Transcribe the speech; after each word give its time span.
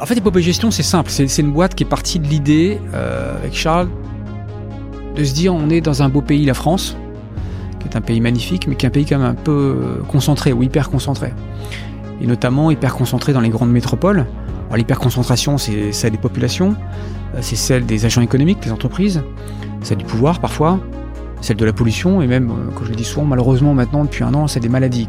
En 0.00 0.04
fait, 0.06 0.16
Épopée 0.16 0.42
Gestion, 0.42 0.70
c'est 0.70 0.82
simple. 0.82 1.10
C'est 1.10 1.38
une 1.38 1.52
boîte 1.52 1.74
qui 1.74 1.84
est 1.84 1.88
partie 1.88 2.18
de 2.18 2.26
l'idée, 2.26 2.78
euh, 2.94 3.36
avec 3.38 3.54
Charles, 3.54 3.88
de 5.14 5.24
se 5.24 5.32
dire 5.32 5.54
on 5.54 5.70
est 5.70 5.80
dans 5.80 6.02
un 6.02 6.08
beau 6.08 6.20
pays, 6.20 6.44
la 6.44 6.54
France, 6.54 6.96
qui 7.80 7.88
est 7.88 7.96
un 7.96 8.02
pays 8.02 8.20
magnifique, 8.20 8.68
mais 8.68 8.74
qui 8.74 8.84
est 8.84 8.88
un 8.88 8.92
pays 8.92 9.06
quand 9.06 9.18
même 9.18 9.26
un 9.26 9.34
peu 9.34 10.02
concentré 10.08 10.52
ou 10.52 10.62
hyper 10.62 10.90
concentré. 10.90 11.32
Et 12.20 12.26
notamment 12.26 12.70
hyper 12.70 12.94
concentré 12.94 13.32
dans 13.32 13.40
les 13.40 13.48
grandes 13.48 13.72
métropoles. 13.72 14.26
L'hyperconcentration, 14.74 15.58
c'est 15.58 15.92
celle 15.92 16.12
des 16.12 16.18
populations, 16.18 16.74
euh, 17.34 17.38
c'est 17.40 17.56
celle 17.56 17.86
des 17.86 18.04
agents 18.04 18.20
économiques, 18.20 18.60
des 18.60 18.72
entreprises, 18.72 19.22
celle 19.82 19.98
du 19.98 20.04
pouvoir 20.04 20.40
parfois, 20.40 20.80
celle 21.40 21.56
de 21.56 21.64
la 21.64 21.72
pollution, 21.72 22.20
et 22.20 22.26
même, 22.26 22.50
euh, 22.50 22.72
comme 22.74 22.84
je 22.84 22.90
le 22.90 22.96
dis 22.96 23.04
souvent, 23.04 23.24
malheureusement 23.24 23.74
maintenant, 23.74 24.04
depuis 24.04 24.24
un 24.24 24.34
an, 24.34 24.48
c'est 24.48 24.60
des 24.60 24.68
maladies. 24.68 25.08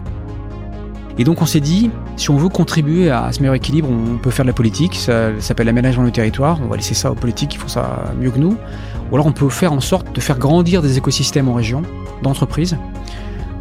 Et 1.20 1.24
donc 1.24 1.42
on 1.42 1.46
s'est 1.46 1.60
dit, 1.60 1.90
si 2.16 2.30
on 2.30 2.38
veut 2.38 2.50
contribuer 2.50 3.10
à 3.10 3.32
ce 3.32 3.40
meilleur 3.40 3.56
équilibre, 3.56 3.90
on 3.90 4.18
peut 4.18 4.30
faire 4.30 4.46
de 4.46 4.50
la 4.50 4.54
politique, 4.54 4.96
ça, 4.96 5.30
s'appelle 5.40 5.66
l'aménagement 5.66 6.04
du 6.04 6.12
territoire, 6.12 6.60
on 6.64 6.68
va 6.68 6.76
laisser 6.76 6.94
ça 6.94 7.12
aux 7.12 7.16
politiques 7.16 7.50
qui 7.50 7.58
font 7.58 7.68
ça 7.68 8.14
mieux 8.20 8.30
que 8.30 8.38
nous, 8.38 8.56
ou 9.12 9.16
alors 9.16 9.26
on 9.26 9.32
peut 9.32 9.50
faire 9.50 9.74
en 9.74 9.80
sorte 9.80 10.14
de 10.14 10.22
faire 10.22 10.38
grandir 10.38 10.82
des 10.82 10.98
écosystèmes 10.98 11.50
en 11.50 11.56
région, 11.56 11.82
d'entreprises, 12.22 12.78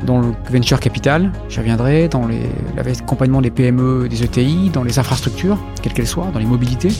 dans 0.04 0.20
le 0.20 0.32
venture 0.50 0.80
capital, 0.80 1.32
j'y 1.48 1.58
reviendrai, 1.58 2.08
dans 2.08 2.28
l'accompagnement 2.76 3.40
des 3.40 3.50
PME, 3.50 4.08
des 4.08 4.22
ETI, 4.22 4.70
dans 4.70 4.82
les 4.82 4.98
infrastructures, 4.98 5.58
quelles 5.82 5.94
qu'elles 5.94 6.06
soient, 6.06 6.28
dans 6.32 6.38
les 6.38 6.46
mobilités. 6.46 6.92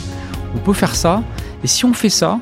On 0.54 0.58
peut 0.58 0.72
faire 0.72 0.94
ça, 0.94 1.22
et 1.62 1.66
si 1.66 1.84
on 1.84 1.92
fait 1.92 2.08
ça, 2.08 2.40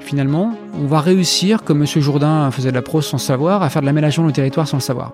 finalement, 0.00 0.52
on 0.78 0.86
va 0.86 1.00
réussir, 1.00 1.62
comme 1.62 1.80
M. 1.80 1.86
Jourdain 1.86 2.50
faisait 2.50 2.70
de 2.70 2.74
la 2.74 2.82
prose 2.82 3.06
sans 3.06 3.18
savoir, 3.18 3.62
à 3.62 3.70
faire 3.70 3.80
de 3.80 3.86
l'aménagement 3.86 4.26
du 4.26 4.32
territoire 4.32 4.68
sans 4.68 4.76
le 4.76 4.82
savoir. 4.82 5.12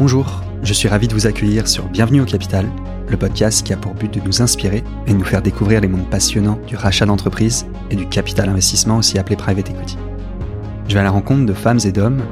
Bonjour, 0.00 0.42
je 0.62 0.72
suis 0.72 0.88
ravi 0.88 1.08
de 1.08 1.12
vous 1.12 1.26
accueillir 1.26 1.68
sur 1.68 1.86
Bienvenue 1.90 2.22
au 2.22 2.24
Capital, 2.24 2.66
le 3.06 3.18
podcast 3.18 3.62
qui 3.62 3.74
a 3.74 3.76
pour 3.76 3.92
but 3.92 4.10
de 4.10 4.26
nous 4.26 4.40
inspirer 4.40 4.82
et 5.06 5.12
de 5.12 5.18
nous 5.18 5.26
faire 5.26 5.42
découvrir 5.42 5.82
les 5.82 5.88
mondes 5.88 6.08
passionnants 6.08 6.58
du 6.66 6.74
rachat 6.74 7.04
d'entreprise 7.04 7.66
et 7.90 7.96
du 7.96 8.08
capital 8.08 8.48
investissement 8.48 8.96
aussi 8.96 9.18
appelé 9.18 9.36
private 9.36 9.68
equity. 9.68 9.98
Je 10.88 10.94
vais 10.94 11.00
à 11.00 11.02
la 11.02 11.10
rencontre 11.10 11.44
de 11.44 11.52
femmes 11.52 11.80
et 11.84 11.92
d'hommes 11.92 12.22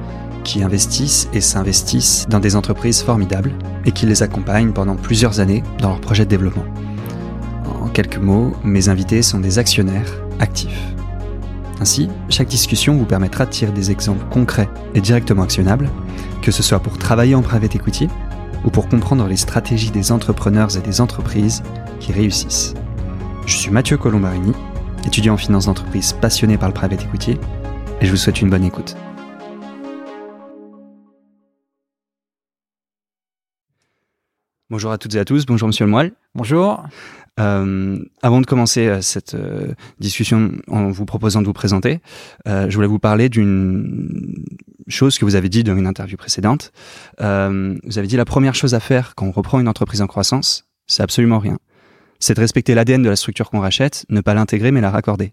qui 0.45 0.62
investissent 0.62 1.28
et 1.34 1.43
s'investissent 1.43 2.27
dans 2.31 2.41
des 2.41 2.56
entreprises 2.56 3.03
formidables 3.03 3.53
et 3.84 3.93
qui 3.93 4.06
les 4.06 4.23
accompagnent 4.23 4.73
pendant 4.73 4.97
plusieurs 4.97 5.39
années 5.39 5.62
dans 5.78 5.91
leurs 5.91 6.00
projets 6.00 6.25
de 6.25 6.31
développement. 6.31 6.65
En 7.83 7.89
quelques 7.89 8.17
mots, 8.17 8.55
mes 8.65 8.89
invités 8.89 9.21
sont 9.21 9.41
des 9.41 9.59
actionnaires 9.59 10.11
actifs. 10.41 10.95
Ainsi, 11.81 12.09
chaque 12.31 12.48
discussion 12.48 12.97
vous 12.97 13.05
permettra 13.05 13.45
de 13.45 13.50
tirer 13.50 13.73
des 13.73 13.91
exemples 13.91 14.25
concrets 14.31 14.71
et 14.95 15.03
directement 15.03 15.43
actionnables 15.43 15.91
que 16.42 16.50
ce 16.50 16.62
soit 16.62 16.81
pour 16.81 16.98
travailler 16.98 17.34
en 17.34 17.42
private 17.42 17.75
equity 17.75 18.08
ou 18.64 18.70
pour 18.70 18.89
comprendre 18.89 19.27
les 19.27 19.36
stratégies 19.36 19.91
des 19.91 20.12
entrepreneurs 20.12 20.77
et 20.77 20.81
des 20.81 21.00
entreprises 21.00 21.62
qui 22.00 22.12
réussissent. 22.12 22.75
Je 23.47 23.56
suis 23.56 23.70
Mathieu 23.70 23.97
Colombarini, 23.97 24.53
étudiant 25.06 25.34
en 25.34 25.39
finance 25.39 25.66
d'entreprise 25.66 26.12
passionné 26.12 26.59
par 26.59 26.69
le 26.69 26.75
private 26.75 27.03
equity, 27.03 27.39
et 28.00 28.06
je 28.06 28.11
vous 28.11 28.16
souhaite 28.16 28.41
une 28.41 28.50
bonne 28.50 28.64
écoute. 28.64 28.97
Bonjour 34.70 34.92
à 34.92 34.98
toutes 34.98 35.14
et 35.14 35.19
à 35.19 35.25
tous, 35.25 35.47
bonjour 35.47 35.66
Monsieur 35.66 35.86
Le 35.86 35.91
Moelle. 35.91 36.12
Bonjour. 36.34 36.83
Euh, 37.39 37.98
avant 38.22 38.41
de 38.41 38.47
commencer 38.47 38.86
euh, 38.86 39.00
cette 39.00 39.34
euh, 39.34 39.72
discussion 40.00 40.53
en 40.67 40.91
vous 40.91 41.05
proposant 41.05 41.41
de 41.41 41.47
vous 41.47 41.53
présenter, 41.53 42.00
je 42.47 42.75
voulais 42.75 42.89
vous 42.89 42.98
parler 42.98 43.28
d'une 43.28 44.44
chose 44.89 45.19
que 45.19 45.25
vous 45.25 45.34
avez 45.36 45.48
dit 45.48 45.64
dans 45.64 45.77
une 45.77 45.86
interview 45.86 46.16
précédente. 46.16 46.72
vous 47.19 47.98
avez 47.98 48.06
dit 48.06 48.16
la 48.16 48.25
première 48.25 48.55
chose 48.55 48.75
à 48.75 48.81
faire 48.81 49.14
quand 49.14 49.27
on 49.27 49.33
reprend 49.33 49.61
une 49.61 49.69
entreprise 49.69 50.03
en 50.03 50.06
croissance, 50.06 50.64
c'est 50.86 51.03
absolument 51.03 51.39
rien. 51.39 51.59
C'est 52.20 52.34
de 52.34 52.41
respecter 52.41 52.75
l'ADN 52.75 53.03
de 53.03 53.09
la 53.09 53.16
structure 53.16 53.50
qu'on 53.50 53.61
rachète, 53.61 54.05
ne 54.09 54.20
pas 54.20 54.34
l'intégrer 54.34 54.72
mais 54.72 54.81
la 54.81 54.91
raccorder. 54.91 55.33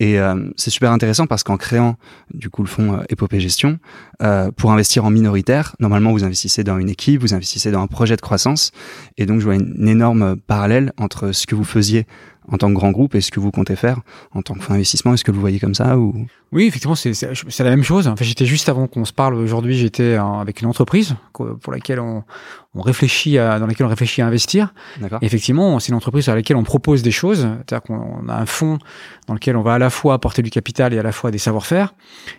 Et 0.00 0.20
euh, 0.20 0.48
c'est 0.56 0.70
super 0.70 0.92
intéressant 0.92 1.26
parce 1.26 1.42
qu'en 1.42 1.56
créant 1.56 1.96
du 2.32 2.50
coup 2.50 2.62
le 2.62 2.68
fonds 2.68 2.94
euh, 2.94 3.02
Épopée 3.08 3.40
Gestion, 3.40 3.78
euh, 4.22 4.50
pour 4.52 4.70
investir 4.70 5.04
en 5.04 5.10
minoritaire, 5.10 5.74
normalement 5.80 6.12
vous 6.12 6.24
investissez 6.24 6.62
dans 6.62 6.78
une 6.78 6.88
équipe, 6.88 7.20
vous 7.20 7.34
investissez 7.34 7.70
dans 7.72 7.82
un 7.82 7.88
projet 7.88 8.14
de 8.14 8.20
croissance, 8.20 8.70
et 9.16 9.26
donc 9.26 9.40
je 9.40 9.44
vois 9.44 9.56
une 9.56 9.88
énorme 9.88 10.36
parallèle 10.36 10.92
entre 10.98 11.32
ce 11.32 11.46
que 11.46 11.56
vous 11.56 11.64
faisiez 11.64 12.06
en 12.50 12.58
tant 12.58 12.68
que 12.68 12.74
grand 12.74 12.90
groupe 12.90 13.14
et 13.14 13.20
ce 13.20 13.30
que 13.30 13.40
vous 13.40 13.50
comptez 13.50 13.76
faire 13.76 14.00
en 14.32 14.42
tant 14.42 14.54
que 14.54 14.60
fonds 14.60 14.72
d'investissement? 14.72 15.14
Est-ce 15.14 15.24
que 15.24 15.30
vous 15.30 15.40
voyez 15.40 15.58
comme 15.58 15.74
ça 15.74 15.98
ou? 15.98 16.26
Oui, 16.50 16.64
effectivement, 16.64 16.94
c'est 16.94 17.60
la 17.60 17.70
même 17.70 17.82
chose. 17.82 18.08
Enfin, 18.08 18.24
j'étais 18.24 18.46
juste 18.46 18.70
avant 18.70 18.86
qu'on 18.86 19.04
se 19.04 19.12
parle 19.12 19.34
aujourd'hui, 19.34 19.76
j'étais 19.76 20.14
avec 20.14 20.62
une 20.62 20.68
entreprise 20.68 21.14
pour 21.34 21.72
laquelle 21.72 22.00
on, 22.00 22.24
on 22.74 22.80
réfléchit 22.80 23.38
à, 23.38 23.58
dans 23.58 23.66
laquelle 23.66 23.84
on 23.84 23.90
réfléchit 23.90 24.22
à 24.22 24.26
investir. 24.26 24.72
Effectivement, 25.20 25.78
c'est 25.78 25.88
une 25.88 25.96
entreprise 25.96 26.28
à 26.30 26.34
laquelle 26.34 26.56
on 26.56 26.62
propose 26.62 27.02
des 27.02 27.10
choses. 27.10 27.40
C'est-à-dire 27.40 27.82
qu'on 27.82 28.28
a 28.28 28.34
un 28.34 28.46
fonds 28.46 28.78
dans 29.26 29.34
lequel 29.34 29.56
on 29.56 29.62
va 29.62 29.74
à 29.74 29.78
la 29.78 29.90
fois 29.90 30.14
apporter 30.14 30.42
du 30.42 30.50
capital 30.50 30.94
et 30.94 30.98
à 30.98 31.02
la 31.02 31.12
fois 31.12 31.30
des 31.30 31.38
savoir-faire. 31.38 31.92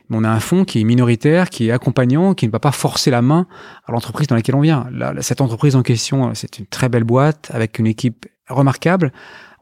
Mais 0.09 0.17
on 0.17 0.23
a 0.23 0.29
un 0.29 0.39
fonds 0.39 0.65
qui 0.65 0.81
est 0.81 0.83
minoritaire, 0.85 1.49
qui 1.49 1.67
est 1.67 1.71
accompagnant, 1.71 2.33
qui 2.33 2.47
ne 2.47 2.51
va 2.51 2.59
pas 2.59 2.71
forcer 2.71 3.11
la 3.11 3.21
main 3.21 3.45
à 3.85 3.91
l'entreprise 3.91 4.27
dans 4.27 4.35
laquelle 4.35 4.55
on 4.55 4.61
vient. 4.61 4.87
Là, 4.91 5.13
cette 5.21 5.41
entreprise 5.41 5.75
en 5.75 5.83
question, 5.83 6.31
c'est 6.33 6.57
une 6.57 6.65
très 6.65 6.89
belle 6.89 7.03
boîte 7.03 7.51
avec 7.53 7.77
une 7.77 7.85
équipe 7.85 8.25
remarquable 8.47 9.11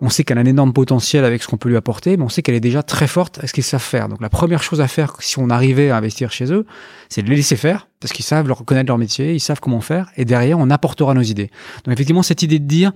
on 0.02 0.10
sait 0.10 0.24
qu'elle 0.24 0.38
a 0.38 0.42
un 0.42 0.46
énorme 0.46 0.74
potentiel 0.74 1.26
avec 1.26 1.42
ce 1.42 1.48
qu'on 1.48 1.58
peut 1.58 1.70
lui 1.70 1.78
apporter, 1.78 2.18
mais 2.18 2.24
on 2.24 2.30
sait 2.30 2.42
qu'elle 2.42 2.56
est 2.56 2.60
déjà 2.60 2.84
très 2.84 3.08
forte 3.08 3.40
à 3.40 3.48
ce 3.48 3.54
qu'ils 3.54 3.64
savent 3.64 3.82
faire. 3.82 4.10
Donc 4.10 4.22
la 4.22 4.30
première 4.30 4.62
chose 4.62 4.82
à 4.82 4.88
faire 4.88 5.16
si 5.20 5.40
on 5.40 5.50
arrivait 5.50 5.90
à 5.90 5.98
investir 5.98 6.32
chez 6.32 6.52
eux, 6.52 6.66
c'est 7.10 7.24
de 7.24 7.30
les 7.30 7.38
laisser 7.38 7.56
faire, 7.56 7.88
parce 8.00 8.14
qu'ils 8.14 8.26
savent 8.26 8.48
leur 8.48 8.60
reconnaître 8.60 8.88
leur 8.88 8.98
métier, 8.98 9.34
ils 9.34 9.40
savent 9.40 9.60
comment 9.60 9.82
faire, 9.82 10.12
et 10.18 10.26
derrière, 10.26 10.60
on 10.60 10.70
apportera 10.70 11.14
nos 11.14 11.22
idées. 11.22 11.50
Donc 11.84 11.94
effectivement, 11.94 12.24
cette 12.24 12.44
idée 12.44 12.60
de 12.60 12.66
dire, 12.66 12.92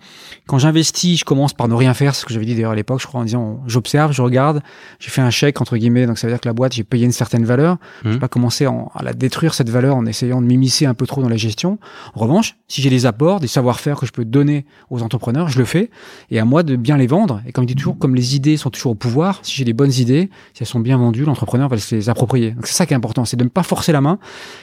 quand 0.47 0.59
j'investis, 0.59 1.19
je 1.19 1.25
commence 1.25 1.53
par 1.53 1.67
ne 1.67 1.73
rien 1.73 1.93
faire, 1.93 2.13
ce 2.13 2.25
que 2.25 2.33
j'avais 2.33 2.45
dit 2.45 2.53
d'ailleurs 2.53 2.71
à 2.71 2.75
l'époque, 2.75 3.01
je 3.01 3.07
crois, 3.07 3.21
en 3.21 3.23
disant, 3.23 3.61
j'observe, 3.65 4.11
je 4.11 4.21
regarde, 4.21 4.61
j'ai 4.99 5.09
fait 5.09 5.21
un 5.21 5.31
chèque, 5.31 5.59
entre 5.59 5.77
guillemets, 5.77 6.05
donc 6.05 6.17
ça 6.17 6.27
veut 6.27 6.33
dire 6.33 6.39
que 6.39 6.47
la 6.47 6.53
boîte, 6.53 6.73
j'ai 6.73 6.83
payé 6.83 7.05
une 7.05 7.11
certaine 7.11 7.45
valeur, 7.45 7.77
je 8.03 8.09
vais 8.09 8.15
mmh. 8.15 8.19
pas 8.19 8.27
commencer 8.27 8.65
à 8.65 9.03
la 9.03 9.13
détruire, 9.13 9.53
cette 9.53 9.69
valeur, 9.69 9.95
en 9.95 10.05
essayant 10.05 10.41
de 10.41 10.45
m'immiscer 10.45 10.85
un 10.85 10.93
peu 10.93 11.07
trop 11.07 11.21
dans 11.21 11.29
la 11.29 11.37
gestion. 11.37 11.79
En 12.13 12.19
revanche, 12.19 12.55
si 12.67 12.81
j'ai 12.81 12.89
des 12.89 13.05
apports, 13.05 13.39
des 13.39 13.47
savoir-faire 13.47 13.99
que 13.99 14.05
je 14.05 14.11
peux 14.11 14.25
donner 14.25 14.65
aux 14.89 15.01
entrepreneurs, 15.01 15.49
je 15.49 15.57
le 15.57 15.65
fais, 15.65 15.89
et 16.29 16.39
à 16.39 16.45
moi 16.45 16.63
de 16.63 16.75
bien 16.75 16.97
les 16.97 17.07
vendre. 17.07 17.41
Et 17.47 17.51
comme 17.51 17.63
je 17.63 17.69
dis 17.69 17.75
toujours, 17.75 17.97
comme 17.97 18.15
les 18.15 18.35
idées 18.35 18.57
sont 18.57 18.69
toujours 18.69 18.91
au 18.91 18.95
pouvoir, 18.95 19.39
si 19.41 19.55
j'ai 19.55 19.65
des 19.65 19.73
bonnes 19.73 19.93
idées, 19.93 20.29
si 20.53 20.63
elles 20.63 20.67
sont 20.67 20.79
bien 20.79 20.97
vendues, 20.97 21.25
l'entrepreneur 21.25 21.69
va 21.69 21.77
se 21.77 21.95
les 21.95 22.09
approprier. 22.09 22.51
Donc 22.51 22.67
c'est 22.67 22.73
ça 22.73 22.85
qui 22.85 22.93
est 22.93 22.97
important, 22.97 23.25
c'est 23.25 23.37
de 23.37 23.43
ne 23.43 23.49
pas 23.49 23.63
forcer 23.63 23.91
la 23.91 24.01
main, 24.01 24.19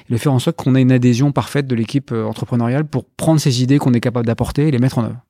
et 0.09 0.13
le 0.13 0.19
faire 0.19 0.28
en 0.29 0.39
sorte 0.39 0.57
qu'on 0.57 0.75
ait 0.75 0.83
une 0.83 0.93
adhésion 0.93 1.33
parfaite 1.33 1.67
de 1.67 1.75
l'équipe 1.75 2.13
euh, 2.13 2.25
entrepreneuriale 2.25 2.85
pour 2.85 3.05
prendre 3.05 3.41
ces 3.41 3.63
idées 3.63 3.79
qu'on 3.79 3.95
est 3.95 4.01
capable 4.01 4.27
d'apporter 4.27 4.69
et 4.69 4.71
les 4.71 4.79
mettre 4.79 4.99
en 4.99 5.05
œuvre. 5.05 5.21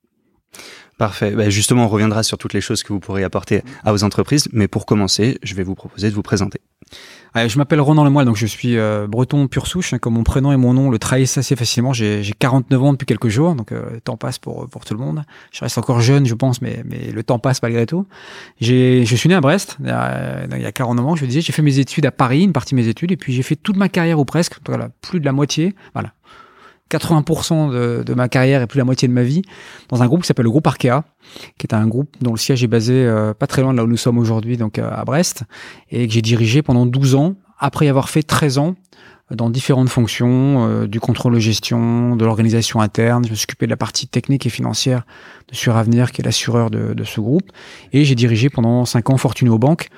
Parfait. 0.99 1.31
Bah, 1.31 1.49
justement, 1.49 1.85
on 1.85 1.89
reviendra 1.89 2.23
sur 2.25 2.39
toutes 2.39 2.55
les 2.55 2.61
choses 2.61 2.83
que 2.83 2.93
vous 2.93 2.99
pourrez 2.99 3.23
apporter 3.23 3.63
à 3.85 3.93
vos 3.93 4.03
entreprises. 4.03 4.49
Mais 4.53 4.67
pour 4.67 4.85
commencer, 4.85 5.39
je 5.43 5.55
vais 5.55 5.63
vous 5.63 5.77
proposer 5.77 6.11
de 6.11 6.15
vous 6.15 6.23
présenter. 6.23 6.61
Je 7.35 7.59
m'appelle 7.59 7.81
Ronan 7.81 8.05
Lemoyle, 8.05 8.27
donc 8.27 8.37
je 8.37 8.47
suis 8.47 8.77
euh, 8.77 9.07
breton 9.07 9.47
pur 9.47 9.67
souche. 9.67 9.93
Hein, 9.93 9.99
comme 9.99 10.15
mon 10.15 10.25
prénom 10.25 10.53
et 10.53 10.57
mon 10.57 10.75
nom 10.75 10.91
le 10.91 10.99
trahissent 10.99 11.39
assez 11.39 11.55
facilement. 11.55 11.93
J'ai 11.93 12.23
49 12.39 12.83
ans 12.83 12.93
depuis 12.93 13.07
quelques 13.07 13.29
jours, 13.29 13.55
donc 13.55 13.73
euh, 13.73 13.91
le 13.93 14.01
temps 14.01 14.17
passe 14.17 14.39
pour, 14.39 14.69
pour 14.69 14.85
tout 14.85 14.95
le 14.95 15.01
monde. 15.01 15.23
Je 15.53 15.61
reste 15.61 15.79
encore 15.79 16.01
jeune, 16.01 16.27
je 16.27 16.35
pense, 16.35 16.61
mais, 16.63 16.83
mais 16.85 17.13
le 17.13 17.23
temps 17.23 17.39
passe 17.39 17.63
malgré 17.63 17.87
tout. 17.87 18.07
Je 18.61 19.05
suis 19.05 19.29
né 19.29 19.35
à 19.35 19.41
Brest, 19.41 19.77
il 19.81 19.87
y 19.87 19.91
a, 19.91 20.47
il 20.51 20.63
y 20.63 20.67
a 20.67 20.73
49 20.73 21.07
ans, 21.07 21.17
je 21.17 21.25
disais. 21.27 21.41
J'ai 21.41 21.53
fait 21.53 21.63
mes 21.63 21.79
études 21.79 22.07
à 22.07 22.11
Paris, 22.11 22.43
une 22.43 22.53
partie 22.53 22.75
de 22.75 22.81
mes 22.81 22.89
études, 22.89 23.13
et 23.13 23.17
puis 23.17 23.33
j'ai 23.33 23.43
fait 23.43 23.57
toute 23.57 23.77
ma 23.77 23.89
carrière 23.89 24.19
ou 24.19 24.25
presque, 24.25 24.59
plus 25.01 25.21
de 25.21 25.25
la 25.25 25.33
moitié, 25.33 25.75
voilà, 25.93 26.13
80% 26.91 27.71
de, 27.71 28.03
de, 28.03 28.15
ma 28.15 28.29
carrière 28.29 28.63
et 28.63 28.67
plus 28.67 28.79
la 28.79 28.85
moitié 28.85 29.09
de 29.09 29.13
ma 29.13 29.23
vie 29.23 29.43
dans 29.89 30.03
un 30.03 30.07
groupe 30.07 30.23
qui 30.23 30.27
s'appelle 30.27 30.45
le 30.45 30.51
groupe 30.51 30.67
Arkea, 30.67 31.03
qui 31.59 31.67
est 31.67 31.75
un 31.75 31.87
groupe 31.87 32.17
dont 32.21 32.33
le 32.33 32.39
siège 32.39 32.65
est 32.65 32.69
basé 32.69 32.95
euh, 32.95 33.35
pas 33.35 33.47
très 33.47 33.63
loin 33.63 33.73
de 33.73 33.79
là 33.79 33.85
où 33.85 33.87
nous 33.87 33.97
sommes 33.97 34.19
aujourd'hui, 34.19 34.57
donc 34.57 34.79
euh, 34.79 34.91
à 34.91 35.05
Brest, 35.05 35.45
et 35.91 36.07
que 36.07 36.13
j'ai 36.13 36.23
dirigé 36.23 36.63
pendant 36.63 36.87
12 36.87 37.15
ans, 37.15 37.35
après 37.59 37.87
y 37.87 37.89
avoir 37.89 38.09
fait 38.09 38.23
13 38.23 38.59
ans 38.59 38.75
dans 39.31 39.51
différentes 39.51 39.91
fonctions, 39.91 40.67
euh, 40.67 40.87
du 40.87 41.01
contrôle 41.01 41.35
de 41.35 41.39
gestion, 41.39 42.17
de 42.17 42.25
l'organisation 42.25 42.81
interne. 42.81 43.25
Je 43.27 43.31
me 43.31 43.35
suis 43.35 43.45
occupé 43.45 43.67
de 43.67 43.71
la 43.71 43.77
partie 43.77 44.07
technique 44.07 44.47
et 44.47 44.49
financière 44.49 45.05
de 45.51 45.55
Suravenir, 45.55 46.13
qui 46.13 46.23
est 46.23 46.25
l'assureur 46.25 46.71
de, 46.71 46.95
de, 46.95 47.05
ce 47.05 47.21
groupe. 47.21 47.51
Et 47.93 48.05
j'ai 48.05 48.15
dirigé 48.15 48.49
pendant 48.49 48.87
cinq 48.87 49.11
ans 49.11 49.19
Fortuneo 49.19 49.59
Bank, 49.59 49.89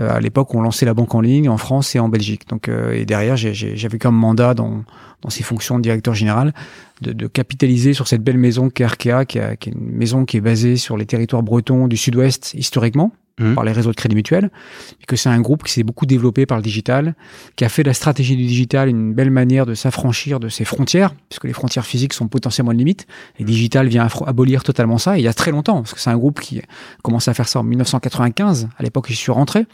euh, 0.00 0.14
à 0.14 0.20
l'époque 0.20 0.54
on 0.54 0.60
lançait 0.60 0.84
la 0.84 0.92
banque 0.92 1.14
en 1.14 1.22
ligne 1.22 1.48
en 1.48 1.56
France 1.56 1.94
et 1.94 1.98
en 1.98 2.08
Belgique. 2.10 2.46
Donc, 2.48 2.68
euh, 2.68 2.92
et 2.92 3.06
derrière, 3.06 3.36
j'avais 3.36 3.98
comme 3.98 4.16
mandat 4.16 4.52
dans, 4.52 4.84
dans 5.22 5.30
ces 5.30 5.42
fonctions 5.42 5.78
de 5.78 5.82
directeur 5.82 6.14
général 6.14 6.52
de, 7.00 7.12
de 7.12 7.26
capitaliser 7.26 7.94
sur 7.94 8.06
cette 8.06 8.22
belle 8.22 8.38
maison 8.38 8.68
qu'est 8.68 8.84
Arkea, 8.84 9.24
qui, 9.26 9.38
qui 9.60 9.70
est 9.70 9.72
une 9.72 9.80
maison 9.80 10.26
qui 10.26 10.36
est 10.36 10.42
basée 10.42 10.76
sur 10.76 10.98
les 10.98 11.06
territoires 11.06 11.42
bretons 11.42 11.88
du 11.88 11.96
sud-ouest 11.96 12.52
historiquement, 12.54 13.12
Mmh. 13.40 13.56
par 13.56 13.64
les 13.64 13.72
réseaux 13.72 13.90
de 13.90 13.96
crédit 13.96 14.14
mutuel, 14.14 14.52
et 15.02 15.06
que 15.06 15.16
c'est 15.16 15.28
un 15.28 15.40
groupe 15.40 15.64
qui 15.64 15.72
s'est 15.72 15.82
beaucoup 15.82 16.06
développé 16.06 16.46
par 16.46 16.56
le 16.56 16.62
digital, 16.62 17.16
qui 17.56 17.64
a 17.64 17.68
fait 17.68 17.82
de 17.82 17.88
la 17.88 17.94
stratégie 17.94 18.36
du 18.36 18.46
digital 18.46 18.88
une 18.88 19.12
belle 19.12 19.32
manière 19.32 19.66
de 19.66 19.74
s'affranchir 19.74 20.38
de 20.38 20.48
ses 20.48 20.64
frontières, 20.64 21.12
puisque 21.28 21.42
les 21.42 21.52
frontières 21.52 21.84
physiques 21.84 22.12
sont 22.12 22.28
potentiellement 22.28 22.70
une 22.70 22.78
limite, 22.78 23.08
et 23.40 23.42
le 23.42 23.48
digital 23.48 23.88
vient 23.88 24.06
abolir 24.24 24.62
totalement 24.62 24.98
ça, 24.98 25.16
et 25.16 25.20
il 25.20 25.24
y 25.24 25.28
a 25.28 25.34
très 25.34 25.50
longtemps, 25.50 25.78
parce 25.78 25.94
que 25.94 25.98
c'est 25.98 26.10
un 26.10 26.16
groupe 26.16 26.38
qui 26.38 26.62
commence 27.02 27.26
à 27.26 27.34
faire 27.34 27.48
ça 27.48 27.58
en 27.58 27.64
1995, 27.64 28.68
à 28.78 28.82
l'époque 28.84 29.06
où 29.08 29.12
je 29.12 29.18
suis 29.18 29.32
rentré, 29.32 29.66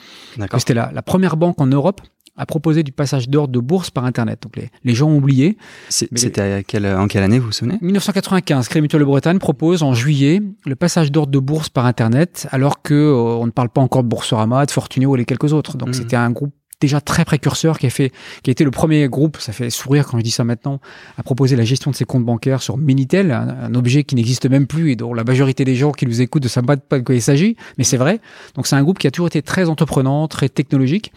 c'était 0.57 0.73
la, 0.73 0.91
la, 0.95 1.03
première 1.03 1.37
banque 1.37 1.61
en 1.61 1.67
Europe 1.67 2.01
a 2.37 2.47
proposé 2.47 2.83
du 2.83 2.93
passage 2.93 3.29
d'ordre 3.29 3.53
de 3.53 3.59
bourse 3.59 3.91
par 3.91 4.05
Internet. 4.05 4.43
Donc 4.43 4.57
les, 4.57 4.71
les 4.85 4.95
gens 4.95 5.09
ont 5.09 5.17
oublié. 5.17 5.57
C'était 5.89 6.65
en 6.97 7.07
quelle 7.07 7.23
année, 7.23 7.39
vous 7.39 7.47
vous 7.47 7.53
souvenez? 7.53 7.79
1995, 7.81 8.69
Crédit 8.69 8.83
Mutuel 8.83 9.01
de 9.01 9.07
Bretagne 9.07 9.39
propose 9.39 9.83
en 9.83 9.95
juillet 9.95 10.43
le 10.67 10.77
passage 10.77 11.13
d'ordre 11.13 11.33
de 11.33 11.39
bourse 11.39 11.69
par 11.69 11.87
Internet, 11.87 12.47
alors 12.51 12.83
que 12.83 12.95
euh, 12.95 13.15
on 13.15 13.47
ne 13.47 13.51
parle 13.51 13.69
pas 13.69 13.81
encore 13.81 14.03
de 14.03 14.09
Boursorama, 14.09 14.67
de 14.67 14.71
Fortunio 14.71 15.15
et 15.17 15.19
les 15.19 15.25
quelques 15.25 15.53
autres. 15.53 15.77
Donc 15.77 15.91
mmh. 15.91 15.95
c'était 15.95 16.17
un 16.17 16.31
groupe 16.31 16.55
déjà 16.81 17.01
très 17.01 17.25
précurseur, 17.25 17.79
qui 17.79 17.87
a 17.87 17.91
fait, 17.91 18.13
qui 18.43 18.51
a 18.51 18.53
été 18.53 18.65
le 18.65 18.71
premier 18.71 19.09
groupe, 19.09 19.37
ça 19.39 19.53
fait 19.53 19.71
sourire 19.71 20.07
quand 20.07 20.19
je 20.19 20.23
dis 20.25 20.31
ça 20.31 20.45
maintenant, 20.45 20.81
à 21.19 21.23
proposer 21.23 21.57
la 21.57 21.65
gestion 21.65 21.91
de 21.91 21.97
ses 21.97 22.05
comptes 22.05 22.25
bancaires 22.25 22.63
sur 22.63 22.77
Minitel, 22.77 23.31
un, 23.33 23.75
objet 23.75 24.03
qui 24.03 24.15
n'existe 24.15 24.47
même 24.51 24.67
plus 24.67 24.91
et 24.91 24.97
dont 24.97 25.15
la 25.15 25.25
majorité 25.25 25.65
des 25.65 25.77
gens 25.77 25.93
qui 25.93 26.07
nous 26.07 26.21
écoutent 26.21 26.43
ne 26.43 26.49
savent 26.49 26.65
pas 26.65 26.99
de 26.99 27.05
quoi 27.05 27.15
il 27.15 27.23
s'agit, 27.23 27.57
mais 27.79 27.85
c'est 27.85 27.97
vrai. 27.97 28.21
Donc 28.55 28.67
c'est 28.67 28.77
un 28.77 28.83
groupe 28.83 28.99
qui 28.99 29.07
a 29.07 29.11
toujours 29.11 29.29
été 29.29 29.43
très 29.43 29.69
entreprenant, 29.69 30.27
très 30.29 30.49
technologique. 30.49 31.13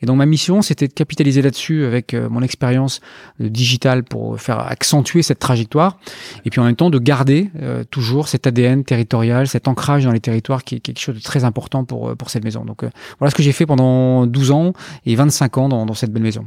Et 0.00 0.06
donc 0.06 0.16
ma 0.16 0.26
mission, 0.26 0.62
c'était 0.62 0.86
de 0.86 0.92
capitaliser 0.92 1.42
là-dessus 1.42 1.84
avec 1.84 2.14
euh, 2.14 2.28
mon 2.28 2.42
expérience 2.42 3.00
digitale 3.40 4.04
pour 4.04 4.40
faire 4.40 4.60
accentuer 4.60 5.22
cette 5.22 5.40
trajectoire, 5.40 5.98
et 6.44 6.50
puis 6.50 6.60
en 6.60 6.64
même 6.64 6.76
temps 6.76 6.90
de 6.90 6.98
garder 6.98 7.50
euh, 7.60 7.82
toujours 7.90 8.28
cet 8.28 8.46
ADN 8.46 8.84
territorial, 8.84 9.48
cet 9.48 9.66
ancrage 9.66 10.04
dans 10.04 10.12
les 10.12 10.20
territoires 10.20 10.62
qui 10.62 10.76
est 10.76 10.80
quelque 10.80 11.00
chose 11.00 11.16
de 11.16 11.20
très 11.20 11.44
important 11.44 11.84
pour, 11.84 12.10
euh, 12.10 12.14
pour 12.14 12.30
cette 12.30 12.44
maison. 12.44 12.64
Donc 12.64 12.84
voilà 13.18 13.30
ce 13.30 13.34
que 13.34 13.42
j'ai 13.42 13.52
fait 13.52 13.66
pendant 13.66 14.26
12 14.26 14.50
ans 14.52 14.72
et 15.08 15.16
25 15.16 15.58
ans 15.58 15.68
dans, 15.68 15.86
dans 15.86 15.94
cette 15.94 16.12
belle 16.12 16.22
maison. 16.22 16.46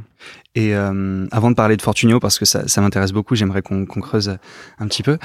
Et 0.54 0.72
avant 0.72 1.50
de 1.50 1.54
parler 1.54 1.76
de 1.76 1.82
Fortunio, 1.82 2.20
parce 2.20 2.38
que 2.38 2.44
ça, 2.44 2.68
ça 2.68 2.80
m'intéresse 2.80 3.12
beaucoup, 3.12 3.34
j'aimerais 3.34 3.60
qu'on 3.60 3.84
creuse 3.86 4.38
un 4.78 4.86
petit 4.86 5.02
peu. 5.02 5.18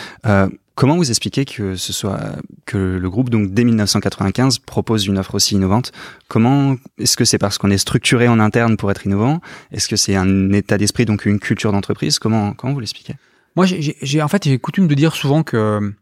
Comment 0.74 0.96
vous 0.96 1.10
expliquez 1.10 1.46
que 1.46 1.76
ce 1.76 1.94
soit 1.94 2.20
que 2.66 2.78
le 2.78 3.10
groupe 3.10 3.30
donc 3.30 3.52
dès 3.52 3.64
1995 3.64 4.60
propose 4.60 5.06
une 5.06 5.18
offre 5.18 5.36
aussi 5.36 5.56
innovante? 5.56 5.92
Comment 6.28 6.78
est-ce 6.98 7.16
que 7.16 7.26
c'est 7.26 7.38
parce 7.38 7.58
qu'on 7.58 7.70
est 7.70 7.78
structuré 7.78 8.28
en 8.28 8.40
interne 8.40 8.76
pour 8.76 8.90
être 8.90 9.06
innovant? 9.06 9.40
Est-ce 9.72 9.88
que 9.88 9.96
c'est 9.96 10.16
un 10.16 10.52
état 10.52 10.78
d'esprit 10.78 11.06
donc 11.06 11.26
une 11.26 11.40
culture 11.40 11.72
d'entreprise? 11.72 12.20
Comment 12.20 12.54
comment 12.54 12.74
vous 12.74 12.80
l'expliquez? 12.80 13.16
Moi, 13.56 13.66
j'ai 13.68 14.22
en 14.22 14.28
fait 14.28 14.46
j'ai 14.46 14.58
coutume 14.58 14.88
de 14.88 14.96
dire 14.96 15.16
souvent 15.16 15.44
que 15.44 15.94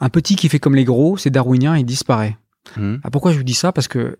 un 0.00 0.08
petit 0.08 0.36
qui 0.36 0.48
fait 0.48 0.58
comme 0.58 0.74
les 0.74 0.84
gros, 0.84 1.16
c'est 1.16 1.30
darwinien, 1.30 1.76
il 1.76 1.84
disparaît. 1.84 2.36
Mmh. 2.76 2.96
Ah, 3.02 3.10
pourquoi 3.10 3.32
je 3.32 3.38
vous 3.38 3.44
dis 3.44 3.54
ça? 3.54 3.72
Parce 3.72 3.88
que 3.88 4.18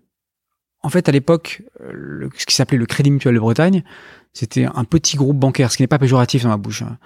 en 0.87 0.89
fait, 0.89 1.09
à 1.09 1.11
l'époque, 1.11 1.63
ce 1.81 2.45
qui 2.45 2.55
s'appelait 2.55 2.77
le 2.77 2.85
Crédit 2.85 3.11
Mutuel 3.11 3.35
de 3.35 3.39
Bretagne, 3.41 3.83
c'était 4.31 4.63
un 4.63 4.85
petit 4.85 5.17
groupe 5.17 5.37
bancaire, 5.37 5.69
ce 5.69 5.75
qui 5.75 5.83
n'est 5.83 5.87
pas 5.87 5.99
péjoratif 5.99 6.43
dans 6.43 6.49
ma 6.49 6.55
bouche. 6.55 6.81
Hein. 6.81 6.97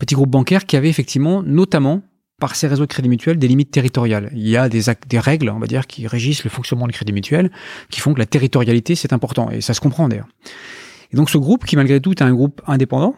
Petit 0.00 0.16
groupe 0.16 0.30
bancaire 0.30 0.66
qui 0.66 0.76
avait 0.76 0.88
effectivement, 0.88 1.40
notamment, 1.44 2.02
par 2.40 2.56
ces 2.56 2.66
réseaux 2.66 2.86
de 2.86 2.90
crédit 2.90 3.08
mutuel 3.08 3.38
des 3.38 3.46
limites 3.46 3.70
territoriales. 3.70 4.32
Il 4.34 4.48
y 4.48 4.56
a 4.56 4.68
des, 4.68 4.82
des 5.08 5.18
règles, 5.20 5.48
on 5.50 5.60
va 5.60 5.68
dire, 5.68 5.86
qui 5.86 6.08
régissent 6.08 6.42
le 6.42 6.50
fonctionnement 6.50 6.88
du 6.88 6.92
crédit 6.92 7.12
mutuel, 7.12 7.52
qui 7.88 8.00
font 8.00 8.14
que 8.14 8.18
la 8.18 8.26
territorialité, 8.26 8.96
c'est 8.96 9.12
important. 9.12 9.48
Et 9.50 9.60
ça 9.60 9.74
se 9.74 9.80
comprend 9.80 10.08
d'ailleurs. 10.08 10.26
Et 11.12 11.16
donc 11.16 11.30
ce 11.30 11.38
groupe, 11.38 11.64
qui 11.66 11.76
malgré 11.76 12.00
tout 12.00 12.10
est 12.10 12.22
un 12.22 12.32
groupe 12.34 12.60
indépendant, 12.66 13.14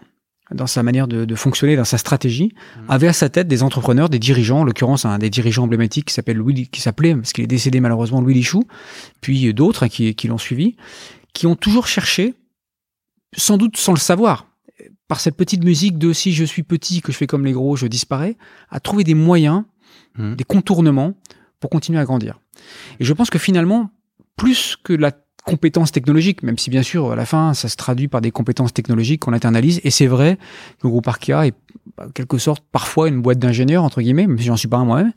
dans 0.54 0.66
sa 0.66 0.82
manière 0.82 1.08
de, 1.08 1.25
de 1.25 1.34
fonctionner, 1.34 1.76
dans 1.76 1.84
sa 1.84 1.99
stratégie, 1.99 2.52
mmh. 2.54 2.81
avait 2.90 3.08
à 3.08 3.12
sa 3.12 3.28
tête 3.28 3.49
des 3.49 3.62
entrepreneurs, 3.62 4.08
des 4.08 4.19
dirigeants, 4.19 4.60
en 4.60 4.64
l'occurrence 4.64 5.04
un 5.04 5.19
des 5.19 5.31
dirigeants 5.31 5.64
emblématiques 5.64 6.06
qui 6.06 6.14
s'appelle 6.14 6.37
Louis, 6.37 6.69
qui 6.69 6.81
s'appelait, 6.81 7.14
parce 7.14 7.32
qu'il 7.32 7.44
est 7.44 7.49
décédé 7.49 7.81
malheureusement, 7.81 8.20
Louis 8.20 8.34
Lichou, 8.34 8.64
puis 9.20 9.52
d'autres 9.54 9.84
hein, 9.84 9.88
qui, 9.88 10.14
qui 10.14 10.28
l'ont 10.28 10.38
suivi, 10.38 10.76
qui 11.32 11.46
ont 11.46 11.56
toujours 11.56 11.87
cherché, 11.87 12.34
sans 13.37 13.56
doute 13.56 13.76
sans 13.76 13.93
le 13.93 13.99
savoir, 13.99 14.46
par 15.08 15.20
cette 15.20 15.37
petite 15.37 15.64
musique 15.64 15.99
de 15.99 16.12
si 16.12 16.32
je 16.32 16.44
suis 16.44 16.62
petit, 16.62 17.02
que 17.02 17.12
je 17.12 17.16
fais 17.16 17.26
comme 17.26 17.44
les 17.44 17.52
gros, 17.52 17.76
je 17.76 17.87
disparais, 17.87 18.37
à 18.70 18.81
trouver 18.81 19.05
des 19.05 19.14
moyens, 19.14 19.64
mmh. 20.16 20.34
des 20.34 20.44
contournements 20.44 21.14
pour 21.60 21.70
continuer 21.70 21.98
à 21.98 22.05
grandir. 22.05 22.40
Et 23.00 23.05
je 23.05 23.12
pense 23.12 23.31
que 23.31 23.38
finalement, 23.38 23.90
plus 24.37 24.76
que 24.82 24.93
la 24.93 25.12
compétence 25.44 25.90
technologique, 25.90 26.42
même 26.42 26.58
si 26.58 26.70
bien 26.70 26.82
sûr 26.82 27.12
à 27.12 27.16
la 27.16 27.26
fin 27.26 27.54
ça 27.54 27.68
se 27.68 27.76
traduit 27.76 28.08
par 28.08 28.20
des 28.20 28.30
compétences 28.30 28.72
technologiques 28.72 29.20
qu'on 29.20 29.32
internalise, 29.32 29.80
et 29.84 29.90
c'est 29.90 30.06
vrai 30.06 30.36
que 30.78 30.86
le 30.86 30.90
groupe 30.90 31.08
Arkea 31.08 31.46
est 31.46 31.54
en 31.98 32.08
quelque 32.10 32.38
sorte 32.38 32.62
parfois 32.70 33.08
une 33.08 33.20
boîte 33.20 33.38
d'ingénieurs 33.38 33.82
entre 33.82 34.00
guillemets, 34.00 34.26
même 34.26 34.38
si 34.38 34.44
j'en 34.44 34.56
suis 34.56 34.68
pas 34.68 34.76
un 34.76 34.84
moi-même, 34.84 35.12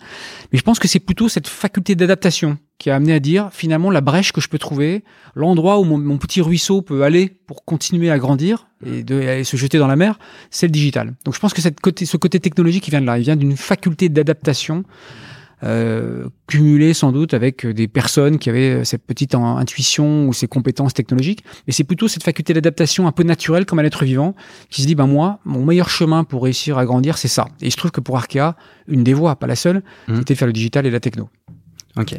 mais 0.51 0.57
je 0.57 0.63
pense 0.63 0.79
que 0.79 0.87
c'est 0.87 0.99
plutôt 0.99 1.29
cette 1.29 1.47
faculté 1.47 1.95
d'adaptation 1.95 2.57
qui 2.77 2.89
a 2.89 2.95
amené 2.95 3.13
à 3.13 3.19
dire 3.19 3.49
finalement 3.51 3.91
la 3.91 4.01
brèche 4.01 4.31
que 4.31 4.41
je 4.41 4.49
peux 4.49 4.57
trouver, 4.57 5.03
l'endroit 5.35 5.79
où 5.79 5.83
mon, 5.83 6.17
petit 6.17 6.41
ruisseau 6.41 6.81
peut 6.81 7.03
aller 7.03 7.29
pour 7.45 7.63
continuer 7.63 8.09
à 8.09 8.17
grandir 8.17 8.67
et, 8.85 9.03
de, 9.03 9.43
se 9.43 9.57
jeter 9.57 9.77
dans 9.77 9.87
la 9.87 9.95
mer, 9.95 10.19
c'est 10.49 10.67
le 10.67 10.71
digital. 10.71 11.13
Donc 11.23 11.35
je 11.35 11.39
pense 11.39 11.53
que 11.53 11.61
ce 11.61 12.17
côté 12.17 12.39
technologique 12.39 12.87
il 12.87 12.91
vient 12.91 13.01
de 13.01 13.05
là, 13.05 13.17
il 13.17 13.23
vient 13.23 13.35
d'une 13.35 13.55
faculté 13.55 14.09
d'adaptation 14.09 14.83
euh, 15.63 16.27
cumulée 16.47 16.93
sans 16.93 17.11
doute 17.11 17.33
avec 17.33 17.65
des 17.65 17.87
personnes 17.87 18.37
qui 18.37 18.49
avaient 18.49 18.85
cette 18.85 19.03
petite 19.05 19.35
intuition 19.35 20.27
ou 20.27 20.33
ces 20.33 20.47
compétences 20.47 20.93
technologiques. 20.93 21.43
Mais 21.67 21.73
c'est 21.73 21.83
plutôt 21.83 22.07
cette 22.07 22.23
faculté 22.23 22.53
d'adaptation 22.53 23.07
un 23.07 23.11
peu 23.11 23.23
naturelle 23.23 23.65
comme 23.65 23.79
un 23.79 23.83
être 23.83 24.03
vivant 24.03 24.35
qui 24.69 24.81
se 24.81 24.87
dit, 24.87 24.95
ben 24.95 25.07
moi, 25.07 25.39
mon 25.45 25.65
meilleur 25.65 25.89
chemin 25.89 26.23
pour 26.23 26.43
réussir 26.43 26.77
à 26.77 26.85
grandir, 26.85 27.17
c'est 27.17 27.27
ça. 27.27 27.47
Et 27.61 27.67
il 27.67 27.71
se 27.71 27.77
trouve 27.77 27.91
que 27.91 28.01
pour 28.01 28.17
Arkea, 28.17 28.55
une 28.87 29.03
des 29.03 29.13
voies, 29.13 29.35
pas 29.35 29.47
la 29.47 29.55
seule, 29.55 29.83
mmh. 30.07 30.17
c'était 30.17 30.33
de 30.33 30.39
faire 30.39 30.47
le 30.47 30.53
digital 30.53 30.85
et 30.85 30.91
la 30.91 30.99
techno. 30.99 31.29
Ok. 31.97 32.13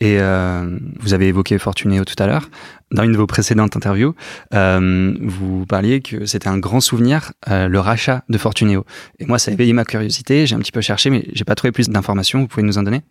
Et 0.00 0.18
euh, 0.18 0.78
vous 1.00 1.12
avez 1.12 1.28
évoqué 1.28 1.58
Fortunéo 1.58 2.04
tout 2.04 2.20
à 2.22 2.26
l'heure. 2.26 2.48
Dans 2.90 3.02
une 3.04 3.12
de 3.12 3.16
vos 3.16 3.26
précédentes 3.26 3.76
interviews, 3.76 4.14
euh, 4.54 5.14
vous 5.20 5.66
parliez 5.66 6.00
que 6.00 6.24
c'était 6.24 6.48
un 6.48 6.58
grand 6.58 6.80
souvenir, 6.80 7.32
euh, 7.48 7.68
le 7.68 7.78
rachat 7.78 8.24
de 8.28 8.38
Fortunéo. 8.38 8.84
Et 9.18 9.26
moi, 9.26 9.38
ça 9.38 9.50
a 9.50 9.54
éveillé 9.54 9.72
ma 9.72 9.84
curiosité. 9.84 10.46
J'ai 10.46 10.56
un 10.56 10.58
petit 10.58 10.72
peu 10.72 10.80
cherché, 10.80 11.10
mais 11.10 11.26
j'ai 11.32 11.44
pas 11.44 11.54
trouvé 11.54 11.70
plus 11.70 11.88
d'informations. 11.88 12.40
Vous 12.40 12.48
pouvez 12.48 12.62
nous 12.62 12.78
en 12.78 12.82
donner? 12.82 13.02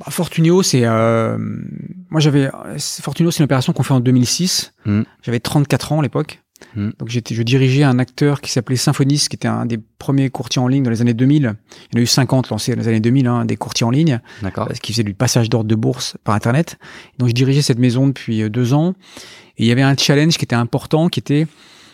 Bah, 0.00 0.06
Fortuneo, 0.08 0.62
c'est 0.62 0.84
euh, 0.84 1.36
moi 2.08 2.20
j'avais 2.20 2.50
Fortuneo, 2.78 3.30
c'est 3.30 3.40
une 3.40 3.44
opération 3.44 3.74
qu'on 3.74 3.82
fait 3.82 3.92
en 3.92 4.00
2006. 4.00 4.72
Mmh. 4.86 5.02
J'avais 5.22 5.40
34 5.40 5.92
ans 5.92 6.00
à 6.00 6.02
l'époque. 6.02 6.40
Hmm. 6.74 6.90
Donc 6.98 7.08
j'étais, 7.08 7.34
je 7.34 7.42
dirigeais 7.42 7.82
un 7.82 7.98
acteur 7.98 8.40
qui 8.40 8.50
s'appelait 8.50 8.76
Symphonis, 8.76 9.26
qui 9.28 9.36
était 9.36 9.48
un 9.48 9.66
des 9.66 9.78
premiers 9.98 10.30
courtiers 10.30 10.60
en 10.60 10.68
ligne 10.68 10.82
dans 10.82 10.90
les 10.90 11.00
années 11.00 11.14
2000. 11.14 11.36
Il 11.42 11.44
y 11.46 11.96
en 11.96 12.00
a 12.00 12.02
eu 12.02 12.06
50 12.06 12.50
lancés 12.50 12.74
dans 12.74 12.80
les 12.80 12.88
années 12.88 13.00
2000, 13.00 13.26
hein, 13.26 13.44
des 13.44 13.56
courtiers 13.56 13.86
en 13.86 13.90
ligne, 13.90 14.20
euh, 14.44 14.66
qui 14.82 14.92
faisaient 14.92 15.02
du 15.02 15.14
passage 15.14 15.48
d'ordre 15.48 15.68
de 15.68 15.74
bourse 15.74 16.16
par 16.24 16.34
Internet. 16.34 16.78
Donc 17.18 17.28
je 17.28 17.34
dirigeais 17.34 17.62
cette 17.62 17.78
maison 17.78 18.06
depuis 18.06 18.42
euh, 18.42 18.48
deux 18.48 18.72
ans. 18.72 18.94
Et 19.58 19.64
il 19.64 19.66
y 19.66 19.72
avait 19.72 19.82
un 19.82 19.96
challenge 19.96 20.38
qui 20.38 20.44
était 20.44 20.56
important, 20.56 21.08
qui 21.08 21.20
était 21.20 21.46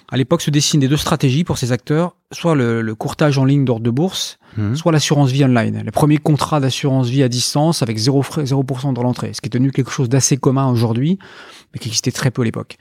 à 0.08 0.16
l'époque 0.16 0.40
se 0.40 0.50
dessinaient 0.50 0.88
deux 0.88 0.96
stratégies 0.96 1.42
pour 1.42 1.58
ces 1.58 1.72
acteurs, 1.72 2.14
soit 2.30 2.54
le, 2.54 2.94
courtage 2.94 3.38
en 3.38 3.44
ligne 3.44 3.64
d'ordre 3.64 3.82
de 3.82 3.90
bourse, 3.90 4.38
hmm. 4.56 4.76
soit 4.76 4.92
l'assurance 4.92 5.30
vie 5.30 5.44
online. 5.44 5.82
Le 5.84 5.90
premier 5.90 6.18
contrat 6.18 6.60
d'assurance 6.60 7.08
vie 7.08 7.22
à 7.22 7.28
distance 7.28 7.82
avec 7.82 7.98
0%, 7.98 8.44
0 8.44 8.64
dans 8.92 9.02
l'entrée, 9.02 9.32
ce 9.32 9.40
qui 9.40 9.46
est 9.46 9.50
devenu 9.50 9.72
quelque 9.72 9.90
chose 9.90 10.08
d'assez 10.08 10.36
commun 10.36 10.70
aujourd'hui, 10.70 11.18
mais 11.72 11.80
qui 11.80 11.88
existait 11.88 12.12
très 12.12 12.30
peu 12.30 12.42
à 12.42 12.44
l'époque. 12.44 12.76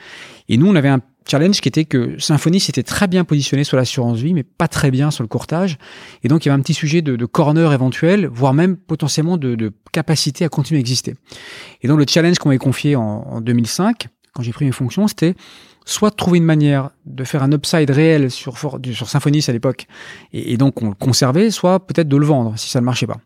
Et 0.50 0.58
nous, 0.58 0.68
on 0.68 0.76
avait 0.76 0.90
un 0.90 1.02
challenge 1.30 1.62
qui 1.62 1.68
était 1.68 1.86
que 1.86 2.20
Symfony 2.20 2.60
s'était 2.60 2.84
très 2.84 3.08
bien 3.08 3.24
positionné 3.24 3.64
sur 3.64 3.78
l'assurance 3.78 4.20
vie, 4.20 4.34
mais 4.34 4.44
pas 4.44 4.68
très 4.68 4.92
bien 4.92 5.12
sur 5.12 5.24
le 5.24 5.28
courtage. 5.28 5.78
Et 6.24 6.28
donc, 6.28 6.46
il 6.46 6.50
y 6.50 6.52
avait 6.52 6.60
un 6.60 6.62
petit 6.62 6.74
sujet 6.74 7.02
de, 7.02 7.26
corner 7.26 7.74
éventuel, 7.74 8.28
voire 8.28 8.54
même 8.54 8.78
potentiellement 8.78 9.38
de, 9.38 9.56
de, 9.56 9.74
capacité 9.92 10.46
à 10.46 10.50
continuer 10.50 10.80
à 10.80 10.82
exister. 10.82 11.16
Et 11.82 11.88
donc, 11.88 12.00
le 12.00 12.06
challenge 12.08 12.38
qu'on 12.38 12.50
m'avait 12.50 12.60
confié 12.60 12.96
en, 12.96 13.02
en 13.04 13.42
2005, 13.42 14.08
quand 14.34 14.44
j'ai 14.44 14.52
pris 14.52 14.66
mes 14.66 14.72
fonctions, 14.72 15.08
c'était 15.08 15.36
soit 15.86 16.10
de 16.10 16.16
trouver 16.16 16.40
une 16.40 16.46
manière 16.46 16.90
de 17.06 17.24
faire 17.24 17.44
un 17.44 17.52
upside 17.52 17.90
réel 17.90 18.32
sur, 18.32 18.58
sur 18.58 19.10
Symphonis 19.10 19.46
à 19.48 19.52
l'époque, 19.52 19.88
et, 20.34 20.58
donc 20.58 20.82
on 20.82 20.90
le 20.90 20.96
conservait, 20.96 21.52
soit 21.52 21.86
peut-être 21.86 22.08
de 22.08 22.18
le 22.18 22.26
vendre 22.26 22.54
si 22.58 22.70
ça 22.70 22.80
ne 22.80 22.86
marchait 22.86 23.08
pas. 23.08 23.18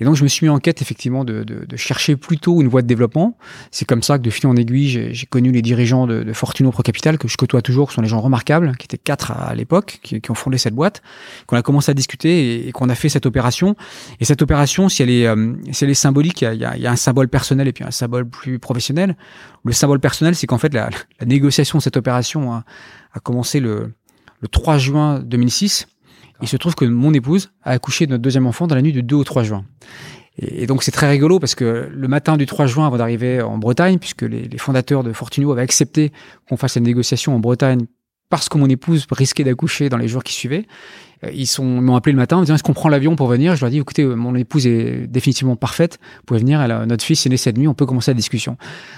Et 0.00 0.04
donc 0.04 0.16
je 0.16 0.22
me 0.22 0.28
suis 0.28 0.46
mis 0.46 0.50
en 0.50 0.58
quête 0.58 0.82
effectivement 0.82 1.24
de, 1.24 1.44
de, 1.44 1.64
de 1.64 1.76
chercher 1.76 2.16
plutôt 2.16 2.60
une 2.60 2.68
voie 2.68 2.82
de 2.82 2.86
développement. 2.86 3.36
C'est 3.70 3.84
comme 3.84 4.02
ça 4.02 4.18
que 4.18 4.22
de 4.22 4.30
fil 4.30 4.46
en 4.46 4.56
aiguille, 4.56 5.12
j'ai 5.12 5.26
connu 5.26 5.52
les 5.52 5.62
dirigeants 5.62 6.06
de, 6.06 6.22
de 6.22 6.32
Fortuno 6.32 6.70
Pro 6.70 6.82
Capital 6.82 7.18
que 7.18 7.28
je 7.28 7.36
côtoie 7.36 7.62
toujours, 7.62 7.88
qui 7.88 7.94
sont 7.94 8.02
des 8.02 8.08
gens 8.08 8.20
remarquables, 8.20 8.76
qui 8.76 8.86
étaient 8.86 8.98
quatre 8.98 9.30
à, 9.30 9.54
l'époque, 9.54 10.00
qui, 10.02 10.20
qui, 10.20 10.30
ont 10.30 10.34
fondé 10.34 10.58
cette 10.58 10.74
boîte, 10.74 11.02
qu'on 11.46 11.56
a 11.56 11.62
commencé 11.62 11.90
à 11.90 11.94
discuter 11.94 12.66
et, 12.68 12.72
qu'on 12.72 12.88
a 12.88 12.94
fait 12.94 13.08
cette 13.08 13.26
opération. 13.26 13.76
Et 14.20 14.24
cette 14.24 14.42
opération, 14.42 14.88
si 14.88 15.02
elle 15.02 15.10
est, 15.10 15.26
euh, 15.26 15.54
si 15.70 15.84
elle 15.84 15.90
est 15.90 15.94
symbolique, 15.94 16.42
il 16.42 16.54
y, 16.54 16.64
a, 16.64 16.76
il 16.76 16.82
y 16.82 16.86
a 16.86 16.90
un 16.90 16.96
symbole 16.96 17.28
personnel 17.28 17.68
et 17.68 17.72
puis 17.72 17.84
un 17.84 17.90
symbole 17.90 18.28
plus 18.28 18.58
professionnel. 18.58 19.16
Le 19.64 19.72
symbole 19.72 20.00
personnel, 20.00 20.34
c'est 20.34 20.46
qu'en 20.46 20.58
fait 20.58 20.74
la, 20.74 20.90
la 21.20 21.26
négociation 21.26 21.78
de 21.78 21.82
cette 21.82 21.96
opération 21.96 22.52
a, 22.52 22.64
a 23.12 23.20
commencé 23.20 23.60
le, 23.60 23.92
le 24.40 24.48
3 24.48 24.78
juin 24.78 25.20
2006. 25.20 25.86
Il 26.42 26.48
se 26.48 26.56
trouve 26.56 26.74
que 26.74 26.84
mon 26.84 27.14
épouse 27.14 27.52
a 27.62 27.70
accouché 27.70 28.06
de 28.06 28.12
notre 28.12 28.22
deuxième 28.22 28.46
enfant 28.46 28.66
dans 28.66 28.74
la 28.74 28.82
nuit 28.82 28.92
du 28.92 29.02
2 29.02 29.16
au 29.16 29.24
3 29.24 29.44
juin. 29.44 29.64
Et, 30.38 30.66
donc 30.66 30.82
c'est 30.82 30.90
très 30.90 31.08
rigolo 31.08 31.38
parce 31.38 31.54
que 31.54 31.88
le 31.92 32.08
matin 32.08 32.36
du 32.36 32.46
3 32.46 32.66
juin, 32.66 32.86
avant 32.86 32.96
d'arriver 32.96 33.40
en 33.42 33.58
Bretagne, 33.58 33.98
puisque 33.98 34.22
les, 34.22 34.58
fondateurs 34.58 35.04
de 35.04 35.12
Fortunio 35.12 35.52
avaient 35.52 35.62
accepté 35.62 36.12
qu'on 36.48 36.56
fasse 36.56 36.76
la 36.76 36.82
négociation 36.82 37.34
en 37.34 37.38
Bretagne 37.38 37.86
parce 38.28 38.48
que 38.48 38.56
mon 38.56 38.68
épouse 38.68 39.06
risquait 39.10 39.44
d'accoucher 39.44 39.88
dans 39.88 39.98
les 39.98 40.08
jours 40.08 40.24
qui 40.24 40.32
suivaient, 40.32 40.66
ils 41.32 41.46
sont 41.46 41.64
m'ont 41.64 41.94
appelé 41.94 42.12
le 42.12 42.18
matin 42.18 42.38
en 42.38 42.40
disant 42.40 42.54
est-ce 42.54 42.62
qu'on 42.62 42.72
prend 42.72 42.88
l'avion 42.88 43.14
pour 43.14 43.28
venir? 43.28 43.54
Je 43.54 43.60
leur 43.60 43.68
ai 43.68 43.70
dit 43.70 43.78
écoutez, 43.78 44.04
mon 44.04 44.34
épouse 44.34 44.66
est 44.66 45.06
définitivement 45.06 45.56
parfaite, 45.56 45.98
vous 46.02 46.24
pouvez 46.26 46.40
venir. 46.40 46.60
Elle 46.60 46.86
notre 46.86 47.04
fils 47.04 47.24
est 47.26 47.28
né 47.28 47.36
cette 47.36 47.56
nuit, 47.56 47.68
on 47.68 47.74
peut 47.74 47.86
commencer 47.86 48.10
la 48.10 48.16
discussion. 48.16 48.56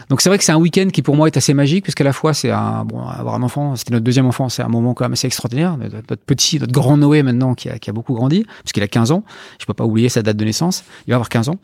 Donc 0.09 0.21
c'est 0.21 0.29
vrai 0.29 0.39
que 0.39 0.45
c'est 0.45 0.53
un 0.53 0.59
week-end 0.59 0.89
qui 0.93 1.03
pour 1.03 1.17
moi 1.17 1.27
est 1.27 1.37
assez 1.37 1.53
magique 1.53 1.85
puisqu'à 1.85 2.05
la 2.05 2.13
fois 2.13 2.33
c'est 2.33 2.51
un 2.51 2.85
bon 2.85 3.07
avoir 3.07 3.35
un 3.35 3.43
enfant, 3.43 3.77
c'était 3.77 3.93
notre 3.93 4.05
deuxième 4.05 4.27
enfant, 4.27 4.49
c'est 4.49 4.63
un 4.63 4.69
moment 4.69 4.95
quand 4.95 5.05
même 5.05 5.13
assez 5.13 5.27
extraordinaire. 5.27 5.77
Notre 5.77 6.23
petit, 6.23 6.59
notre 6.59 6.73
grand 6.73 6.97
Noé 6.97 7.23
maintenant 7.23 7.55
qui 7.55 7.69
a, 7.69 7.79
qui 7.79 7.91
a 7.91 7.93
beaucoup 7.93 8.15
grandi 8.15 8.47
puisqu'il 8.61 8.83
a 8.83 8.89
15 8.89 9.13
ans. 9.13 9.25
Je 9.59 9.67
peux 9.67 9.75
pas 9.75 9.85
oublier 9.85 10.09
sa 10.09 10.23
date 10.23 10.37
de 10.37 10.45
naissance. 10.45 10.85
Il 11.07 11.11
va 11.11 11.17
avoir 11.17 11.29
15 11.29 11.51
ans. 11.51 11.57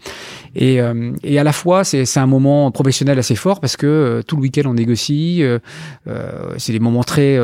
Et, 0.55 0.81
euh, 0.81 1.13
et 1.23 1.39
à 1.39 1.45
la 1.45 1.53
fois 1.53 1.85
c'est 1.85 2.19
un 2.19 2.27
moment 2.27 2.71
professionnel 2.71 3.19
assez 3.19 3.35
fort 3.35 3.61
parce 3.61 3.77
que 3.77 3.87
euh, 3.87 4.23
tout 4.23 4.37
le 4.37 4.43
week-end 4.43 4.63
on 4.67 4.75
négocie. 4.75 5.43
c'est 6.59 6.73
des 6.73 6.81
moments 6.81 7.05
très 7.05 7.39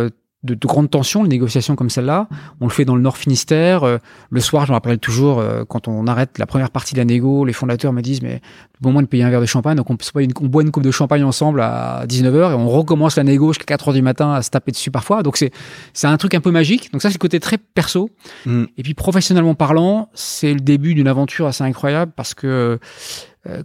de, 0.47 0.55
de 0.55 0.67
grandes 0.67 0.91
tensions, 0.91 1.23
les 1.23 1.29
négociations 1.29 1.77
comme 1.77 1.91
celle-là. 1.91 2.29
On 2.61 2.67
le 2.67 2.73
fait 2.73 2.85
dans 2.85 2.97
le 2.97 3.03
Nord 3.03 3.17
Finistère. 3.17 3.85
Euh, 3.85 3.99
le 4.31 4.41
soir, 4.41 4.65
je 4.67 4.71
me 4.71 4.75
rappelle 4.75 4.99
toujours, 4.99 5.39
euh, 5.39 5.65
quand 5.69 5.89
on 5.89 6.07
arrête 6.07 6.39
la 6.39 6.47
première 6.47 6.71
partie 6.71 6.95
de 6.95 6.99
la 6.99 7.05
négo, 7.05 7.45
les 7.45 7.53
fondateurs 7.53 7.93
me 7.93 8.01
disent, 8.01 8.23
mais 8.23 8.41
au 8.83 8.89
moment 8.89 9.03
de 9.03 9.07
payer 9.07 9.25
un 9.25 9.31
verre 9.31 9.41
de 9.41 9.47
champagne, 9.47 9.77
donc 9.77 9.91
on, 9.91 9.97
une, 10.21 10.33
on 10.41 10.47
boit 10.47 10.63
une 10.63 10.71
coupe 10.71 10.83
de 10.83 10.91
champagne 10.91 11.25
ensemble 11.25 11.61
à 11.61 12.05
19h 12.07 12.53
et 12.53 12.55
on 12.55 12.69
recommence 12.69 13.17
la 13.17 13.25
négo 13.25 13.53
jusqu'à 13.53 13.77
4h 13.77 13.93
du 13.93 14.03
matin 14.03 14.33
à 14.33 14.43
se 14.43 14.51
taper 14.51 14.73
dessus 14.73 14.91
parfois. 14.91 15.23
Donc 15.23 15.37
c'est 15.37 15.51
c'est 15.93 16.07
un 16.07 16.17
truc 16.17 16.35
un 16.35 16.41
peu 16.41 16.51
magique. 16.51 16.93
Donc 16.93 17.03
ça, 17.03 17.09
c'est 17.09 17.15
le 17.15 17.19
côté 17.19 17.41
très 17.41 17.59
perso. 17.59 18.11
Mm. 18.45 18.65
Et 18.77 18.83
puis 18.83 18.95
professionnellement 18.95 19.55
parlant, 19.55 20.09
c'est 20.15 20.53
le 20.53 20.61
début 20.61 20.95
d'une 20.95 21.09
aventure 21.09 21.47
assez 21.47 21.65
incroyable 21.65 22.13
parce 22.15 22.35
que 22.35 22.47
euh, 22.47 22.77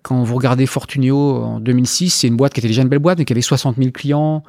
quand 0.04 0.24
vous 0.24 0.36
regardez 0.36 0.66
Fortunio 0.66 1.44
en 1.44 1.60
2006, 1.60 2.10
c'est 2.10 2.28
une 2.28 2.38
boîte 2.38 2.54
qui 2.54 2.60
était 2.60 2.68
déjà 2.68 2.82
une 2.82 2.90
belle 2.90 3.00
boîte, 3.00 3.20
mais 3.20 3.26
qui 3.26 3.34
avait 3.34 3.42
60 3.42 3.78
000 3.78 3.92
clients, 3.92 4.44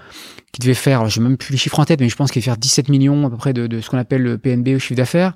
qui 0.52 0.60
devait 0.60 0.74
faire, 0.74 1.08
je 1.08 1.20
n'ai 1.20 1.28
même 1.28 1.36
plus 1.36 1.52
les 1.52 1.58
chiffres 1.58 1.78
en 1.80 1.84
tête, 1.84 2.00
mais 2.00 2.08
je 2.08 2.16
pense 2.16 2.30
qu'il 2.30 2.40
devait 2.40 2.50
faire 2.50 2.58
17 2.58 2.88
millions 2.88 3.26
à 3.26 3.30
peu 3.30 3.36
près 3.36 3.52
de, 3.52 3.66
de 3.66 3.80
ce 3.80 3.90
qu'on 3.90 3.98
appelle 3.98 4.22
le 4.22 4.38
PNB 4.38 4.76
au 4.76 4.78
chiffre 4.78 4.96
d'affaires. 4.96 5.34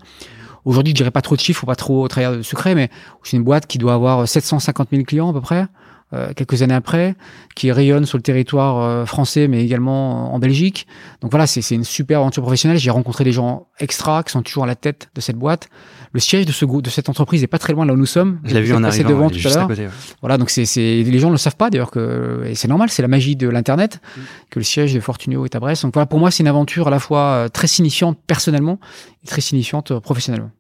Aujourd'hui, 0.64 0.90
je 0.90 0.96
dirais 0.96 1.12
pas 1.12 1.22
trop 1.22 1.36
de 1.36 1.40
chiffres, 1.40 1.60
faut 1.60 1.66
pas 1.66 1.76
trop 1.76 2.08
trahir 2.08 2.32
de 2.32 2.42
secret, 2.42 2.74
mais 2.74 2.90
c'est 3.22 3.36
une 3.36 3.44
boîte 3.44 3.66
qui 3.66 3.78
doit 3.78 3.94
avoir 3.94 4.26
750 4.26 4.88
000 4.90 5.04
clients 5.04 5.30
à 5.30 5.32
peu 5.32 5.40
près. 5.40 5.66
Euh, 6.12 6.32
quelques 6.36 6.62
années 6.62 6.74
après, 6.74 7.16
qui 7.56 7.72
rayonne 7.72 8.06
sur 8.06 8.16
le 8.16 8.22
territoire 8.22 8.80
euh, 8.80 9.04
français, 9.06 9.48
mais 9.48 9.64
également 9.64 10.32
en 10.32 10.38
Belgique. 10.38 10.86
Donc 11.20 11.32
voilà, 11.32 11.48
c'est 11.48 11.68
une 11.74 11.82
super 11.82 12.20
aventure 12.20 12.44
professionnelle. 12.44 12.78
J'ai 12.78 12.92
rencontré 12.92 13.24
des 13.24 13.32
gens 13.32 13.66
extra 13.80 14.22
qui 14.22 14.30
sont 14.30 14.42
toujours 14.42 14.62
à 14.62 14.66
la 14.68 14.76
tête 14.76 15.08
de 15.16 15.20
cette 15.20 15.34
boîte. 15.34 15.68
Le 16.12 16.20
siège 16.20 16.46
de, 16.46 16.52
ce, 16.52 16.64
de 16.64 16.90
cette 16.90 17.08
entreprise 17.08 17.40
n'est 17.40 17.48
pas 17.48 17.58
très 17.58 17.72
loin 17.72 17.84
de 17.84 17.88
là 17.88 17.94
où 17.94 17.96
nous 17.98 18.06
sommes. 18.06 18.38
Je 18.44 18.54
l'ai 18.54 18.62
vu 18.62 18.72
en 18.72 18.84
arrivant, 18.84 19.08
devant 19.08 19.30
tout 19.30 19.40
à 19.46 19.50
l'heure. 19.50 19.90
Voilà, 20.20 20.38
donc 20.38 20.50
c'est 20.50 20.62
les 20.76 21.18
gens 21.18 21.26
ne 21.26 21.32
le 21.32 21.38
savent 21.38 21.56
pas 21.56 21.70
d'ailleurs 21.70 21.90
que 21.90 22.44
et 22.46 22.54
c'est 22.54 22.68
normal, 22.68 22.88
c'est 22.88 23.02
la 23.02 23.08
magie 23.08 23.34
de 23.34 23.48
l'internet 23.48 24.00
mm. 24.16 24.20
que 24.50 24.60
le 24.60 24.64
siège 24.64 24.94
de 24.94 25.00
Fortunio 25.00 25.44
est 25.44 25.56
à 25.56 25.60
Brest. 25.60 25.82
Donc 25.82 25.94
voilà, 25.94 26.06
pour 26.06 26.20
moi, 26.20 26.30
c'est 26.30 26.44
une 26.44 26.48
aventure 26.48 26.86
à 26.86 26.90
la 26.90 27.00
fois 27.00 27.20
euh, 27.20 27.48
très 27.48 27.66
signifiante 27.66 28.16
personnellement 28.28 28.78
et 29.24 29.26
très 29.26 29.40
signifiante 29.40 29.98
professionnellement. 29.98 30.52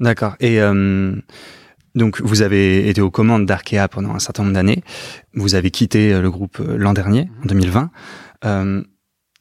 D'accord. 0.00 0.34
Et 0.40 0.60
euh, 0.60 1.14
donc, 1.96 2.20
vous 2.20 2.42
avez 2.42 2.88
été 2.88 3.00
aux 3.00 3.10
commandes 3.10 3.46
d'Arkea 3.46 3.88
pendant 3.90 4.14
un 4.14 4.18
certain 4.18 4.42
nombre 4.42 4.54
d'années. 4.54 4.84
Vous 5.34 5.54
avez 5.54 5.70
quitté 5.70 6.12
euh, 6.12 6.20
le 6.20 6.30
groupe 6.30 6.60
euh, 6.60 6.76
l'an 6.76 6.92
dernier, 6.92 7.28
en 7.42 7.46
2020. 7.46 7.90
Euh, 8.44 8.82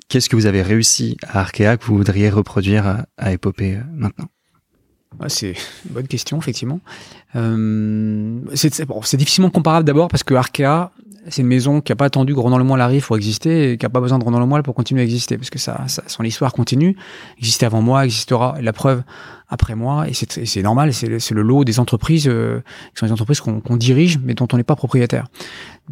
Qu'est-ce 0.08 0.30
que 0.30 0.36
vous 0.36 0.46
avez 0.46 0.62
réussi 0.62 1.18
à 1.28 1.40
Arkea 1.40 1.78
que 1.78 1.86
vous 1.86 1.98
voudriez 1.98 2.30
reproduire 2.30 2.86
à, 2.88 3.06
à 3.18 3.34
Epopée 3.34 3.76
euh, 3.76 3.82
maintenant? 3.92 4.28
C'est 5.28 5.56
une 5.86 5.94
bonne 5.94 6.08
question, 6.08 6.38
effectivement. 6.38 6.80
Euh, 7.36 8.40
c'est 8.54 8.86
bon, 8.86 9.00
difficilement 9.14 9.50
comparable 9.50 9.86
d'abord 9.86 10.10
parce 10.10 10.24
que 10.24 10.34
Arkea, 10.34 10.92
c'est 11.30 11.42
une 11.42 11.48
maison 11.48 11.82
qui 11.82 11.92
n'a 11.92 11.96
pas 11.96 12.06
attendu 12.06 12.36
que 12.36 12.40
Ronan 12.40 12.58
Lemoyle 12.58 12.82
arrive 12.82 13.06
pour 13.06 13.16
exister 13.16 13.72
et 13.72 13.78
qui 13.78 13.86
n'a 13.86 13.90
pas 13.90 14.02
besoin 14.02 14.20
de 14.20 14.24
Ronan 14.24 14.40
Lemoyle 14.40 14.64
pour 14.64 14.76
continuer 14.76 15.02
à 15.02 15.04
exister 15.04 15.38
parce 15.38 15.50
que 15.50 15.58
ça, 15.58 15.84
ça, 15.88 16.04
son 16.08 16.24
histoire 16.24 16.54
continue, 16.54 16.98
existait 17.38 17.66
avant 17.66 17.82
moi, 17.82 18.06
existera, 18.06 18.56
la 18.62 18.74
preuve 18.74 19.04
après 19.48 19.76
moi 19.76 20.08
et 20.08 20.14
c'est 20.14 20.62
normal, 20.62 20.94
c'est 20.94 21.08
le, 21.08 21.18
le, 21.32 21.42
lot 21.42 21.64
des 21.64 21.80
entreprises 21.80 22.28
euh, 22.28 22.62
qui 22.94 23.00
sont 23.00 23.06
des 23.06 23.12
entreprises 23.12 23.42
qu'on 23.42 23.78
dirige 23.78 24.20
mais 24.24 24.34
dont 24.34 24.48
on 24.52 24.58
n'est 24.58 24.64
pas 24.64 24.76
propriétaire. 24.76 25.28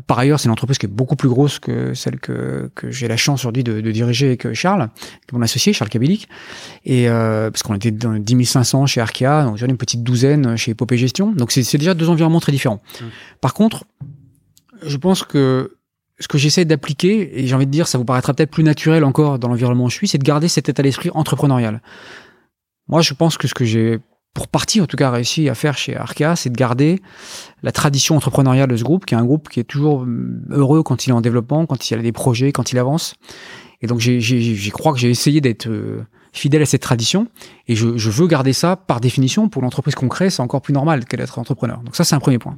Par 0.07 0.17
ailleurs, 0.17 0.39
c'est 0.39 0.45
une 0.45 0.51
entreprise 0.51 0.79
qui 0.79 0.87
est 0.87 0.89
beaucoup 0.89 1.15
plus 1.15 1.29
grosse 1.29 1.59
que 1.59 1.93
celle 1.93 2.19
que, 2.19 2.71
que 2.73 2.89
j'ai 2.89 3.07
la 3.07 3.17
chance 3.17 3.41
aujourd'hui 3.41 3.63
de, 3.63 3.79
de, 3.79 3.91
diriger 3.91 4.27
avec 4.27 4.53
Charles, 4.53 4.89
mon 5.31 5.41
associé, 5.43 5.71
Charles 5.71 5.89
Kabilik. 5.89 6.27
Et 6.83 7.07
euh, 7.07 7.51
parce 7.51 7.61
qu'on 7.61 7.75
était 7.75 7.91
dans 7.91 8.13
10 8.13 8.45
500 8.45 8.87
chez 8.87 9.01
Arkea, 9.01 9.43
donc 9.43 9.61
une 9.61 9.77
petite 9.77 10.01
douzaine 10.01 10.57
chez 10.57 10.71
Epopée 10.71 10.97
Gestion. 10.97 11.31
Donc 11.31 11.51
c'est 11.51 11.77
déjà 11.77 11.93
deux 11.93 12.09
environnements 12.09 12.39
très 12.39 12.51
différents. 12.51 12.81
Mmh. 12.99 13.05
Par 13.39 13.53
contre, 13.53 13.85
je 14.81 14.97
pense 14.97 15.23
que 15.23 15.77
ce 16.19 16.27
que 16.27 16.37
j'essaie 16.37 16.65
d'appliquer, 16.65 17.39
et 17.39 17.47
j'ai 17.47 17.55
envie 17.55 17.65
de 17.65 17.71
dire, 17.71 17.87
ça 17.87 17.97
vous 17.97 18.05
paraîtra 18.05 18.33
peut-être 18.33 18.51
plus 18.51 18.63
naturel 18.63 19.03
encore 19.03 19.39
dans 19.39 19.47
l'environnement 19.47 19.85
où 19.85 19.89
je 19.89 19.95
suis, 19.95 20.07
c'est 20.07 20.17
de 20.17 20.23
garder 20.23 20.47
cet 20.47 20.69
état 20.69 20.83
d'esprit 20.83 21.09
entrepreneurial. 21.13 21.81
Moi, 22.87 23.01
je 23.01 23.13
pense 23.13 23.37
que 23.37 23.47
ce 23.47 23.53
que 23.53 23.65
j'ai, 23.65 23.99
pour 24.33 24.47
partie 24.47 24.81
en 24.81 24.85
tout 24.85 24.97
cas, 24.97 25.09
réussi 25.09 25.49
à 25.49 25.55
faire 25.55 25.77
chez 25.77 25.95
Arkea, 25.95 26.35
c'est 26.35 26.49
de 26.49 26.57
garder 26.57 27.01
la 27.61 27.71
tradition 27.71 28.15
entrepreneuriale 28.15 28.69
de 28.69 28.77
ce 28.77 28.83
groupe, 28.83 29.05
qui 29.05 29.13
est 29.13 29.17
un 29.17 29.25
groupe 29.25 29.49
qui 29.49 29.59
est 29.59 29.65
toujours 29.65 30.05
heureux 30.49 30.83
quand 30.83 31.05
il 31.05 31.11
est 31.11 31.13
en 31.13 31.21
développement, 31.21 31.65
quand 31.65 31.89
il 31.89 31.93
a 31.93 31.97
des 31.97 32.11
projets, 32.11 32.51
quand 32.51 32.71
il 32.71 32.77
avance. 32.77 33.15
Et 33.81 33.87
donc, 33.87 33.99
j'y 33.99 34.69
crois 34.71 34.93
que 34.93 34.99
j'ai 34.99 35.09
essayé 35.09 35.41
d'être 35.41 35.67
euh, 35.67 36.05
fidèle 36.33 36.61
à 36.61 36.65
cette 36.65 36.81
tradition. 36.81 37.27
Et 37.67 37.75
je, 37.75 37.95
je 37.95 38.09
veux 38.09 38.27
garder 38.27 38.51
ça 38.51 38.75
par 38.75 38.99
définition 38.99 39.47
pour 39.47 39.61
l'entreprise 39.61 39.95
qu'on 39.95 40.09
crée 40.09 40.29
c'est 40.29 40.41
encore 40.41 40.61
plus 40.61 40.73
normal 40.73 41.05
qu'elle 41.05 41.19
d'être 41.19 41.39
entrepreneur. 41.39 41.79
Donc 41.83 41.95
ça 41.95 42.03
c'est 42.03 42.15
un 42.15 42.19
premier 42.19 42.39
point. 42.39 42.55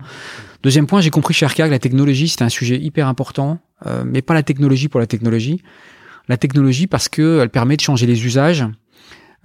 Deuxième 0.64 0.88
point 0.88 1.02
j'ai 1.02 1.12
compris 1.12 1.34
chez 1.34 1.46
Arkea 1.46 1.64
que 1.64 1.72
la 1.72 1.80
technologie 1.80 2.30
c'était 2.30 2.44
un 2.44 2.50
sujet 2.50 2.80
hyper 2.80 3.08
important 3.08 3.60
euh, 3.86 4.04
mais 4.06 4.22
pas 4.22 4.34
la 4.34 4.44
technologie 4.44 4.88
pour 4.88 5.00
la 5.00 5.08
technologie. 5.08 5.62
La 6.28 6.38
technologie 6.38 6.88
parce 6.88 7.10
que 7.10 7.40
elle 7.42 7.50
permet 7.50 7.76
de 7.76 7.82
changer 7.82 8.08
les 8.08 8.26
usages 8.26 8.66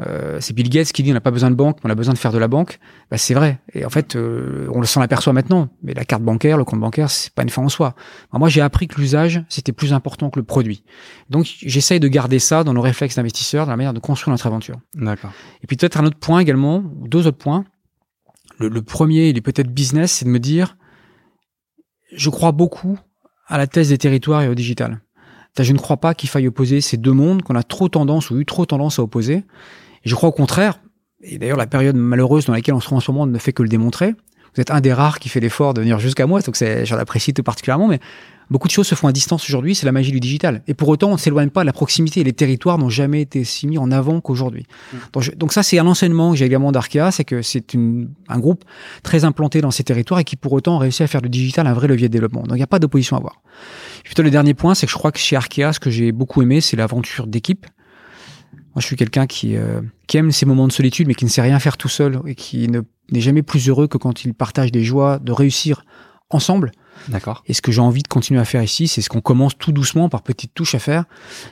euh, 0.07 0.39
c'est 0.41 0.55
Bill 0.55 0.69
Gates 0.69 0.93
qui 0.93 1.03
dit 1.03 1.11
on 1.11 1.15
n'a 1.15 1.21
pas 1.21 1.31
besoin 1.31 1.51
de 1.51 1.55
banque, 1.55 1.79
on 1.85 1.91
a 1.91 1.95
besoin 1.95 2.15
de 2.15 2.19
faire 2.19 2.33
de 2.33 2.39
la 2.39 2.49
banque. 2.49 2.79
Bah, 3.11 3.19
c'est 3.19 3.35
vrai. 3.35 3.61
Et 3.75 3.85
en 3.85 3.91
fait, 3.91 4.17
euh, 4.17 4.69
on 4.73 4.81
le 4.81 4.87
s'en 4.87 5.01
aperçoit 5.01 5.33
maintenant. 5.33 5.69
Mais 5.83 5.95
la 5.95 6.05
carte 6.05 6.23
bancaire, 6.23 6.57
le 6.57 6.65
compte 6.65 6.81
bancaire, 6.81 7.11
c'est 7.11 7.33
pas 7.33 7.43
une 7.43 7.51
fin 7.51 7.63
en 7.63 7.69
soi. 7.69 7.95
moi, 8.33 8.49
j'ai 8.49 8.61
appris 8.61 8.89
que 8.89 9.01
l'usage 9.01 9.45
c'était 9.49 9.73
plus 9.73 9.93
important 9.93 10.31
que 10.31 10.39
le 10.39 10.45
produit. 10.45 10.85
Donc, 11.29 11.45
j'essaye 11.45 12.01
de 12.01 12.09
garder 12.09 12.39
ça 12.39 12.65
dans 12.65 12.73
nos 12.73 12.81
réflexes 12.81 13.17
d'investisseurs, 13.17 13.67
dans 13.67 13.73
la 13.73 13.77
manière 13.77 13.95
de 13.95 14.01
construire 14.01 14.33
notre 14.33 14.47
aventure. 14.47 14.77
D'accord. 14.95 15.33
Et 15.63 15.67
puis 15.67 15.77
peut-être 15.77 15.99
un 15.99 16.07
autre 16.07 16.19
point 16.19 16.41
également, 16.41 16.83
deux 17.07 17.27
autres 17.27 17.39
points. 17.39 17.65
Le, 18.59 18.69
le 18.69 18.83
premier, 18.83 19.29
il 19.29 19.37
est 19.37 19.43
peut-être 19.43 19.73
business, 19.73 20.13
c'est 20.13 20.25
de 20.25 20.31
me 20.31 20.41
dire, 20.41 20.77
je 22.15 22.31
crois 22.31 22.53
beaucoup 22.53 22.99
à 23.47 23.59
la 23.59 23.67
thèse 23.67 23.89
des 23.91 23.99
territoires 23.99 24.43
et 24.43 24.49
au 24.49 24.55
digital. 24.55 25.01
Je 25.59 25.73
ne 25.73 25.79
crois 25.79 25.99
pas 25.99 26.15
qu'il 26.15 26.29
faille 26.29 26.49
opposer 26.49 26.81
ces 26.81 26.97
deux 26.97 27.13
mondes 27.13 27.43
qu'on 27.43 27.55
a 27.55 27.63
trop 27.63 27.89
tendance 27.89 28.31
ou 28.31 28.39
eu 28.39 28.47
trop 28.47 28.67
tendance 28.67 28.99
à 28.99 29.03
opposer 29.03 29.45
je 30.05 30.15
crois 30.15 30.29
au 30.29 30.33
contraire, 30.33 30.81
et 31.23 31.39
d'ailleurs 31.39 31.59
la 31.59 31.67
période 31.67 31.97
malheureuse 31.97 32.47
dans 32.47 32.53
laquelle 32.53 32.75
on 32.75 32.81
se 32.81 32.87
trouve 32.87 32.99
en 32.99 33.01
ce 33.01 33.11
moment 33.11 33.27
ne 33.27 33.39
fait 33.39 33.53
que 33.53 33.63
le 33.63 33.69
démontrer. 33.69 34.15
Vous 34.55 34.61
êtes 34.61 34.71
un 34.71 34.81
des 34.81 34.93
rares 34.93 35.21
qui 35.21 35.29
fait 35.29 35.41
l'effort 35.41 35.75
de 35.75 35.81
venir 35.81 35.99
jusqu'à 36.01 36.27
moi, 36.27 36.41
donc 36.41 36.57
j'en 36.85 36.99
apprécie 36.99 37.33
tout 37.33 37.43
particulièrement, 37.43 37.87
mais 37.87 38.01
beaucoup 38.51 38.67
de 38.67 38.73
choses 38.73 38.89
se 38.89 38.95
font 38.95 39.07
à 39.07 39.13
distance 39.13 39.49
aujourd'hui, 39.49 39.75
c'est 39.75 39.87
la 39.87 39.93
magie 39.93 40.11
du 40.11 40.21
digital. 40.21 40.63
Et 40.67 40.75
pour 40.75 40.89
autant, 40.89 41.11
on 41.11 41.13
ne 41.13 41.19
s'éloigne 41.19 41.51
pas 41.51 41.61
de 41.61 41.67
la 41.67 41.73
proximité. 41.73 42.25
Les 42.25 42.33
territoires 42.33 42.77
n'ont 42.77 42.89
jamais 42.89 43.23
été 43.23 43.45
si 43.45 43.67
mis 43.67 43.79
en 43.79 43.91
avant 43.93 44.21
qu'aujourd'hui. 44.21 44.67
Mmh. 44.93 45.21
Donc, 45.37 45.53
ça, 45.53 45.63
c'est 45.63 45.79
un 45.79 45.87
enseignement 45.87 46.33
que 46.33 46.37
j'ai 46.37 46.47
également 46.47 46.73
d'Arkea, 46.73 47.13
c'est 47.13 47.25
que 47.25 47.43
c'est 47.43 47.75
un 47.75 48.39
groupe 48.39 48.65
très 49.03 49.25
implanté 49.25 49.61
dans 49.61 49.71
ces 49.71 49.85
territoires 49.85 50.21
et 50.21 50.25
qui 50.25 50.37
pour 50.37 50.53
autant 50.53 50.79
réussit 50.79 51.03
à 51.03 51.07
faire 51.07 51.23
du 51.23 51.29
digital 51.29 51.67
un 51.67 51.73
vrai 51.73 51.87
levier 51.87 52.09
de 52.09 52.13
développement. 52.13 52.43
Donc 52.43 52.53
il 52.53 52.59
n'y 52.59 52.63
a 52.63 52.67
pas 52.67 52.81
d'opposition 52.81 53.17
à 53.17 53.21
voir. 53.21 53.41
plutôt 54.05 54.23
le 54.23 54.31
dernier 54.31 54.55
point, 54.55 54.75
c'est 54.75 54.87
que 54.87 54.93
je 54.93 54.99
crois 54.99 55.13
que 55.13 55.21
chez 55.21 55.37
Arkea, 55.37 55.73
ce 55.73 55.79
que 55.79 55.91
j'ai 55.91 56.11
beaucoup 56.11 56.43
aimé, 56.43 56.61
c'est 56.61 56.77
l'aventure 56.77 57.29
d'équipe. 57.29 57.67
Moi, 58.75 58.81
je 58.81 58.87
suis 58.87 58.97
quelqu'un 58.97 59.27
qui, 59.27 59.57
euh, 59.57 59.81
qui 60.07 60.17
aime 60.17 60.31
ces 60.31 60.47
moments 60.47 60.69
de 60.69 60.73
solitude, 60.73 61.09
mais 61.09 61.15
qui 61.15 61.25
ne 61.25 61.31
sait 61.31 61.43
rien 61.43 61.59
faire 61.59 61.77
tout 61.77 61.89
seul 61.89 62.21
et 62.27 62.35
qui 62.35 62.69
n'est 62.69 63.21
jamais 63.21 63.43
plus 63.43 63.69
heureux 63.69 63.89
que 63.89 63.99
quand 63.99 64.25
il 64.25 64.33
partage 64.33 64.71
des 64.71 64.85
joies 64.85 65.19
de 65.19 65.33
réussir 65.33 65.85
ensemble. 66.31 66.71
D'accord. 67.09 67.43
Et 67.47 67.55
ce 67.55 67.63
que 67.63 67.73
j'ai 67.73 67.81
envie 67.81 68.03
de 68.03 68.09
continuer 68.09 68.39
à 68.39 68.45
faire 68.45 68.63
ici, 68.63 68.87
c'est 68.87 69.01
ce 69.01 69.09
qu'on 69.09 69.23
commence 69.23 69.57
tout 69.59 69.73
doucement 69.73 70.09
par 70.09 70.23
petites 70.23 70.55
touches 70.55 70.75
à 70.75 70.79
faire. 70.79 71.05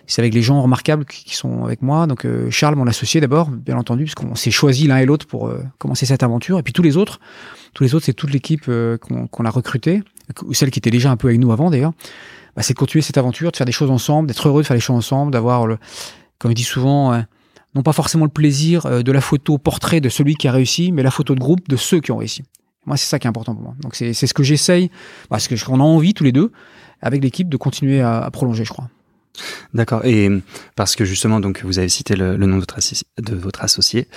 C'est 0.06 0.20
avec 0.20 0.32
les 0.32 0.42
gens 0.42 0.62
remarquables 0.62 1.04
qui, 1.06 1.34
sont 1.34 1.64
avec 1.64 1.82
moi. 1.82 2.06
Donc 2.06 2.24
euh, 2.24 2.50
Charles, 2.50 2.76
mon 2.76 2.86
associé 2.86 3.20
d'abord, 3.20 3.50
bien 3.50 3.76
entendu, 3.76 4.04
puisqu'on 4.04 4.36
s'est 4.36 4.50
choisi 4.50 4.86
l'un 4.86 4.98
et 4.98 5.06
l'autre 5.06 5.26
pour 5.26 5.48
euh, 5.48 5.64
commencer 5.78 6.06
cette 6.06 6.22
aventure. 6.22 6.58
Et 6.58 6.62
puis 6.62 6.72
tous 6.72 6.82
les 6.82 6.96
autres, 6.96 7.18
tous 7.74 7.82
les 7.82 7.94
autres, 7.94 8.04
c'est 8.04 8.12
toute 8.12 8.30
l'équipe 8.30 8.70
qu'on 9.00 9.44
a 9.44 9.50
recrutée, 9.50 10.02
ou 10.44 10.54
celle 10.54 10.70
qui 10.70 10.78
était 10.78 10.90
déjà 10.90 11.10
un 11.10 11.16
peu 11.16 11.28
avec 11.28 11.40
nous 11.40 11.50
avant 11.50 11.70
d'ailleurs. 11.70 11.92
Bah, 12.54 12.62
c'est 12.62 12.74
de 12.74 12.78
continuer 12.78 13.02
cette 13.02 13.18
aventure, 13.18 13.50
de 13.50 13.56
faire 13.56 13.66
des 13.66 13.72
choses 13.72 13.90
ensemble, 13.90 14.28
d'être 14.28 14.48
heureux 14.48 14.62
de 14.62 14.66
faire 14.66 14.74
les 14.74 14.80
choses 14.80 14.96
ensemble, 14.96 15.32
d'avoir 15.32 15.66
le, 15.66 15.78
comme 16.38 16.50
je 16.52 16.56
dis 16.56 16.64
souvent, 16.64 17.12
euh, 17.12 17.20
non 17.74 17.82
pas 17.82 17.92
forcément 17.92 18.24
le 18.24 18.30
plaisir 18.30 18.86
euh, 18.86 19.02
de 19.02 19.12
la 19.12 19.20
photo 19.20 19.58
portrait 19.58 20.00
de 20.00 20.08
celui 20.08 20.36
qui 20.36 20.48
a 20.48 20.52
réussi, 20.52 20.92
mais 20.92 21.02
la 21.02 21.10
photo 21.10 21.34
de 21.34 21.40
groupe 21.40 21.68
de 21.68 21.76
ceux 21.76 22.00
qui 22.00 22.12
ont 22.12 22.16
réussi. 22.16 22.42
Moi, 22.86 22.96
c'est 22.96 23.06
ça 23.06 23.18
qui 23.18 23.26
est 23.26 23.28
important 23.28 23.54
pour 23.54 23.64
moi. 23.64 23.74
Donc, 23.80 23.94
c'est 23.94 24.14
ce 24.14 24.32
que 24.32 24.42
j'essaye, 24.42 24.90
parce 25.28 25.46
qu'on 25.48 25.80
a 25.80 25.82
envie 25.82 26.14
tous 26.14 26.24
les 26.24 26.32
deux, 26.32 26.52
avec 27.02 27.22
l'équipe, 27.22 27.48
de 27.48 27.56
continuer 27.56 28.00
à, 28.00 28.28
prolonger, 28.32 28.64
je 28.64 28.70
crois. 28.70 28.88
D'accord. 29.74 30.04
Et 30.04 30.30
parce 30.74 30.96
que 30.96 31.04
justement, 31.04 31.38
donc 31.38 31.62
vous 31.64 31.78
avez 31.78 31.90
cité 31.90 32.16
le, 32.16 32.36
nom 32.38 32.56
de 32.56 32.60
votre, 32.60 32.78
de 33.18 33.36
votre 33.36 33.62
associé, 33.62 34.08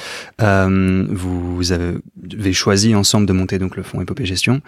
euh, 0.41 1.05
vous, 1.09 1.73
avez, 1.73 2.53
choisi 2.53 2.95
ensemble 2.95 3.27
de 3.27 3.33
monter 3.33 3.59
donc 3.59 3.75
le 3.75 3.83
fonds 3.83 3.99
Épopée 3.99 4.25
Gestion. 4.25 4.61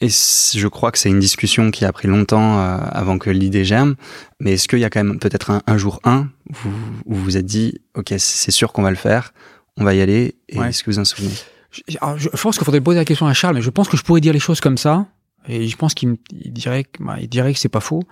Et 0.00 0.08
je 0.08 0.68
crois 0.68 0.92
que 0.92 0.98
c'est 0.98 1.08
une 1.08 1.18
discussion 1.18 1.72
qui 1.72 1.84
a 1.84 1.92
pris 1.92 2.06
longtemps 2.06 2.60
euh, 2.60 2.78
avant 2.92 3.18
que 3.18 3.30
l'idée 3.30 3.64
germe. 3.64 3.96
Mais 4.38 4.52
est-ce 4.52 4.68
qu'il 4.68 4.78
y 4.78 4.84
a 4.84 4.90
quand 4.90 5.02
même 5.02 5.18
peut-être 5.18 5.50
un, 5.50 5.62
un, 5.66 5.76
jour 5.76 6.00
un 6.04 6.28
où 6.48 6.52
vous 6.52 6.70
vous, 7.06 7.24
vous 7.24 7.36
êtes 7.36 7.46
dit, 7.46 7.80
ok, 7.96 8.14
c'est 8.18 8.52
sûr 8.52 8.72
qu'on 8.72 8.82
va 8.82 8.90
le 8.90 8.96
faire, 8.96 9.32
on 9.76 9.84
va 9.84 9.94
y 9.94 10.00
aller. 10.00 10.36
Et 10.48 10.58
est-ce 10.58 10.84
que 10.84 10.90
vous 10.90 11.00
en 11.00 11.04
souvenez? 11.04 11.34
Je, 11.72 11.96
je, 12.16 12.28
pense 12.28 12.56
qu'il 12.56 12.64
faudrait 12.64 12.80
poser 12.80 12.98
la 12.98 13.04
question 13.04 13.26
à 13.26 13.34
Charles, 13.34 13.56
mais 13.56 13.62
je 13.62 13.70
pense 13.70 13.88
que 13.88 13.96
je 13.96 14.02
pourrais 14.02 14.20
dire 14.20 14.32
les 14.32 14.38
choses 14.38 14.60
comme 14.60 14.78
ça. 14.78 15.06
Et 15.48 15.66
je 15.66 15.76
pense 15.76 15.94
qu'il 15.94 16.18
dirait, 16.28 16.84
bah, 17.00 17.16
il 17.20 17.28
dirait 17.28 17.54
que 17.54 17.58
c'est 17.58 17.68
pas 17.70 17.80
faux. 17.80 18.02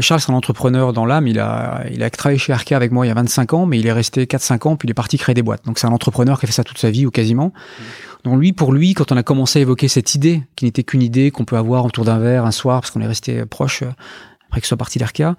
Charles, 0.00 0.20
c'est 0.20 0.30
un 0.30 0.34
entrepreneur 0.34 0.92
dans 0.92 1.06
l'âme. 1.06 1.26
Il 1.26 1.40
a, 1.40 1.84
il 1.90 2.02
a 2.04 2.10
travaillé 2.10 2.38
chez 2.38 2.52
Arca 2.52 2.76
avec 2.76 2.92
moi 2.92 3.04
il 3.04 3.08
y 3.08 3.12
a 3.12 3.14
25 3.14 3.52
ans, 3.52 3.66
mais 3.66 3.80
il 3.80 3.86
est 3.86 3.92
resté 3.92 4.26
4-5 4.26 4.68
ans, 4.68 4.76
puis 4.76 4.86
il 4.86 4.90
est 4.90 4.94
parti 4.94 5.18
créer 5.18 5.34
des 5.34 5.42
boîtes. 5.42 5.64
Donc 5.64 5.78
c'est 5.78 5.88
un 5.88 5.92
entrepreneur 5.92 6.38
qui 6.38 6.46
a 6.46 6.48
fait 6.48 6.52
ça 6.52 6.62
toute 6.62 6.78
sa 6.78 6.90
vie 6.90 7.04
ou 7.04 7.10
quasiment. 7.10 7.52
Donc 8.24 8.40
lui, 8.40 8.52
pour 8.52 8.72
lui, 8.72 8.94
quand 8.94 9.12
on 9.12 9.16
a 9.16 9.22
commencé 9.22 9.58
à 9.58 9.62
évoquer 9.62 9.88
cette 9.88 10.14
idée, 10.14 10.42
qui 10.56 10.64
n'était 10.64 10.82
qu'une 10.82 11.02
idée 11.02 11.30
qu'on 11.30 11.44
peut 11.44 11.56
avoir 11.56 11.84
autour 11.84 12.04
d'un 12.04 12.18
verre 12.18 12.44
un 12.44 12.50
soir, 12.50 12.80
parce 12.80 12.90
qu'on 12.90 13.00
est 13.00 13.06
resté 13.06 13.44
proche 13.46 13.82
euh, 13.82 13.90
après 14.48 14.60
que 14.60 14.66
soit 14.66 14.76
parti 14.76 14.98
d'Arca, 14.98 15.36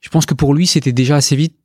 je 0.00 0.08
pense 0.10 0.26
que 0.26 0.34
pour 0.34 0.54
lui, 0.54 0.66
c'était 0.66 0.92
déjà 0.92 1.16
assez 1.16 1.34
vite. 1.34 1.56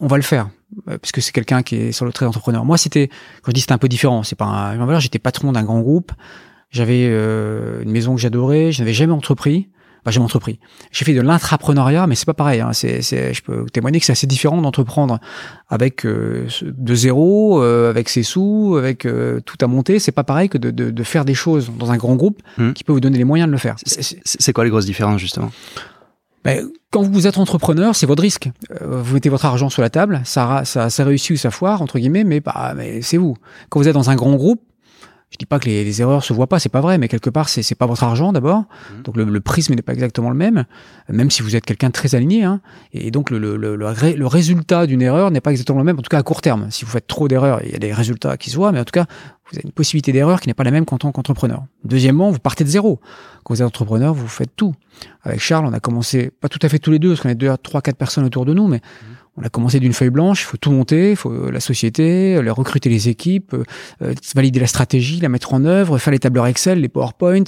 On 0.00 0.06
va 0.06 0.16
le 0.16 0.22
faire 0.22 0.48
euh, 0.88 0.98
parce 0.98 1.12
que 1.12 1.20
c'est 1.20 1.32
quelqu'un 1.32 1.62
qui 1.62 1.76
est 1.76 1.92
sur 1.92 2.04
le 2.04 2.12
trait 2.12 2.24
d'entrepreneur. 2.24 2.64
Moi, 2.64 2.78
c'était 2.78 3.08
quand 3.42 3.50
je 3.50 3.52
dis 3.52 3.60
c'était 3.60 3.72
un 3.72 3.78
peu 3.78 3.88
différent. 3.88 4.22
C'est 4.22 4.36
pas 4.36 4.46
un, 4.46 4.98
j'étais 4.98 5.18
patron 5.18 5.52
d'un 5.52 5.62
grand 5.62 5.80
groupe. 5.80 6.12
J'avais 6.70 7.06
euh, 7.08 7.82
une 7.82 7.90
maison 7.90 8.14
que 8.14 8.20
j'adorais. 8.20 8.72
Je 8.72 8.80
n'avais 8.80 8.94
jamais 8.94 9.12
entrepris. 9.12 9.68
J'ai 10.08 10.20
entrepris. 10.20 10.58
J'ai 10.92 11.04
fait 11.04 11.14
de 11.14 11.20
l'intrapreneuriat, 11.20 12.06
mais 12.06 12.14
c'est 12.14 12.26
pas 12.26 12.34
pareil. 12.34 12.60
Hein. 12.60 12.72
C'est, 12.72 13.02
je 13.02 13.42
peux 13.42 13.66
témoigner 13.66 13.98
que 13.98 14.06
c'est 14.06 14.12
assez 14.12 14.26
différent 14.26 14.60
d'entreprendre 14.62 15.18
avec 15.68 16.06
euh, 16.06 16.46
de 16.62 16.94
zéro, 16.94 17.62
euh, 17.62 17.90
avec 17.90 18.08
ses 18.08 18.22
sous, 18.22 18.76
avec 18.78 19.04
euh, 19.04 19.40
tout 19.40 19.56
à 19.60 19.66
monter. 19.66 19.98
C'est 19.98 20.12
pas 20.12 20.24
pareil 20.24 20.48
que 20.48 20.58
de, 20.58 20.70
de, 20.70 20.90
de, 20.90 21.02
faire 21.02 21.24
des 21.24 21.34
choses 21.34 21.70
dans 21.76 21.90
un 21.90 21.96
grand 21.96 22.14
groupe 22.14 22.40
mmh. 22.58 22.72
qui 22.72 22.84
peut 22.84 22.92
vous 22.92 23.00
donner 23.00 23.18
les 23.18 23.24
moyens 23.24 23.48
de 23.48 23.52
le 23.52 23.58
faire. 23.58 23.76
C'est, 23.84 24.20
c'est 24.24 24.52
quoi 24.52 24.64
les 24.64 24.70
grosses 24.70 24.86
différences 24.86 25.20
justement? 25.20 25.50
Ben, 26.44 26.68
quand 26.90 27.02
vous 27.02 27.26
êtes 27.26 27.38
entrepreneur, 27.38 27.96
c'est 27.96 28.06
votre 28.06 28.22
risque. 28.22 28.48
Vous 28.80 29.14
mettez 29.14 29.28
votre 29.28 29.46
argent 29.46 29.68
sur 29.68 29.82
la 29.82 29.90
table, 29.90 30.20
ça, 30.24 30.62
ça, 30.64 30.90
ça 30.90 31.04
réussit 31.04 31.32
ou 31.32 31.36
ça 31.36 31.50
foire 31.50 31.82
entre 31.82 31.98
guillemets, 31.98 32.22
mais, 32.22 32.38
bah, 32.38 32.74
mais 32.76 33.02
c'est 33.02 33.16
vous. 33.16 33.36
Quand 33.68 33.80
vous 33.80 33.88
êtes 33.88 33.94
dans 33.94 34.10
un 34.10 34.14
grand 34.14 34.34
groupe, 34.36 34.62
je 35.30 35.36
dis 35.38 35.46
pas 35.46 35.58
que 35.58 35.66
les, 35.66 35.84
les, 35.84 36.00
erreurs 36.00 36.22
se 36.22 36.32
voient 36.32 36.46
pas, 36.46 36.58
c'est 36.58 36.68
pas 36.68 36.80
vrai, 36.80 36.98
mais 36.98 37.08
quelque 37.08 37.30
part 37.30 37.48
c'est 37.48 37.62
c'est 37.62 37.74
pas 37.74 37.86
votre 37.86 38.04
argent 38.04 38.32
d'abord, 38.32 38.60
mmh. 38.60 39.02
donc 39.02 39.16
le, 39.16 39.24
le 39.24 39.40
prisme 39.40 39.74
n'est 39.74 39.82
pas 39.82 39.92
exactement 39.92 40.30
le 40.30 40.36
même, 40.36 40.64
même 41.08 41.30
si 41.30 41.42
vous 41.42 41.56
êtes 41.56 41.64
quelqu'un 41.64 41.88
de 41.88 41.92
très 41.92 42.14
aligné, 42.14 42.44
hein, 42.44 42.60
et 42.92 43.10
donc 43.10 43.30
le, 43.30 43.38
le, 43.38 43.56
le, 43.56 43.76
le 43.76 44.26
résultat 44.26 44.86
d'une 44.86 45.02
erreur 45.02 45.30
n'est 45.30 45.40
pas 45.40 45.50
exactement 45.50 45.78
le 45.78 45.84
même, 45.84 45.98
en 45.98 46.02
tout 46.02 46.08
cas 46.08 46.18
à 46.18 46.22
court 46.22 46.42
terme. 46.42 46.68
Si 46.70 46.84
vous 46.84 46.90
faites 46.90 47.06
trop 47.06 47.26
d'erreurs, 47.28 47.60
il 47.64 47.72
y 47.72 47.74
a 47.74 47.78
des 47.78 47.92
résultats 47.92 48.36
qui 48.36 48.50
se 48.50 48.56
voient, 48.56 48.72
mais 48.72 48.80
en 48.80 48.84
tout 48.84 48.92
cas 48.92 49.06
vous 49.50 49.58
avez 49.58 49.64
une 49.64 49.72
possibilité 49.72 50.12
d'erreur 50.12 50.40
qui 50.40 50.48
n'est 50.48 50.54
pas 50.54 50.64
la 50.64 50.70
même 50.70 50.84
qu'en 50.84 50.98
tant 50.98 51.12
qu'entrepreneur. 51.12 51.64
Deuxièmement, 51.84 52.30
vous 52.30 52.38
partez 52.38 52.64
de 52.64 52.68
zéro. 52.68 53.00
Quand 53.44 53.54
vous 53.54 53.62
êtes 53.62 53.66
entrepreneur, 53.66 54.12
vous 54.12 54.26
faites 54.26 54.54
tout. 54.56 54.74
Avec 55.22 55.40
Charles, 55.40 55.66
on 55.66 55.72
a 55.72 55.78
commencé 55.78 56.30
pas 56.40 56.48
tout 56.48 56.58
à 56.62 56.68
fait 56.68 56.80
tous 56.80 56.90
les 56.90 56.98
deux, 56.98 57.10
parce 57.10 57.20
qu'on 57.20 57.28
est 57.28 57.36
deux, 57.36 57.52
trois, 57.62 57.80
quatre 57.80 57.96
personnes 57.96 58.24
autour 58.24 58.44
de 58.44 58.54
nous, 58.54 58.66
mais 58.66 58.78
mmh 58.78 59.16
on 59.36 59.42
a 59.42 59.48
commencé 59.48 59.80
d'une 59.80 59.92
feuille 59.92 60.10
blanche, 60.10 60.42
il 60.42 60.44
faut 60.44 60.56
tout 60.56 60.70
monter, 60.70 61.10
il 61.10 61.16
faut 61.16 61.30
euh, 61.30 61.50
la 61.50 61.60
société, 61.60 62.40
les 62.40 62.50
recruter 62.50 62.88
les 62.88 63.08
équipes, 63.08 63.52
euh, 63.52 63.64
euh, 64.02 64.14
valider 64.34 64.60
la 64.60 64.66
stratégie, 64.66 65.20
la 65.20 65.28
mettre 65.28 65.52
en 65.52 65.64
œuvre, 65.64 65.98
faire 65.98 66.12
les 66.12 66.18
tableurs 66.18 66.46
Excel, 66.46 66.80
les 66.80 66.88
PowerPoint, 66.88 67.44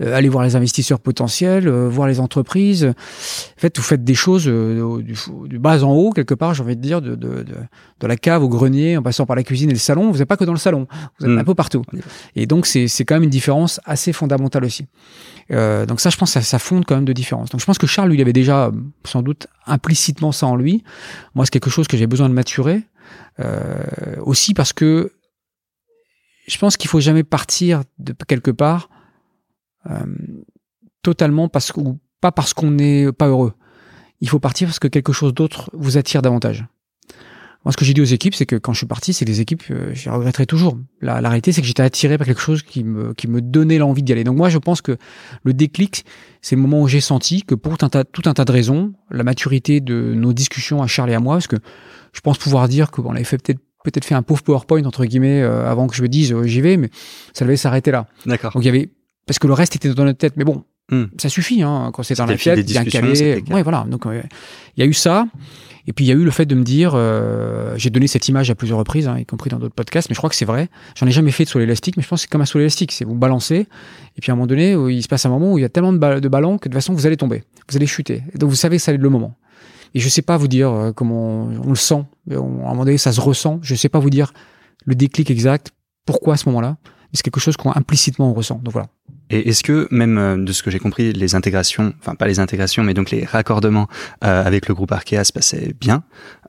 aller 0.00 0.28
voir 0.28 0.44
les 0.44 0.56
investisseurs 0.56 1.00
potentiels, 1.00 1.68
voir 1.68 2.08
les 2.08 2.20
entreprises. 2.20 2.84
En 2.84 3.60
fait, 3.60 3.76
vous 3.76 3.82
faites 3.82 4.04
des 4.04 4.14
choses 4.14 4.44
du, 4.44 5.14
du, 5.48 5.58
bas 5.58 5.82
en 5.84 5.92
haut, 5.92 6.12
quelque 6.12 6.34
part, 6.34 6.54
j'ai 6.54 6.62
envie 6.62 6.76
de 6.76 6.80
dire, 6.80 7.02
de, 7.02 7.14
de, 7.14 7.42
de, 7.42 7.54
de, 8.00 8.06
la 8.06 8.16
cave 8.16 8.42
au 8.42 8.48
grenier, 8.48 8.96
en 8.96 9.02
passant 9.02 9.26
par 9.26 9.36
la 9.36 9.42
cuisine 9.42 9.70
et 9.70 9.74
le 9.74 9.78
salon. 9.78 10.10
Vous 10.10 10.18
n'êtes 10.18 10.28
pas 10.28 10.36
que 10.36 10.44
dans 10.44 10.52
le 10.52 10.58
salon, 10.58 10.86
vous 11.18 11.26
êtes 11.26 11.32
mmh. 11.32 11.38
un 11.38 11.44
peu 11.44 11.54
partout. 11.54 11.82
Et 12.36 12.46
donc, 12.46 12.66
c'est 12.66 12.88
quand 13.04 13.16
même 13.16 13.24
une 13.24 13.30
différence 13.30 13.80
assez 13.84 14.12
fondamentale 14.12 14.64
aussi. 14.64 14.86
Euh, 15.50 15.86
donc 15.86 16.00
ça, 16.00 16.10
je 16.10 16.16
pense, 16.16 16.32
ça, 16.32 16.42
ça 16.42 16.58
fonde 16.58 16.84
quand 16.84 16.94
même 16.94 17.04
de 17.04 17.12
différence. 17.12 17.50
Donc 17.50 17.60
je 17.60 17.66
pense 17.66 17.78
que 17.78 17.86
Charles, 17.86 18.10
lui, 18.10 18.18
il 18.18 18.20
avait 18.20 18.32
déjà 18.32 18.70
sans 19.04 19.22
doute 19.22 19.46
implicitement 19.66 20.32
ça 20.32 20.46
en 20.46 20.56
lui. 20.56 20.84
Moi, 21.34 21.44
c'est 21.44 21.50
quelque 21.50 21.70
chose 21.70 21.88
que 21.88 21.96
j'ai 21.96 22.06
besoin 22.06 22.28
de 22.28 22.34
maturer. 22.34 22.82
Euh, 23.40 24.16
aussi 24.20 24.52
parce 24.52 24.72
que 24.72 25.12
je 26.46 26.58
pense 26.58 26.76
qu'il 26.76 26.90
faut 26.90 27.00
jamais 27.00 27.22
partir 27.22 27.82
de 27.98 28.14
quelque 28.26 28.50
part 28.50 28.90
euh, 29.86 30.04
totalement 31.02 31.48
parce 31.48 31.72
que, 31.72 31.80
ou 31.80 31.98
pas 32.20 32.32
parce 32.32 32.52
qu'on 32.54 32.70
n'est 32.70 33.12
pas 33.12 33.28
heureux. 33.28 33.54
Il 34.20 34.28
faut 34.28 34.40
partir 34.40 34.66
parce 34.66 34.78
que 34.78 34.88
quelque 34.88 35.12
chose 35.12 35.32
d'autre 35.32 35.70
vous 35.72 35.96
attire 35.96 36.22
davantage. 36.22 36.66
Moi, 37.68 37.72
ce 37.74 37.76
que 37.76 37.84
j'ai 37.84 37.92
dit 37.92 38.00
aux 38.00 38.04
équipes, 38.04 38.34
c'est 38.34 38.46
que 38.46 38.56
quand 38.56 38.72
je 38.72 38.78
suis 38.78 38.86
parti, 38.86 39.12
c'est 39.12 39.26
que 39.26 39.30
les 39.30 39.42
équipes, 39.42 39.62
euh, 39.70 39.92
j'y 39.92 40.08
regretterai 40.08 40.46
toujours. 40.46 40.78
La, 41.02 41.20
la 41.20 41.28
réalité, 41.28 41.52
c'est 41.52 41.60
que 41.60 41.66
j'étais 41.66 41.82
attiré 41.82 42.16
par 42.16 42.26
quelque 42.26 42.40
chose 42.40 42.62
qui 42.62 42.82
me, 42.82 43.12
qui 43.12 43.28
me 43.28 43.42
donnait 43.42 43.76
l'envie 43.76 44.02
d'y 44.02 44.10
aller. 44.10 44.24
Donc 44.24 44.38
moi, 44.38 44.48
je 44.48 44.56
pense 44.56 44.80
que 44.80 44.96
le 45.42 45.52
déclic, 45.52 46.06
c'est 46.40 46.56
le 46.56 46.62
moment 46.62 46.80
où 46.80 46.88
j'ai 46.88 47.02
senti 47.02 47.42
que 47.42 47.54
pour 47.54 47.76
tout 47.76 47.84
un, 47.84 47.90
tas, 47.90 48.04
tout 48.04 48.22
un 48.24 48.32
tas 48.32 48.46
de 48.46 48.52
raisons, 48.52 48.94
la 49.10 49.22
maturité 49.22 49.82
de 49.82 50.14
nos 50.14 50.32
discussions 50.32 50.80
à 50.80 50.86
Charles 50.86 51.10
et 51.10 51.14
à 51.14 51.20
moi, 51.20 51.34
parce 51.34 51.46
que 51.46 51.56
je 52.14 52.20
pense 52.22 52.38
pouvoir 52.38 52.68
dire 52.68 52.90
qu'on 52.90 53.10
avait 53.10 53.22
fait 53.24 53.36
peut-être 53.36 53.60
peut-être 53.84 54.06
fait 54.06 54.14
un 54.14 54.22
pauvre 54.22 54.42
PowerPoint 54.42 54.84
entre 54.84 55.04
guillemets 55.04 55.42
euh, 55.42 55.70
avant 55.70 55.88
que 55.88 55.94
je 55.94 56.00
me 56.00 56.08
dise 56.08 56.32
euh, 56.32 56.44
j'y 56.44 56.62
vais, 56.62 56.78
mais 56.78 56.88
ça 57.34 57.44
devait 57.44 57.58
s'arrêter 57.58 57.90
là. 57.90 58.06
D'accord. 58.24 58.52
Donc 58.54 58.62
il 58.62 58.66
y 58.66 58.70
avait 58.70 58.92
parce 59.26 59.38
que 59.38 59.46
le 59.46 59.52
reste 59.52 59.76
était 59.76 59.92
dans 59.92 60.04
notre 60.04 60.18
tête, 60.18 60.38
mais 60.38 60.44
bon, 60.44 60.64
hmm. 60.90 61.04
ça 61.18 61.28
suffit 61.28 61.62
hein, 61.62 61.90
quand 61.92 62.02
c'est 62.02 62.16
dans 62.16 62.26
la 62.26 62.36
tête, 62.36 62.66
bien 62.66 62.84
calé. 62.84 63.42
Ouais, 63.50 63.62
voilà. 63.62 63.86
Donc 63.88 64.04
il 64.06 64.22
y 64.76 64.82
a 64.82 64.86
eu 64.86 64.94
ça. 64.94 65.26
Et 65.86 65.94
puis 65.94 66.04
il 66.04 66.08
y 66.08 66.10
a 66.10 66.14
eu 66.14 66.22
le 66.22 66.30
fait 66.30 66.44
de 66.44 66.54
me 66.54 66.64
dire, 66.64 66.92
euh, 66.94 67.72
j'ai 67.78 67.88
donné 67.88 68.06
cette 68.08 68.28
image 68.28 68.50
à 68.50 68.54
plusieurs 68.54 68.78
reprises, 68.78 69.08
hein, 69.08 69.18
y 69.18 69.24
compris 69.24 69.48
dans 69.48 69.58
d'autres 69.58 69.74
podcasts, 69.74 70.10
mais 70.10 70.14
je 70.14 70.18
crois 70.18 70.28
que 70.28 70.36
c'est 70.36 70.44
vrai. 70.44 70.68
J'en 70.94 71.06
ai 71.06 71.10
jamais 71.10 71.30
fait 71.30 71.44
de 71.44 71.48
saut 71.48 71.60
élastique, 71.60 71.96
mais 71.96 72.02
je 72.02 72.08
pense 72.08 72.18
que 72.18 72.22
c'est 72.22 72.30
comme 72.30 72.42
un 72.42 72.46
saut 72.46 72.58
élastique, 72.58 72.92
c'est 72.92 73.06
vous 73.06 73.14
balancez, 73.14 73.66
et 74.14 74.20
puis 74.20 74.30
à 74.30 74.34
un 74.34 74.36
moment 74.36 74.46
donné, 74.46 74.72
il 74.72 75.02
se 75.02 75.08
passe 75.08 75.24
un 75.24 75.30
moment 75.30 75.50
où 75.54 75.56
il 75.56 75.62
y 75.62 75.64
a 75.64 75.70
tellement 75.70 75.94
de, 75.94 76.20
de 76.20 76.28
ballons 76.28 76.58
que 76.58 76.68
de 76.68 76.74
toute 76.74 76.74
façon 76.74 76.92
vous 76.92 77.06
allez 77.06 77.16
tomber, 77.16 77.42
vous 77.70 77.76
allez 77.76 77.86
chuter. 77.86 78.22
Et 78.34 78.36
donc 78.36 78.50
vous 78.50 78.56
savez 78.56 78.76
que 78.76 78.82
ça 78.82 78.92
va 78.92 78.96
être 78.96 79.02
le 79.02 79.08
moment. 79.08 79.38
Et 79.94 80.00
je 80.00 80.08
sais 80.10 80.20
pas 80.20 80.36
vous 80.36 80.48
dire 80.48 80.70
euh, 80.70 80.92
comment 80.92 81.44
on 81.44 81.70
le 81.70 81.76
sent, 81.76 82.04
mais 82.26 82.36
à 82.36 82.38
un 82.38 82.42
moment 82.42 82.84
donné 82.84 82.98
ça 82.98 83.12
se 83.12 83.20
ressent. 83.22 83.58
Je 83.62 83.74
sais 83.74 83.88
pas 83.88 83.98
vous 83.98 84.10
dire 84.10 84.32
le 84.84 84.94
déclic 84.94 85.30
exact, 85.30 85.72
pourquoi 86.04 86.34
à 86.34 86.36
ce 86.36 86.46
moment-là. 86.50 86.76
Mais 86.84 87.14
c'est 87.14 87.22
quelque 87.22 87.40
chose 87.40 87.56
qu'on 87.56 87.72
implicitement 87.72 88.30
on 88.30 88.34
ressent. 88.34 88.60
Donc 88.62 88.72
voilà. 88.72 88.88
Et 89.30 89.48
est-ce 89.48 89.62
que 89.62 89.88
même 89.90 90.18
euh, 90.18 90.36
de 90.36 90.52
ce 90.52 90.62
que 90.62 90.70
j'ai 90.70 90.78
compris, 90.78 91.12
les 91.12 91.34
intégrations, 91.34 91.92
enfin 92.00 92.14
pas 92.14 92.26
les 92.26 92.40
intégrations, 92.40 92.82
mais 92.82 92.94
donc 92.94 93.10
les 93.10 93.24
raccordements 93.24 93.88
euh, 94.24 94.44
avec 94.44 94.68
le 94.68 94.74
groupe 94.74 94.92
Arkea 94.92 95.24
se 95.24 95.32
passaient 95.32 95.74
bien 95.80 96.04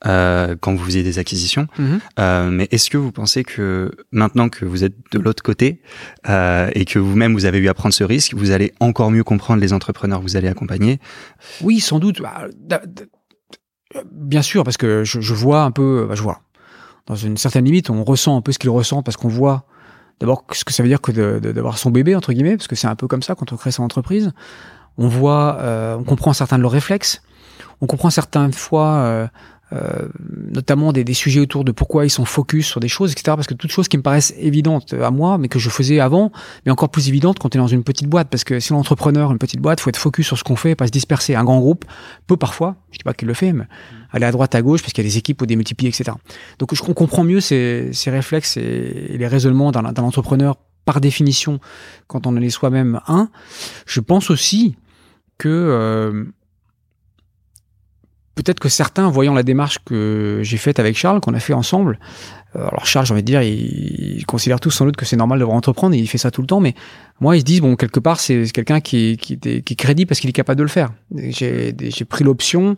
euh, 0.05 0.55
quand 0.59 0.73
vous 0.73 0.83
faisiez 0.85 1.03
des 1.03 1.19
acquisitions. 1.19 1.67
Mm-hmm. 1.77 1.99
euh, 2.19 2.49
mais 2.49 2.67
est-ce 2.71 2.89
que 2.89 2.97
vous 2.97 3.11
pensez 3.11 3.43
que 3.43 3.91
maintenant 4.11 4.49
que 4.49 4.65
vous 4.65 4.83
êtes 4.83 4.95
de 5.11 5.19
l'autre 5.19 5.43
côté 5.43 5.81
euh, 6.27 6.69
et 6.73 6.85
que 6.85 6.99
vous-même 6.99 7.33
vous 7.33 7.45
avez 7.45 7.59
eu 7.59 7.67
à 7.67 7.73
prendre 7.73 7.93
ce 7.93 8.03
risque, 8.03 8.33
vous 8.33 8.51
allez 8.51 8.73
encore 8.79 9.11
mieux 9.11 9.23
comprendre 9.23 9.61
les 9.61 9.73
entrepreneurs 9.73 10.19
que 10.19 10.23
vous 10.23 10.37
allez 10.37 10.47
accompagner? 10.47 10.99
Oui, 11.61 11.79
sans 11.79 11.99
doute. 11.99 12.21
Bah, 12.21 12.47
bien 14.11 14.41
sûr, 14.41 14.63
parce 14.63 14.77
que 14.77 15.03
je, 15.03 15.19
je 15.21 15.33
vois 15.33 15.63
un 15.63 15.71
peu, 15.71 16.05
bah, 16.07 16.15
je 16.15 16.21
vois 16.21 16.41
dans 17.09 17.15
une 17.15 17.37
certaine 17.37 17.65
limite, 17.65 17.89
on 17.89 18.03
ressent 18.03 18.37
un 18.37 18.41
peu 18.41 18.51
ce 18.51 18.59
qu'ils 18.59 18.69
ressentent 18.69 19.03
parce 19.03 19.17
qu'on 19.17 19.27
voit 19.27 19.65
d'abord 20.19 20.43
ce 20.51 20.63
que 20.63 20.73
ça 20.73 20.83
veut 20.83 20.89
dire 20.89 21.01
que 21.01 21.11
d'avoir 21.39 21.77
son 21.77 21.91
bébé 21.91 22.15
entre 22.15 22.33
guillemets 22.33 22.57
parce 22.57 22.67
que 22.67 22.75
c'est 22.75 22.87
un 22.87 22.95
peu 22.95 23.07
comme 23.07 23.23
ça 23.23 23.35
quand 23.35 23.51
on 23.53 23.57
crée 23.57 23.71
son 23.71 23.83
entreprise. 23.83 24.31
On 24.97 25.07
voit 25.07 25.57
euh, 25.59 25.95
on 25.95 26.03
comprend 26.03 26.33
certains 26.33 26.57
de 26.57 26.61
leurs 26.61 26.71
réflexes. 26.71 27.21
On 27.81 27.87
comprend 27.87 28.09
certaines 28.09 28.53
fois 28.53 29.29
euh, 29.71 30.07
notamment 30.51 30.91
des, 30.91 31.03
des, 31.03 31.13
sujets 31.13 31.39
autour 31.39 31.63
de 31.63 31.71
pourquoi 31.71 32.03
ils 32.05 32.09
sont 32.09 32.25
focus 32.25 32.65
sur 32.65 32.79
des 32.79 32.87
choses, 32.87 33.11
etc. 33.11 33.35
Parce 33.35 33.45
que 33.45 33.53
toutes 33.53 33.71
choses 33.71 33.87
qui 33.87 33.97
me 33.97 34.01
paraissent 34.01 34.33
évidentes 34.39 34.93
à 34.93 35.11
moi, 35.11 35.37
mais 35.37 35.47
que 35.47 35.59
je 35.59 35.69
faisais 35.69 35.99
avant, 35.99 36.31
mais 36.65 36.71
encore 36.71 36.89
plus 36.89 37.07
évidentes 37.07 37.37
quand 37.37 37.49
tu 37.49 37.57
es 37.57 37.61
dans 37.61 37.67
une 37.67 37.83
petite 37.83 38.07
boîte. 38.07 38.29
Parce 38.29 38.43
que 38.43 38.59
si 38.59 38.73
l'entrepreneur, 38.73 39.31
une 39.31 39.37
petite 39.37 39.59
boîte, 39.59 39.79
faut 39.79 39.89
être 39.89 39.97
focus 39.97 40.25
sur 40.25 40.37
ce 40.39 40.43
qu'on 40.43 40.55
fait, 40.55 40.73
pas 40.73 40.87
se 40.87 40.91
disperser. 40.91 41.35
Un 41.35 41.43
grand 41.43 41.59
groupe 41.59 41.85
peut 42.25 42.37
parfois, 42.37 42.77
je 42.91 42.97
dis 42.97 43.03
pas 43.03 43.13
qu'il 43.13 43.27
le 43.27 43.35
fait, 43.35 43.53
mais 43.53 43.65
aller 44.11 44.25
à 44.25 44.31
droite, 44.31 44.55
à 44.55 44.61
gauche, 44.63 44.81
parce 44.81 44.93
qu'il 44.93 45.03
y 45.03 45.07
a 45.07 45.09
des 45.09 45.17
équipes 45.17 45.41
ou 45.41 45.45
des 45.45 45.55
multiplier, 45.55 45.89
etc. 45.89 46.17
Donc 46.57 46.73
je 46.73 46.81
comprends 46.81 47.23
mieux 47.23 47.39
ces, 47.39 47.89
ces 47.93 48.09
réflexes 48.09 48.57
et, 48.57 49.17
les 49.17 49.27
raisonnements 49.27 49.71
d'un 49.71 49.85
entrepreneur 49.85 50.55
par 50.85 50.99
définition 50.99 51.59
quand 52.07 52.25
on 52.25 52.31
en 52.31 52.41
est 52.41 52.49
soi-même 52.49 53.01
un. 53.07 53.29
Je 53.85 53.99
pense 53.99 54.31
aussi 54.31 54.75
que 55.37 55.47
euh, 55.47 56.25
peut-être 58.43 58.59
que 58.59 58.69
certains, 58.69 59.09
voyant 59.09 59.33
la 59.33 59.43
démarche 59.43 59.79
que 59.83 60.39
j'ai 60.43 60.57
faite 60.57 60.79
avec 60.79 60.97
Charles, 60.97 61.19
qu'on 61.19 61.33
a 61.33 61.39
fait 61.39 61.53
ensemble, 61.53 61.99
euh, 62.55 62.67
alors 62.67 62.85
Charles, 62.85 63.05
j'ai 63.05 63.13
envie 63.13 63.23
de 63.23 63.27
dire, 63.27 63.41
il, 63.41 64.17
il 64.17 64.25
considère 64.25 64.59
tous 64.59 64.71
sans 64.71 64.85
doute 64.85 64.95
que 64.95 65.05
c'est 65.05 65.17
normal 65.17 65.39
de 65.39 65.43
entreprendre 65.43 65.95
et 65.95 65.99
il 65.99 66.07
fait 66.07 66.17
ça 66.17 66.31
tout 66.31 66.41
le 66.41 66.47
temps, 66.47 66.59
mais 66.59 66.73
moi, 67.19 67.35
ils 67.35 67.41
se 67.41 67.45
disent, 67.45 67.61
bon, 67.61 67.75
quelque 67.75 67.99
part, 67.99 68.19
c'est 68.19 68.49
quelqu'un 68.51 68.79
qui, 68.79 69.17
qui, 69.17 69.37
qui 69.37 69.73
est 69.73 70.05
parce 70.05 70.19
qu'il 70.19 70.29
est 70.29 70.33
capable 70.33 70.57
de 70.57 70.63
le 70.63 70.69
faire. 70.69 70.91
J'ai 71.15 72.05
pris 72.07 72.23
l'option 72.23 72.75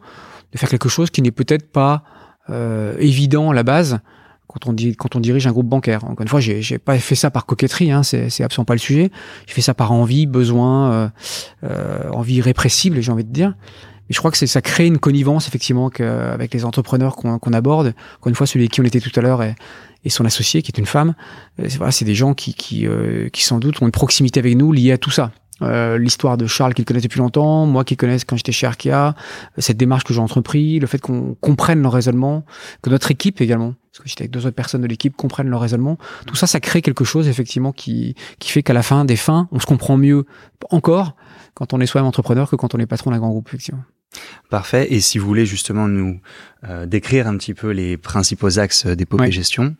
de 0.51 0.57
faire 0.57 0.69
quelque 0.69 0.89
chose 0.89 1.09
qui 1.09 1.21
n'est 1.21 1.31
peut-être 1.31 1.71
pas 1.71 2.03
euh, 2.49 2.95
évident 2.99 3.51
à 3.51 3.53
la 3.53 3.63
base 3.63 3.99
quand 4.47 4.67
on, 4.67 4.73
dit, 4.73 4.95
quand 4.97 5.15
on 5.15 5.21
dirige 5.21 5.47
un 5.47 5.51
groupe 5.51 5.67
bancaire. 5.67 6.03
Encore 6.03 6.23
une 6.23 6.27
fois, 6.27 6.41
j'ai 6.41 6.77
pas 6.77 6.97
fait 6.97 7.15
ça 7.15 7.31
par 7.31 7.45
coquetterie, 7.45 7.91
hein, 7.91 8.03
c'est 8.03 8.43
absolument 8.43 8.65
pas 8.65 8.73
le 8.73 8.79
sujet. 8.79 9.09
J'ai 9.47 9.53
fait 9.53 9.61
ça 9.61 9.73
par 9.73 9.93
envie, 9.93 10.25
besoin, 10.25 10.91
euh, 10.91 11.09
euh, 11.63 12.09
envie 12.09 12.35
irrépressible, 12.35 12.99
j'ai 12.99 13.11
envie 13.11 13.23
de 13.23 13.31
dire. 13.31 13.55
Et 14.09 14.13
je 14.13 14.19
crois 14.19 14.31
que 14.31 14.45
ça 14.45 14.61
crée 14.61 14.87
une 14.87 14.97
connivence 14.97 15.47
effectivement 15.47 15.89
avec 15.99 16.53
les 16.53 16.65
entrepreneurs 16.65 17.15
qu'on 17.15 17.53
aborde. 17.53 17.93
Encore 18.17 18.29
une 18.29 18.35
fois, 18.35 18.47
celui 18.47 18.67
qui 18.67 18.81
on 18.81 18.83
était 18.83 18.99
tout 18.99 19.11
à 19.17 19.21
l'heure 19.21 19.41
et, 19.43 19.55
et, 20.03 20.09
son 20.09 20.25
associé 20.25 20.61
qui 20.61 20.71
est 20.71 20.77
une 20.77 20.85
femme. 20.85 21.13
Euh, 21.59 21.67
voilà, 21.77 21.91
c'est 21.91 22.05
des 22.05 22.15
gens 22.15 22.33
qui, 22.33 22.53
qui, 22.53 22.87
euh, 22.87 23.29
qui 23.29 23.43
sans 23.43 23.59
doute 23.59 23.81
ont 23.81 23.85
une 23.85 23.91
proximité 23.91 24.39
avec 24.39 24.55
nous 24.55 24.71
liée 24.71 24.91
à 24.91 24.97
tout 24.97 25.11
ça. 25.11 25.31
Euh, 25.61 25.97
l'histoire 25.97 26.37
de 26.37 26.47
Charles 26.47 26.73
qu'il 26.73 26.85
connaît 26.85 27.01
depuis 27.01 27.19
longtemps, 27.19 27.65
moi 27.65 27.83
qui 27.83 27.97
connais 27.97 28.17
quand 28.19 28.35
j'étais 28.35 28.51
chez 28.51 28.67
Arkea, 28.67 29.15
cette 29.57 29.77
démarche 29.77 30.03
que 30.03 30.13
j'ai 30.13 30.19
entrepris, 30.19 30.79
le 30.79 30.87
fait 30.87 30.99
qu'on 30.99 31.35
comprenne 31.39 31.81
leur 31.81 31.93
raisonnement, 31.93 32.43
que 32.81 32.89
notre 32.89 33.11
équipe 33.11 33.41
également, 33.41 33.75
parce 33.91 34.03
que 34.03 34.09
j'étais 34.09 34.23
avec 34.23 34.31
deux 34.31 34.45
autres 34.45 34.55
personnes 34.55 34.81
de 34.81 34.87
l'équipe, 34.87 35.15
comprennent 35.15 35.49
leur 35.49 35.61
raisonnement. 35.61 35.97
Tout 36.25 36.35
ça, 36.35 36.47
ça 36.47 36.59
crée 36.59 36.81
quelque 36.81 37.03
chose 37.03 37.27
effectivement 37.27 37.71
qui, 37.71 38.15
qui 38.39 38.51
fait 38.51 38.63
qu'à 38.63 38.73
la 38.73 38.83
fin 38.83 39.05
des 39.05 39.15
fins, 39.15 39.47
on 39.51 39.59
se 39.59 39.65
comprend 39.65 39.97
mieux 39.97 40.25
encore 40.69 41.15
quand 41.53 41.73
on 41.73 41.79
est 41.79 41.85
soi-même 41.85 42.07
entrepreneur 42.07 42.49
que 42.49 42.55
quand 42.55 42.73
on 42.75 42.79
est 42.79 42.85
patron 42.85 43.11
d'un 43.11 43.19
grand 43.19 43.29
groupe, 43.29 43.47
effectivement. 43.49 43.83
Parfait. 44.49 44.87
Et 44.93 44.99
si 44.99 45.17
vous 45.17 45.25
voulez 45.25 45.45
justement 45.45 45.87
nous 45.87 46.19
euh, 46.67 46.85
décrire 46.85 47.27
un 47.27 47.37
petit 47.37 47.53
peu 47.53 47.69
les 47.71 47.97
principaux 47.97 48.59
axes 48.59 48.85
d'épopée 48.85 49.31
gestion. 49.31 49.75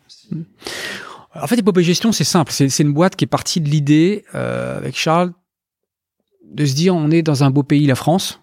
En 1.34 1.48
fait, 1.48 1.58
épopée 1.58 1.84
gestion, 1.84 2.12
c'est 2.12 2.24
simple. 2.24 2.52
C'est 2.52 2.80
une 2.80 2.94
boîte 2.94 3.16
qui 3.16 3.26
est 3.26 3.28
partie 3.28 3.62
de 3.62 3.70
l'idée 3.70 4.26
euh, 4.36 4.78
avec 4.78 4.98
Charles 4.98 5.34
de 6.52 6.66
se 6.66 6.76
dire 6.76 6.96
on 6.96 7.10
est 7.12 7.22
dans 7.22 7.44
un 7.44 7.52
beau 7.52 7.64
pays, 7.64 7.86
la 7.88 7.96
France, 7.96 8.42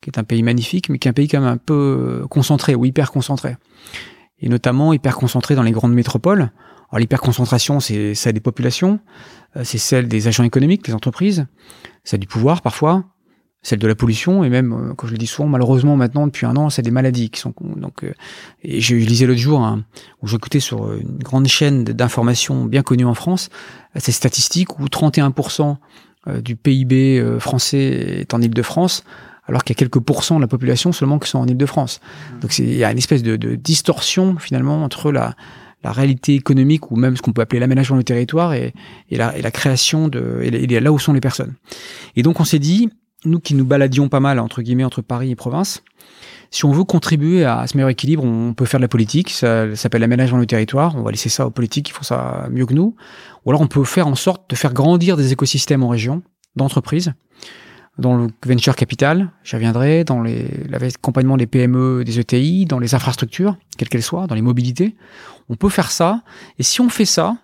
qui 0.00 0.10
est 0.10 0.18
un 0.18 0.24
pays 0.24 0.42
magnifique, 0.42 0.88
mais 0.88 0.98
qui 0.98 1.08
est 1.08 1.10
un 1.10 1.14
pays 1.14 1.28
quand 1.28 1.40
même 1.40 1.48
un 1.48 1.56
peu 1.56 2.24
concentré 2.28 2.74
ou 2.74 2.84
hyper 2.84 3.10
concentré. 3.10 3.56
Et 4.40 4.48
notamment 4.48 4.92
hyper 4.92 5.16
concentré 5.16 5.54
dans 5.54 5.62
les 5.62 5.70
grandes 5.70 5.94
métropoles. 5.94 6.50
Alors 6.92 7.00
l'hyperconcentration, 7.00 7.80
c'est 7.80 8.14
celle 8.14 8.34
des 8.34 8.40
populations, 8.40 9.00
euh, 9.56 9.62
c'est 9.64 9.78
celle 9.78 10.08
des 10.08 10.28
agents 10.28 10.44
économiques, 10.44 10.84
des 10.84 10.92
entreprises, 10.92 11.46
celle 12.04 12.20
du 12.20 12.26
pouvoir 12.26 12.60
parfois, 12.60 13.04
celle 13.62 13.78
de 13.78 13.86
la 13.86 13.94
pollution 13.94 14.44
et 14.44 14.50
même, 14.50 14.72
euh, 14.72 14.94
comme 14.94 15.08
je 15.08 15.14
le 15.14 15.18
dis 15.18 15.26
souvent, 15.26 15.48
malheureusement 15.48 15.96
maintenant 15.96 16.26
depuis 16.26 16.44
un 16.44 16.54
an, 16.56 16.68
c'est 16.68 16.82
des 16.82 16.90
maladies 16.90 17.30
qui 17.30 17.40
sont 17.40 17.54
donc. 17.76 18.04
Euh, 18.04 18.12
et 18.62 18.82
je 18.82 18.94
lisais 18.94 19.24
l'autre 19.24 19.40
jour 19.40 19.62
hein, 19.62 19.84
où 20.20 20.26
j'écoutais 20.26 20.60
sur 20.60 20.92
une 20.92 21.16
grande 21.18 21.46
chaîne 21.46 21.84
d'information 21.84 22.66
bien 22.66 22.82
connue 22.82 23.06
en 23.06 23.14
France 23.14 23.48
ces 23.96 24.12
statistiques 24.12 24.78
où 24.78 24.84
31% 24.84 25.76
du 26.42 26.56
PIB 26.56 27.38
français 27.40 28.20
est 28.20 28.34
en 28.34 28.40
Île-de-France, 28.40 29.04
alors 29.46 29.64
qu'il 29.64 29.74
y 29.74 29.76
a 29.76 29.80
quelques 29.80 30.00
pourcents 30.00 30.36
de 30.36 30.40
la 30.40 30.48
population 30.48 30.92
seulement 30.92 31.18
qui 31.18 31.28
sont 31.28 31.38
en 31.38 31.46
Île-de-France. 31.46 32.00
Mmh. 32.00 32.38
Donc 32.40 32.58
il 32.58 32.74
y 32.74 32.84
a 32.84 32.92
une 32.92 32.98
espèce 32.98 33.22
de, 33.22 33.36
de 33.36 33.56
distorsion 33.56 34.36
finalement 34.38 34.84
entre 34.84 35.10
la 35.10 35.34
la 35.82 35.92
réalité 35.92 36.34
économique 36.34 36.90
ou 36.90 36.96
même 36.96 37.16
ce 37.16 37.22
qu'on 37.22 37.32
peut 37.32 37.42
appeler 37.42 37.60
l'aménagement 37.60 37.96
du 37.96 38.04
territoire 38.04 38.54
et, 38.54 38.72
et, 39.10 39.16
la, 39.16 39.36
et 39.36 39.42
la 39.42 39.50
création 39.50 40.08
de 40.08 40.40
et, 40.42 40.80
là 40.80 40.92
où 40.92 40.98
sont 40.98 41.12
les 41.12 41.20
personnes. 41.20 41.54
Et 42.16 42.22
donc 42.22 42.40
on 42.40 42.44
s'est 42.44 42.58
dit, 42.58 42.88
nous 43.24 43.40
qui 43.40 43.54
nous 43.54 43.64
baladions 43.64 44.08
pas 44.08 44.20
mal 44.20 44.38
entre 44.38 44.62
guillemets 44.62 44.84
entre 44.84 45.02
Paris 45.02 45.30
et 45.30 45.36
province, 45.36 45.82
si 46.52 46.66
on 46.66 46.70
veut 46.70 46.84
contribuer 46.84 47.44
à 47.44 47.66
ce 47.66 47.76
meilleur 47.76 47.88
équilibre, 47.88 48.22
on 48.22 48.52
peut 48.52 48.66
faire 48.66 48.78
de 48.78 48.84
la 48.84 48.88
politique. 48.88 49.30
Ça, 49.30 49.74
s'appelle 49.74 50.02
l'aménagement 50.02 50.38
du 50.38 50.46
territoire. 50.46 50.94
On 50.96 51.02
va 51.02 51.10
laisser 51.10 51.30
ça 51.30 51.46
aux 51.46 51.50
politiques 51.50 51.86
qui 51.86 51.92
font 51.92 52.02
ça 52.02 52.46
mieux 52.50 52.66
que 52.66 52.74
nous. 52.74 52.94
Ou 53.44 53.50
alors 53.50 53.62
on 53.62 53.66
peut 53.66 53.82
faire 53.84 54.06
en 54.06 54.14
sorte 54.14 54.48
de 54.50 54.54
faire 54.54 54.74
grandir 54.74 55.16
des 55.16 55.32
écosystèmes 55.32 55.82
en 55.82 55.88
région, 55.88 56.22
d'entreprises, 56.54 57.14
dans 57.98 58.16
le 58.16 58.28
venture 58.44 58.76
capital, 58.76 59.30
j'y 59.44 59.56
reviendrai, 59.56 60.04
dans 60.04 60.22
l'accompagnement 60.22 61.36
des 61.36 61.46
PME, 61.46 62.04
des 62.04 62.20
ETI, 62.20 62.64
dans 62.64 62.78
les 62.78 62.94
infrastructures, 62.94 63.56
quelles 63.76 63.88
qu'elles 63.88 64.02
soient, 64.02 64.26
dans 64.26 64.34
les 64.34 64.42
mobilités. 64.42 64.96
On 65.48 65.56
peut 65.56 65.68
faire 65.68 65.90
ça. 65.90 66.22
Et 66.58 66.62
si 66.62 66.80
on 66.80 66.88
fait 66.88 67.04
ça, 67.04 67.36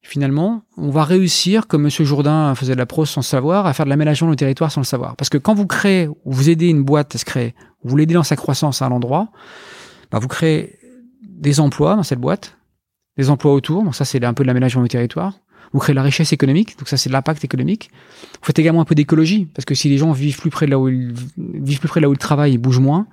finalement, 0.00 0.62
on 0.78 0.90
va 0.90 1.04
réussir, 1.04 1.66
comme 1.66 1.84
M. 1.84 1.90
Jourdain 1.90 2.54
faisait 2.54 2.74
de 2.74 2.78
la 2.78 2.86
prose 2.86 3.10
sans 3.10 3.20
le 3.20 3.26
savoir, 3.26 3.66
à 3.66 3.74
faire 3.74 3.84
de 3.84 3.90
l'aménagement 3.90 4.30
du 4.30 4.36
territoire 4.36 4.72
sans 4.72 4.80
le 4.80 4.86
savoir. 4.86 5.16
Parce 5.16 5.28
que 5.28 5.38
quand 5.38 5.54
vous 5.54 5.66
créez, 5.66 6.08
ou 6.08 6.32
vous 6.32 6.48
aidez 6.48 6.68
une 6.68 6.82
boîte 6.82 7.14
à 7.14 7.18
se 7.18 7.26
créer, 7.26 7.54
vous 7.84 7.96
l'aidez 7.96 8.14
dans 8.14 8.22
sa 8.22 8.36
croissance 8.36 8.82
à 8.82 8.86
un 8.86 8.90
endroit, 8.90 9.28
bah 10.10 10.18
vous 10.18 10.28
créez 10.28 10.78
des 11.22 11.60
emplois 11.60 11.96
dans 11.96 12.02
cette 12.02 12.20
boîte, 12.20 12.56
des 13.16 13.30
emplois 13.30 13.52
autour. 13.52 13.84
Donc 13.84 13.94
ça, 13.94 14.04
c'est 14.04 14.22
un 14.24 14.34
peu 14.34 14.42
de 14.44 14.48
l'aménagement 14.48 14.82
du 14.82 14.88
territoire 14.88 15.34
vous 15.72 15.80
créez 15.80 15.92
de 15.92 15.96
la 15.96 16.02
richesse 16.02 16.32
économique, 16.32 16.78
donc 16.78 16.88
ça 16.88 16.96
c'est 16.96 17.08
de 17.08 17.12
l'impact 17.12 17.44
économique. 17.44 17.90
Vous 18.40 18.46
faites 18.46 18.58
également 18.58 18.80
un 18.80 18.84
peu 18.84 18.94
d'écologie, 18.94 19.46
parce 19.54 19.64
que 19.64 19.74
si 19.74 19.88
les 19.88 19.98
gens 19.98 20.12
vivent 20.12 20.38
plus 20.38 20.50
près 20.50 20.66
de 20.66 20.70
là 20.70 20.78
où 20.78 20.88
ils 20.88 21.12
vivent 21.36 21.78
plus 21.78 21.88
près 21.88 22.00
de 22.00 22.02
là 22.02 22.08
où 22.08 22.12
ils 22.12 22.18
travaillent, 22.18 22.54
ils 22.54 22.58
bougent 22.58 22.80
moins. 22.80 23.06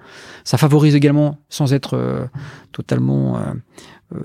Ça 0.44 0.58
favorise 0.58 0.96
également, 0.96 1.40
sans 1.50 1.74
être 1.74 1.96
euh, 1.96 2.26
totalement 2.72 3.38
euh, 3.38 3.54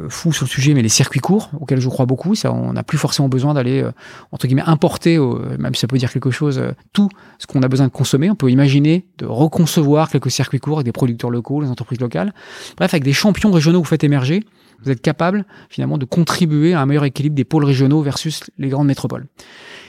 fou 0.08 0.32
sur 0.32 0.44
le 0.44 0.50
sujet, 0.50 0.74
mais 0.74 0.82
les 0.82 0.88
circuits 0.88 1.20
courts, 1.20 1.50
auxquels 1.58 1.80
je 1.80 1.88
crois 1.88 2.06
beaucoup. 2.06 2.34
Ça, 2.34 2.52
on 2.52 2.72
n'a 2.74 2.82
plus 2.82 2.98
forcément 2.98 3.28
besoin 3.28 3.54
d'aller 3.54 3.84
entre 4.30 4.46
guillemets 4.46 4.62
importer, 4.66 5.18
même 5.58 5.74
si 5.74 5.80
ça 5.80 5.86
peut 5.86 5.98
dire 5.98 6.12
quelque 6.12 6.30
chose, 6.30 6.62
tout 6.92 7.08
ce 7.38 7.46
qu'on 7.46 7.62
a 7.62 7.68
besoin 7.68 7.86
de 7.86 7.92
consommer. 7.92 8.30
On 8.30 8.34
peut 8.34 8.50
imaginer 8.50 9.06
de 9.18 9.26
reconcevoir 9.26 10.10
quelques 10.10 10.30
circuits 10.30 10.60
courts 10.60 10.78
avec 10.78 10.84
des 10.84 10.92
producteurs 10.92 11.30
locaux, 11.30 11.62
les 11.62 11.68
entreprises 11.68 12.00
locales. 12.00 12.34
Bref, 12.76 12.92
avec 12.92 13.04
des 13.04 13.12
champions 13.12 13.50
régionaux, 13.50 13.78
vous 13.78 13.84
faites 13.84 14.04
émerger 14.04 14.44
vous 14.82 14.90
êtes 14.90 15.02
capable 15.02 15.44
finalement 15.68 15.98
de 15.98 16.04
contribuer 16.04 16.74
à 16.74 16.80
un 16.80 16.86
meilleur 16.86 17.04
équilibre 17.04 17.36
des 17.36 17.44
pôles 17.44 17.64
régionaux 17.64 18.02
versus 18.02 18.42
les 18.58 18.68
grandes 18.68 18.86
métropoles. 18.86 19.26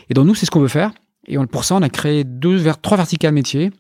Et 0.10 0.14
donc 0.14 0.26
nous, 0.28 0.36
c'est 0.36 0.46
ce 0.46 0.52
qu'on 0.52 0.60
veut 0.60 0.68
faire. 0.68 0.92
Et 1.28 1.38
pour 1.48 1.64
ça, 1.64 1.76
on 1.76 1.82
a 1.82 1.90
créé 1.90 2.24
deux, 2.24 2.64
trois 2.82 2.98
verticales 2.98 3.34
métiers. 3.34 3.72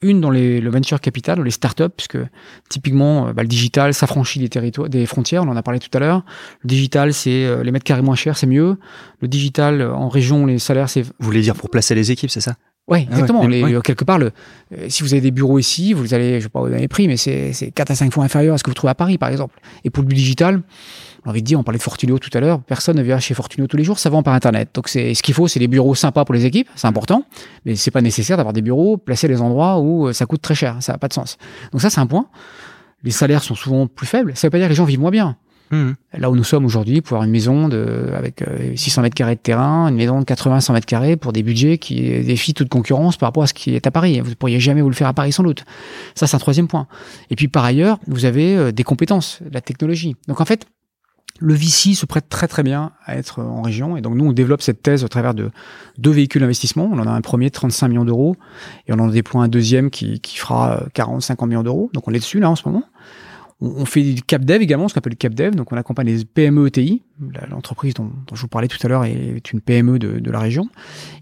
Une 0.00 0.20
dans 0.20 0.30
les, 0.30 0.60
le 0.60 0.70
venture 0.70 1.00
capital, 1.00 1.42
les 1.42 1.50
startups, 1.50 1.88
puisque 1.96 2.18
typiquement, 2.68 3.28
euh, 3.28 3.32
bah, 3.32 3.42
le 3.42 3.48
digital 3.48 3.92
s'affranchit 3.92 4.38
des 4.38 4.48
territoires, 4.48 4.88
des 4.88 5.06
frontières. 5.06 5.42
On 5.42 5.48
en 5.48 5.56
a 5.56 5.62
parlé 5.62 5.80
tout 5.80 5.90
à 5.92 5.98
l'heure. 5.98 6.24
Le 6.62 6.68
digital, 6.68 7.12
c'est 7.12 7.44
euh, 7.44 7.64
les 7.64 7.72
mètres 7.72 7.84
carrés 7.84 8.02
moins 8.02 8.14
chers, 8.14 8.36
c'est 8.36 8.46
mieux. 8.46 8.76
Le 9.20 9.26
digital 9.26 9.80
euh, 9.80 9.92
en 9.92 10.08
région, 10.08 10.46
les 10.46 10.60
salaires, 10.60 10.88
c'est. 10.88 11.02
Vous 11.02 11.12
voulez 11.18 11.40
dire 11.40 11.56
pour 11.56 11.68
placer 11.68 11.96
les 11.96 12.12
équipes, 12.12 12.30
c'est 12.30 12.40
ça? 12.40 12.54
Oui, 12.88 13.06
ah 13.10 13.12
exactement. 13.12 13.46
Quelque 13.82 14.04
part, 14.04 14.18
le, 14.18 14.32
si 14.88 15.02
vous 15.02 15.12
avez 15.12 15.20
des 15.20 15.30
bureaux 15.30 15.58
ici, 15.58 15.92
vous 15.92 16.14
allez, 16.14 16.32
je 16.32 16.36
ne 16.36 16.40
vais 16.44 16.48
pas 16.48 16.60
vous 16.60 16.68
donner 16.68 16.80
les 16.80 16.88
prix, 16.88 17.06
mais 17.06 17.18
c'est 17.18 17.70
4 17.74 17.90
à 17.90 17.94
5 17.94 18.12
fois 18.12 18.24
inférieur 18.24 18.54
à 18.54 18.58
ce 18.58 18.64
que 18.64 18.70
vous 18.70 18.74
trouvez 18.74 18.90
à 18.90 18.94
Paris, 18.94 19.18
par 19.18 19.28
exemple. 19.28 19.60
Et 19.84 19.90
pour 19.90 20.02
le 20.02 20.08
digital, 20.08 20.62
j'ai 21.22 21.30
envie 21.30 21.42
de 21.42 21.46
dire, 21.46 21.60
on 21.60 21.62
parlait 21.62 21.76
de 21.78 21.82
Fortunio 21.82 22.18
tout 22.18 22.30
à 22.32 22.40
l'heure, 22.40 22.60
personne 22.62 22.96
ne 22.96 23.02
vient 23.02 23.18
chez 23.18 23.34
Fortunio 23.34 23.66
tous 23.66 23.76
les 23.76 23.84
jours, 23.84 23.98
ça 23.98 24.08
vend 24.08 24.22
par 24.22 24.32
Internet. 24.32 24.70
Donc 24.72 24.88
c'est 24.88 25.12
ce 25.12 25.22
qu'il 25.22 25.34
faut, 25.34 25.48
c'est 25.48 25.60
des 25.60 25.68
bureaux 25.68 25.94
sympas 25.94 26.24
pour 26.24 26.34
les 26.34 26.46
équipes, 26.46 26.68
c'est 26.76 26.86
important, 26.86 27.24
mais 27.66 27.76
c'est 27.76 27.90
pas 27.90 28.00
nécessaire 28.00 28.38
d'avoir 28.38 28.54
des 28.54 28.62
bureaux 28.62 28.96
placés 28.96 29.26
à 29.26 29.28
des 29.28 29.42
endroits 29.42 29.78
où 29.80 30.08
euh, 30.08 30.14
ça 30.14 30.24
coûte 30.24 30.40
très 30.40 30.54
cher, 30.54 30.76
ça 30.80 30.92
n'a 30.92 30.98
pas 30.98 31.08
de 31.08 31.12
sens. 31.12 31.36
Donc 31.72 31.82
ça, 31.82 31.90
c'est 31.90 32.00
un 32.00 32.06
point. 32.06 32.26
Les 33.04 33.10
salaires 33.10 33.42
sont 33.42 33.54
souvent 33.54 33.86
plus 33.86 34.06
faibles. 34.06 34.32
Ça 34.34 34.46
veut 34.46 34.50
pas 34.50 34.58
dire 34.58 34.66
que 34.66 34.70
les 34.72 34.76
gens 34.76 34.84
vivent 34.84 35.00
moins 35.00 35.10
bien. 35.10 35.36
Mmh. 35.70 35.90
Là 36.14 36.30
où 36.30 36.36
nous 36.36 36.44
sommes 36.44 36.64
aujourd'hui, 36.64 37.00
pour 37.02 37.16
avoir 37.16 37.26
une 37.26 37.32
maison 37.32 37.68
de, 37.68 38.10
avec 38.14 38.42
600 38.74 39.00
euh, 39.00 39.02
mètres 39.02 39.14
carrés 39.14 39.34
de 39.34 39.40
terrain, 39.40 39.88
une 39.88 39.96
maison 39.96 40.20
de 40.20 40.24
80-100 40.24 40.72
mètres 40.72 40.86
carrés 40.86 41.16
pour 41.16 41.32
des 41.32 41.42
budgets 41.42 41.78
qui 41.78 41.96
défient 42.22 42.54
toute 42.54 42.68
concurrence 42.68 43.16
par 43.16 43.28
rapport 43.28 43.42
à 43.42 43.46
ce 43.46 43.54
qui 43.54 43.74
est 43.74 43.86
à 43.86 43.90
Paris. 43.90 44.20
Vous 44.20 44.30
ne 44.30 44.34
pourriez 44.34 44.60
jamais 44.60 44.80
vous 44.80 44.88
le 44.88 44.94
faire 44.94 45.08
à 45.08 45.12
Paris 45.12 45.32
sans 45.32 45.42
doute. 45.42 45.64
Ça, 46.14 46.26
c'est 46.26 46.36
un 46.36 46.40
troisième 46.40 46.68
point. 46.68 46.86
Et 47.30 47.36
puis 47.36 47.48
par 47.48 47.64
ailleurs, 47.64 47.98
vous 48.06 48.24
avez 48.24 48.56
euh, 48.56 48.72
des 48.72 48.84
compétences, 48.84 49.40
la 49.52 49.60
technologie. 49.60 50.16
Donc 50.26 50.40
en 50.40 50.44
fait, 50.44 50.66
le 51.40 51.54
VC 51.54 51.94
se 51.94 52.06
prête 52.06 52.28
très 52.28 52.48
très 52.48 52.62
bien 52.62 52.92
à 53.04 53.16
être 53.16 53.40
en 53.40 53.62
région 53.62 53.96
et 53.96 54.00
donc 54.00 54.16
nous 54.16 54.26
on 54.26 54.32
développe 54.32 54.60
cette 54.60 54.82
thèse 54.82 55.04
au 55.04 55.08
travers 55.08 55.34
de 55.34 55.50
deux 55.96 56.10
véhicules 56.10 56.40
d'investissement. 56.40 56.88
On 56.90 56.98
en 56.98 57.06
a 57.06 57.10
un 57.10 57.20
premier 57.20 57.46
de 57.46 57.52
35 57.52 57.88
millions 57.88 58.04
d'euros 58.04 58.36
et 58.86 58.92
on 58.92 58.98
en 58.98 59.06
déploie 59.06 59.42
un 59.44 59.48
deuxième 59.48 59.90
qui, 59.90 60.20
qui 60.20 60.36
fera 60.38 60.82
40-50 60.94 61.46
millions 61.46 61.62
d'euros. 61.62 61.90
Donc 61.94 62.08
on 62.08 62.12
est 62.12 62.18
dessus 62.18 62.40
là 62.40 62.50
en 62.50 62.56
ce 62.56 62.68
moment. 62.68 62.84
On, 63.60 63.84
fait 63.84 64.02
du 64.02 64.22
cap 64.22 64.44
dev 64.44 64.62
également, 64.62 64.86
ce 64.88 64.94
qu'on 64.94 64.98
appelle 64.98 65.12
le 65.12 65.16
cap 65.16 65.34
dev. 65.34 65.54
Donc, 65.54 65.72
on 65.72 65.76
accompagne 65.76 66.06
les 66.06 66.24
PME 66.24 66.68
ETI. 66.68 67.02
L'entreprise 67.50 67.94
dont, 67.94 68.10
je 68.32 68.40
vous 68.40 68.48
parlais 68.48 68.68
tout 68.68 68.78
à 68.82 68.88
l'heure 68.88 69.04
est 69.04 69.52
une 69.52 69.60
PME 69.60 69.98
de, 69.98 70.30
la 70.30 70.38
région. 70.38 70.68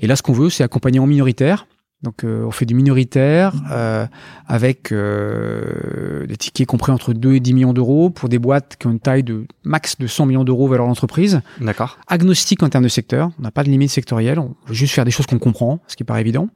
Et 0.01 0.07
là, 0.07 0.17
ce 0.17 0.23
qu'on 0.23 0.35
veut, 0.35 0.51
c'est 0.51 0.63
accompagner 0.63 0.99
en 0.99 1.07
minoritaire. 1.07 1.67
Donc, 2.03 2.25
euh, 2.25 2.45
on 2.45 2.51
fait 2.51 2.67
du 2.67 2.75
minoritaire 2.75 3.55
euh, 3.73 4.07
avec 4.47 4.93
euh, 4.93 6.27
des 6.27 6.37
tickets 6.37 6.67
compris 6.67 6.93
entre 6.93 7.15
2 7.15 7.35
et 7.35 7.41
10 7.41 7.55
millions 7.55 7.73
d'euros 7.73 8.11
pour 8.11 8.29
des 8.29 8.39
boîtes 8.39 8.77
qui 8.79 8.87
ont 8.87 8.91
une 8.91 9.01
taille 9.01 9.23
de 9.23 9.47
max 9.65 9.97
de 9.99 10.07
100 10.07 10.27
millions 10.27 10.45
d'euros 10.45 10.69
vers 10.69 10.79
leur 10.79 10.89
entreprise. 10.89 11.41
D'accord. 11.59 11.99
Agnostique 12.07 12.63
en 12.63 12.69
termes 12.69 12.85
de 12.85 12.89
secteur. 12.89 13.31
On 13.39 13.43
n'a 13.43 13.51
pas 13.51 13.65
de 13.65 13.71
limite 13.71 13.91
sectorielle. 13.91 14.39
On 14.39 14.55
veut 14.67 14.75
juste 14.75 14.93
faire 14.93 15.07
des 15.07 15.11
choses 15.11 15.25
qu'on 15.25 15.39
comprend, 15.39 15.81
ce 15.87 15.97
qui 15.97 16.05
paraît 16.05 16.21
évident. 16.21 16.51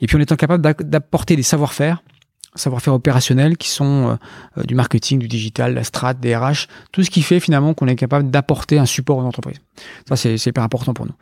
Et 0.00 0.06
puis, 0.06 0.16
on 0.16 0.20
étant 0.20 0.36
capable 0.36 0.62
d'apporter 0.62 1.34
des 1.34 1.42
savoir-faire 1.42 2.04
savoir-faire 2.54 2.94
opérationnels 2.94 3.56
qui 3.56 3.68
sont 3.68 4.08
euh, 4.08 4.14
euh, 4.58 4.62
du 4.64 4.74
marketing, 4.74 5.18
du 5.18 5.28
digital, 5.28 5.74
la 5.74 5.84
strat, 5.84 6.14
des 6.14 6.36
RH, 6.36 6.68
tout 6.92 7.02
ce 7.02 7.10
qui 7.10 7.22
fait 7.22 7.40
finalement 7.40 7.74
qu'on 7.74 7.88
est 7.88 7.96
capable 7.96 8.30
d'apporter 8.30 8.78
un 8.78 8.86
support 8.86 9.18
aux 9.18 9.24
entreprises. 9.24 9.60
Ça, 10.08 10.16
c'est 10.16 10.36
hyper 10.46 10.62
important 10.62 10.94
pour 10.94 11.06
nous. 11.06 11.14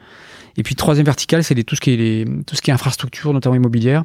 Et 0.57 0.63
puis, 0.63 0.75
troisième 0.75 1.07
verticale, 1.07 1.43
c'est 1.43 1.55
tout 1.65 1.77
ce 1.77 1.81
qui 1.81 1.93
est 1.93 2.25
tout 2.47 2.55
ce 2.55 2.61
qui 2.61 2.71
est 2.71 2.75
infrastructure, 2.75 3.33
notamment 3.33 3.55
immobilière. 3.55 4.05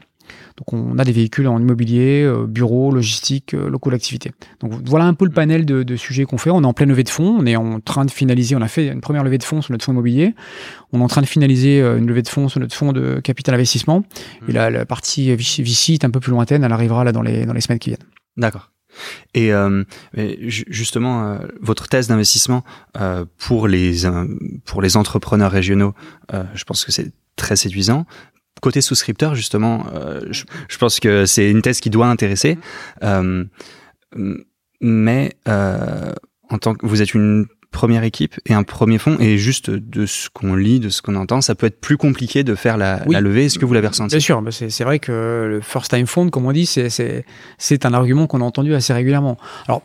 Donc 0.58 0.74
on 0.74 0.98
a 0.98 1.04
des 1.04 1.12
véhicules 1.12 1.48
en 1.48 1.60
immobilier, 1.60 2.24
euh, 2.24 2.48
bureau, 2.48 2.92
logistique, 2.92 3.54
euh, 3.54 3.70
locaux 3.70 3.92
d'activité. 3.92 4.32
Donc 4.60 4.74
voilà 4.86 5.06
un 5.06 5.14
peu 5.14 5.26
le 5.26 5.32
panel 5.32 5.66
de, 5.66 5.96
sujets 5.96 6.26
qu'on 6.26 6.38
fait. 6.38 6.50
On 6.50 6.64
est 6.64 6.66
en 6.66 6.74
pleine 6.74 6.90
levée 6.90 7.04
de 7.04 7.10
fonds. 7.10 7.38
On 7.40 7.46
est 7.46 7.56
en 7.56 7.80
train 7.80 8.06
de 8.06 8.12
finaliser. 8.12 8.56
On 8.56 8.62
a 8.62 8.68
fait 8.68 8.88
une 8.88 9.02
première 9.02 9.24
levée 9.24 9.38
de 9.38 9.44
fonds 9.44 9.62
sur 9.62 9.72
notre 9.72 9.86
fonds 9.86 9.92
immobilier. 9.92 10.34
On 10.94 11.00
est 11.00 11.04
en 11.04 11.08
train 11.08 11.22
de 11.22 11.28
finaliser 11.28 11.82
euh, 11.82 11.98
une 11.98 12.08
levée 12.08 12.24
de 12.24 12.28
fonds 12.28 12.50
sur 12.50 12.60
notre 12.60 12.76
fonds 12.76 12.92
de 12.92 13.20
capital 13.20 13.56
investissement. 13.56 14.04
Et 14.48 14.52
là, 14.52 14.70
la 14.70 14.86
partie 14.86 15.34
VC 15.36 15.94
est 15.94 16.06
un 16.06 16.10
peu 16.10 16.20
plus 16.20 16.32
lointaine. 16.32 16.64
Elle 16.64 16.72
arrivera 16.72 17.04
là 17.04 17.12
dans 17.12 17.22
les 17.22 17.46
dans 17.46 17.54
les 17.54 17.62
semaines 17.62 17.80
qui 17.80 17.92
viennent. 17.92 18.08
D'accord. 18.36 18.72
Et 19.36 19.52
justement, 20.42 21.38
votre 21.62 21.88
thèse 21.88 22.08
d'investissement 22.08 22.64
pour 23.38 23.68
les 23.68 24.04
pour 24.66 24.82
les 24.82 24.98
entrepreneurs 24.98 25.52
régionaux, 25.52 25.94
je 26.32 26.64
pense 26.64 26.84
que 26.84 26.92
c'est 26.92 27.12
très 27.36 27.56
séduisant 27.56 28.06
côté 28.62 28.82
souscripteur, 28.82 29.36
justement, 29.36 29.86
euh, 29.94 30.22
je, 30.32 30.78
pense 30.78 31.00
que 31.00 31.26
c'est 31.26 31.50
une 31.50 31.62
thèse 31.62 31.80
qui 31.80 31.90
doit 31.90 32.08
intéresser. 32.08 32.58
Euh, 33.04 33.46
mais 34.82 35.34
euh, 35.48 36.14
en 36.50 36.58
tant 36.58 36.76
que 36.76 36.86
vous 36.86 37.02
êtes 37.02 37.14
une 37.14 37.46
première 37.72 38.04
équipe 38.04 38.36
et 38.46 38.54
un 38.54 38.64
premier 38.64 38.98
fonds 38.98 39.18
et 39.20 39.38
juste 39.38 39.70
de 39.70 40.06
ce 40.06 40.30
qu'on 40.30 40.56
lit, 40.56 40.80
de 40.80 40.90
ce 40.90 41.02
qu'on 41.02 41.16
entend, 41.16 41.42
ça 41.42 41.56
peut 41.56 41.68
être 41.68 41.80
plus 41.80 41.98
compliqué 41.98 42.44
de 42.44 42.56
faire 42.56 42.78
la, 42.78 43.04
levée. 43.06 43.46
Est-ce 43.46 43.60
que 43.60 43.66
vous 43.66 43.74
l'avez 43.74 43.88
ressenti? 43.88 44.16
Bien 44.16 44.20
sûr, 44.20 44.44
c'est 44.52 44.84
vrai 44.84 45.00
que 45.00 45.48
le 45.50 45.62
first 45.62 45.92
time 45.92 46.08
fund, 46.08 46.30
comme 46.30 46.46
on 46.46 46.52
dit, 46.52 46.66
c'est 46.66 47.86
un 47.86 47.94
argument 47.94 48.28
qu'on 48.28 48.42
a 48.42 48.46
entendu 48.46 48.74
assez 48.74 48.94
régulièrement. 48.94 49.38
Alors, 49.68 49.84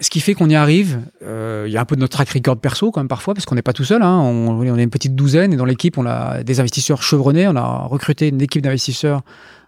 ce 0.00 0.10
qui 0.10 0.20
fait 0.20 0.34
qu'on 0.34 0.48
y 0.48 0.54
arrive, 0.54 1.00
euh, 1.22 1.64
il 1.66 1.72
y 1.72 1.76
a 1.76 1.80
un 1.80 1.84
peu 1.84 1.94
de 1.94 2.00
notre 2.00 2.12
track 2.12 2.30
record 2.30 2.56
perso 2.56 2.90
quand 2.90 3.00
même 3.00 3.08
parfois, 3.08 3.34
parce 3.34 3.44
qu'on 3.44 3.54
n'est 3.54 3.62
pas 3.62 3.72
tout 3.72 3.84
seul. 3.84 4.02
Hein. 4.02 4.18
On, 4.18 4.48
on, 4.48 4.76
est 4.76 4.82
une 4.82 4.90
petite 4.90 5.14
douzaine 5.14 5.52
et 5.52 5.56
dans 5.56 5.64
l'équipe, 5.64 5.98
on 5.98 6.06
a 6.06 6.42
des 6.42 6.60
investisseurs 6.60 7.02
chevronnés. 7.02 7.46
On 7.48 7.56
a 7.56 7.86
recruté 7.86 8.28
une 8.28 8.40
équipe 8.40 8.62
d'investisseurs 8.62 9.22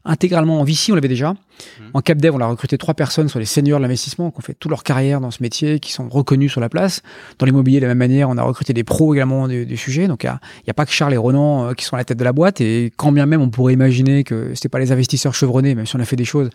intégralement 0.05 0.61
en 0.61 0.65
VC, 0.65 0.91
on 0.91 0.95
l'avait 0.95 1.09
déjà. 1.09 1.33
Mmh. 1.33 1.83
En 1.95 2.01
CapDev, 2.01 2.35
on 2.35 2.41
a 2.41 2.47
recruté 2.47 2.77
trois 2.77 2.95
personnes 2.95 3.29
sur 3.29 3.39
les 3.39 3.45
seniors 3.45 3.79
de 3.79 3.83
l'investissement 3.83 4.31
qui 4.31 4.39
ont 4.39 4.43
fait 4.43 4.55
toute 4.55 4.71
leur 4.71 4.83
carrière 4.83 5.21
dans 5.21 5.31
ce 5.31 5.43
métier, 5.43 5.79
qui 5.79 5.93
sont 5.93 6.09
reconnus 6.09 6.51
sur 6.51 6.61
la 6.61 6.69
place. 6.69 7.03
Dans 7.39 7.47
l'immobilier, 7.47 7.79
de 7.79 7.87
la 7.87 7.95
même 7.95 7.99
manière, 7.99 8.29
on 8.29 8.37
a 8.37 8.43
recruté 8.43 8.73
des 8.73 8.85
pros 8.85 9.15
également 9.15 9.47
du, 9.49 9.77
sujet. 9.77 10.09
Donc, 10.09 10.25
il 10.25 10.27
n'y 10.29 10.71
a, 10.71 10.75
pas 10.75 10.87
que 10.87 10.93
Charles 10.93 11.15
et 11.15 11.19
Ronan 11.19 11.69
euh, 11.69 11.75
qui 11.75 11.85
sont 11.85 11.95
à 11.95 11.99
la 11.99 12.05
tête 12.05 12.19
de 12.19 12.25
la 12.25 12.33
boîte. 12.33 12.61
Et 12.61 12.93
quand 12.97 13.13
bien 13.13 13.27
même 13.27 13.41
on 13.41 13.51
pourrait 13.51 13.75
imaginer 13.75 14.25
que 14.25 14.55
ce 14.55 14.69
pas 14.69 14.79
les 14.79 14.93
investisseurs 14.93 15.35
chevronnés, 15.35 15.75
même 15.75 15.87
si 15.87 15.97
on 15.97 16.01
a 16.01 16.05
fait 16.05 16.17
des 16.17 16.25
choses 16.25 16.51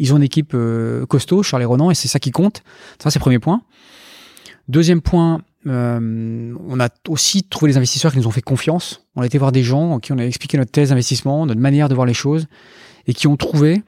ils 0.00 0.14
ont 0.14 0.16
une 0.16 0.22
équipe 0.22 0.52
euh, 0.54 1.04
costaud, 1.04 1.42
Charles 1.42 1.62
et 1.62 1.66
Ronan, 1.66 1.90
et 1.90 1.94
c'est 1.94 2.08
ça 2.08 2.18
qui 2.18 2.30
compte. 2.30 2.62
Ça, 3.00 3.10
c'est 3.10 3.18
le 3.18 3.22
premier 3.22 3.38
point. 3.38 3.62
Deuxième 4.66 5.02
point, 5.02 5.42
euh, 5.66 6.54
on 6.66 6.80
a 6.80 6.88
aussi 7.08 7.42
trouvé 7.44 7.72
des 7.72 7.76
investisseurs 7.76 8.10
qui 8.10 8.18
nous 8.18 8.26
ont 8.26 8.30
fait 8.30 8.40
confiance. 8.40 9.06
On 9.14 9.20
a 9.20 9.26
été 9.26 9.36
voir 9.36 9.52
des 9.52 9.62
gens 9.62 10.00
qui 10.00 10.12
on 10.12 10.18
a 10.18 10.24
expliqué 10.24 10.56
notre 10.56 10.70
thèse 10.70 10.88
d'investissement, 10.88 11.44
notre 11.44 11.60
manière 11.60 11.90
de 11.90 11.94
voir 11.94 12.06
les 12.06 12.14
choses, 12.14 12.46
et 13.06 13.12
qui 13.12 13.26
ont 13.26 13.36
trouvé 13.36 13.82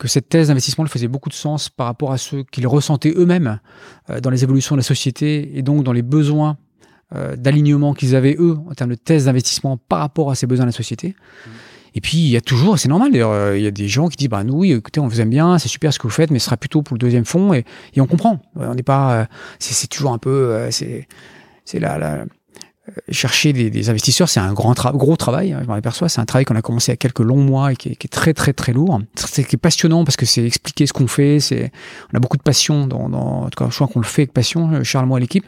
que 0.00 0.08
cette 0.08 0.28
thèse 0.28 0.48
d'investissement 0.48 0.84
faisait 0.86 1.06
beaucoup 1.06 1.28
de 1.28 1.34
sens 1.34 1.68
par 1.68 1.86
rapport 1.86 2.10
à 2.10 2.18
ce 2.18 2.42
qu'ils 2.50 2.66
ressentaient 2.66 3.14
eux-mêmes 3.16 3.60
euh, 4.10 4.20
dans 4.20 4.30
les 4.30 4.42
évolutions 4.42 4.74
de 4.74 4.80
la 4.80 4.84
société 4.84 5.56
et 5.56 5.62
donc 5.62 5.84
dans 5.84 5.92
les 5.92 6.02
besoins 6.02 6.58
d'alignement 7.36 7.94
qu'ils 7.94 8.16
avaient 8.16 8.34
eux 8.40 8.58
en 8.68 8.74
termes 8.74 8.90
de 8.90 8.96
thèse 8.96 9.26
d'investissement 9.26 9.76
par 9.76 10.00
rapport 10.00 10.32
à 10.32 10.34
ces 10.34 10.48
besoins 10.48 10.64
de 10.64 10.70
la 10.70 10.76
société. 10.76 11.10
Mmh. 11.10 11.50
Et 11.94 12.00
puis, 12.00 12.18
il 12.18 12.28
y 12.28 12.36
a 12.36 12.40
toujours, 12.40 12.78
c'est 12.78 12.88
normal 12.88 13.12
d'ailleurs, 13.12 13.30
euh, 13.30 13.56
il 13.56 13.62
y 13.62 13.66
a 13.66 13.70
des 13.70 13.86
gens 13.88 14.08
qui 14.08 14.16
disent, 14.16 14.28
bah, 14.28 14.42
nous, 14.42 14.54
oui, 14.54 14.72
écoutez, 14.72 15.00
on 15.00 15.06
vous 15.06 15.20
aime 15.20 15.30
bien, 15.30 15.58
c'est 15.58 15.68
super 15.68 15.92
ce 15.92 15.98
que 15.98 16.04
vous 16.04 16.12
faites, 16.12 16.30
mais 16.30 16.40
ce 16.40 16.46
sera 16.46 16.56
plutôt 16.56 16.82
pour 16.82 16.94
le 16.94 16.98
deuxième 16.98 17.24
fond, 17.24 17.54
et, 17.54 17.64
et 17.94 18.00
on 18.00 18.06
comprend. 18.06 18.40
On 18.56 18.74
n'est 18.74 18.82
pas, 18.82 19.14
euh, 19.14 19.24
c'est 19.60 19.86
toujours 19.86 20.12
un 20.12 20.18
peu, 20.18 20.30
euh, 20.30 20.70
c'est, 20.70 21.06
la, 21.74 21.98
la, 21.98 22.14
euh, 22.14 22.24
chercher 23.10 23.52
des, 23.54 23.70
des 23.70 23.88
investisseurs, 23.88 24.28
c'est 24.28 24.40
un 24.40 24.52
grand 24.52 24.74
gros 24.94 25.16
travail. 25.16 25.52
Hein, 25.52 25.60
je 25.62 25.66
m'en 25.66 25.74
aperçois. 25.74 26.08
C'est 26.08 26.20
un 26.20 26.26
travail 26.26 26.44
qu'on 26.44 26.56
a 26.56 26.62
commencé 26.62 26.92
à 26.92 26.96
quelques 26.96 27.20
longs 27.20 27.42
mois 27.42 27.72
et 27.72 27.76
qui 27.76 27.90
est, 27.90 27.96
qui 27.96 28.06
est 28.06 28.12
très 28.12 28.34
très 28.34 28.52
très 28.52 28.72
lourd. 28.72 29.00
C'est 29.14 29.44
qui 29.44 29.56
est 29.56 29.58
passionnant 29.58 30.04
parce 30.04 30.16
que 30.16 30.26
c'est 30.26 30.44
expliquer 30.44 30.86
ce 30.86 30.92
qu'on 30.92 31.06
fait. 31.06 31.40
C'est 31.40 31.72
on 32.12 32.16
a 32.16 32.20
beaucoup 32.20 32.36
de 32.36 32.42
passion 32.42 32.86
dans, 32.86 33.08
dans 33.08 33.44
en 33.44 33.48
tout 33.48 33.64
cas, 33.64 33.70
je 33.70 33.74
crois 33.74 33.88
qu'on 33.88 34.00
le 34.00 34.06
fait 34.06 34.22
avec 34.22 34.32
passion, 34.32 34.70
euh, 34.70 34.84
Charles 34.84 35.06
moi 35.06 35.18
et 35.18 35.22
l'équipe. 35.22 35.46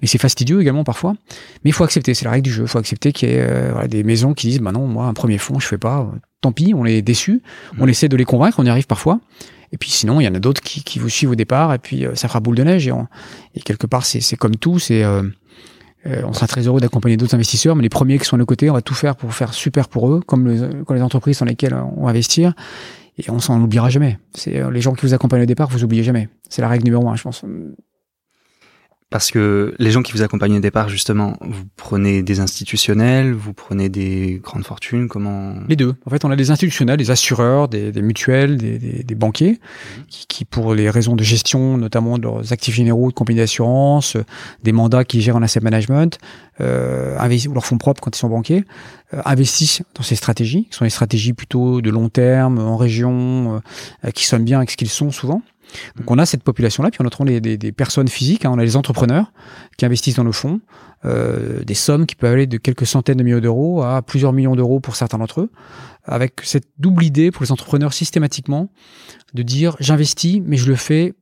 Mais 0.00 0.08
c'est 0.08 0.18
fastidieux 0.18 0.60
également 0.60 0.84
parfois. 0.84 1.14
Mais 1.64 1.70
il 1.70 1.72
faut 1.72 1.84
accepter. 1.84 2.14
C'est 2.14 2.24
la 2.24 2.30
règle 2.30 2.44
du 2.44 2.52
jeu. 2.52 2.62
Il 2.62 2.68
faut 2.68 2.78
accepter 2.78 3.12
qu'il 3.12 3.28
y 3.28 3.32
ait 3.32 3.42
euh, 3.42 3.70
voilà, 3.72 3.88
des 3.88 4.02
maisons 4.02 4.32
qui 4.32 4.48
disent 4.48 4.60
bah 4.60 4.72
non, 4.72 4.86
moi 4.86 5.04
un 5.04 5.14
premier 5.14 5.38
fonds 5.38 5.58
je 5.58 5.66
fais 5.66 5.78
pas. 5.78 6.10
Tant 6.40 6.52
pis, 6.52 6.72
on 6.74 6.86
est 6.86 7.02
déçus. 7.02 7.42
On 7.78 7.86
essaie 7.86 8.08
de 8.08 8.16
les 8.16 8.24
convaincre. 8.24 8.58
On 8.58 8.64
y 8.64 8.70
arrive 8.70 8.86
parfois. 8.86 9.20
Et 9.72 9.76
puis 9.76 9.90
sinon, 9.90 10.20
il 10.20 10.24
y 10.24 10.28
en 10.28 10.34
a 10.34 10.40
d'autres 10.40 10.62
qui, 10.62 10.82
qui, 10.82 10.98
vous 10.98 11.08
suivent 11.08 11.30
au 11.30 11.34
départ, 11.36 11.72
et 11.72 11.78
puis 11.78 12.04
ça 12.14 12.26
fera 12.26 12.40
boule 12.40 12.56
de 12.56 12.64
neige. 12.64 12.88
Et, 12.88 12.92
et 13.54 13.60
quelque 13.60 13.86
part, 13.86 14.04
c'est 14.04 14.36
comme 14.36 14.56
tout, 14.56 14.80
c'est 14.80 15.04
euh, 15.04 15.22
on 16.06 16.32
sera 16.32 16.46
très 16.46 16.66
heureux 16.66 16.80
d'accompagner 16.80 17.16
d'autres 17.16 17.34
investisseurs, 17.34 17.76
mais 17.76 17.82
les 17.82 17.88
premiers 17.88 18.18
qui 18.18 18.24
sont 18.24 18.36
à 18.36 18.38
nos 18.38 18.46
côtés, 18.46 18.70
on 18.70 18.74
va 18.74 18.82
tout 18.82 18.94
faire 18.94 19.16
pour 19.16 19.34
faire 19.34 19.52
super 19.52 19.88
pour 19.88 20.10
eux, 20.10 20.20
comme 20.26 20.48
les, 20.48 20.84
comme 20.84 20.96
les 20.96 21.02
entreprises 21.02 21.38
dans 21.40 21.46
lesquelles 21.46 21.74
on 21.74 22.04
va 22.04 22.10
investir. 22.10 22.54
Et 23.18 23.30
on 23.30 23.38
s'en 23.38 23.60
oubliera 23.60 23.90
jamais. 23.90 24.18
C'est 24.34 24.60
euh, 24.60 24.70
les 24.70 24.80
gens 24.80 24.94
qui 24.94 25.04
vous 25.04 25.14
accompagnent 25.14 25.42
au 25.42 25.46
départ, 25.46 25.68
vous 25.68 25.84
oubliez 25.84 26.02
jamais. 26.02 26.28
C'est 26.48 26.62
la 26.62 26.68
règle 26.68 26.84
numéro 26.84 27.08
un, 27.08 27.16
je 27.16 27.22
pense. 27.22 27.44
Parce 29.10 29.32
que 29.32 29.74
les 29.80 29.90
gens 29.90 30.02
qui 30.02 30.12
vous 30.12 30.22
accompagnent 30.22 30.56
au 30.56 30.60
départ, 30.60 30.88
justement, 30.88 31.36
vous 31.40 31.64
prenez 31.76 32.22
des 32.22 32.38
institutionnels, 32.38 33.32
vous 33.32 33.52
prenez 33.52 33.88
des 33.88 34.40
grandes 34.42 34.64
fortunes, 34.64 35.08
comment 35.08 35.54
Les 35.68 35.74
deux. 35.74 35.96
En 36.06 36.10
fait, 36.10 36.24
on 36.24 36.30
a 36.30 36.36
des 36.36 36.52
institutionnels, 36.52 36.96
des 36.96 37.10
assureurs, 37.10 37.66
des, 37.66 37.90
des 37.90 38.02
mutuelles, 38.02 38.56
des, 38.56 38.78
des, 38.78 39.02
des 39.02 39.14
banquiers, 39.16 39.54
mmh. 39.54 40.02
qui, 40.08 40.26
qui, 40.28 40.44
pour 40.44 40.74
les 40.74 40.88
raisons 40.88 41.16
de 41.16 41.24
gestion, 41.24 41.76
notamment 41.76 42.18
de 42.18 42.22
leurs 42.22 42.52
actifs 42.52 42.76
généraux, 42.76 43.08
de 43.08 43.14
compagnie 43.14 43.40
d'assurance, 43.40 44.16
des 44.62 44.72
mandats 44.72 45.04
qui 45.04 45.20
gèrent 45.20 45.36
en 45.36 45.42
asset 45.42 45.60
management, 45.60 46.18
euh, 46.60 47.18
ou 47.48 47.54
leur 47.54 47.64
fonds 47.64 47.78
propres 47.78 48.00
quand 48.00 48.14
ils 48.16 48.18
sont 48.18 48.28
banquiers, 48.28 48.64
euh, 49.14 49.22
investissent 49.24 49.82
dans 49.94 50.02
ces 50.02 50.14
stratégies, 50.14 50.66
qui 50.66 50.76
sont 50.76 50.84
des 50.84 50.90
stratégies 50.90 51.32
plutôt 51.32 51.80
de 51.80 51.90
long 51.90 52.08
terme, 52.08 52.58
en 52.58 52.76
région, 52.76 53.60
euh, 54.04 54.10
qui 54.12 54.24
sonnent 54.24 54.44
bien 54.44 54.58
avec 54.58 54.70
ce 54.70 54.76
qu'ils 54.76 54.88
sont 54.88 55.10
souvent. 55.10 55.42
Donc 55.96 56.10
on 56.10 56.18
a 56.18 56.26
cette 56.26 56.42
population-là, 56.42 56.90
puis 56.90 57.00
on 57.02 57.26
a 57.26 57.40
des, 57.40 57.56
des, 57.56 57.72
personnes 57.72 58.08
physiques, 58.08 58.44
hein. 58.44 58.50
on 58.52 58.58
a 58.58 58.64
les 58.64 58.76
entrepreneurs 58.76 59.32
qui 59.76 59.84
investissent 59.84 60.16
dans 60.16 60.24
nos 60.24 60.32
fonds, 60.32 60.60
euh, 61.04 61.62
des 61.64 61.74
sommes 61.74 62.06
qui 62.06 62.14
peuvent 62.14 62.32
aller 62.32 62.46
de 62.46 62.58
quelques 62.58 62.86
centaines 62.86 63.18
de 63.18 63.22
millions 63.22 63.40
d'euros 63.40 63.82
à 63.82 64.02
plusieurs 64.02 64.32
millions 64.32 64.56
d'euros 64.56 64.80
pour 64.80 64.96
certains 64.96 65.18
d'entre 65.18 65.42
eux, 65.42 65.50
avec 66.04 66.40
cette 66.42 66.68
double 66.78 67.04
idée 67.04 67.30
pour 67.30 67.42
les 67.44 67.52
entrepreneurs 67.52 67.92
systématiquement 67.92 68.70
de 69.34 69.42
dire 69.42 69.76
j'investis, 69.80 70.40
mais 70.44 70.56
je 70.56 70.66
le 70.66 70.76
fais 70.76 71.14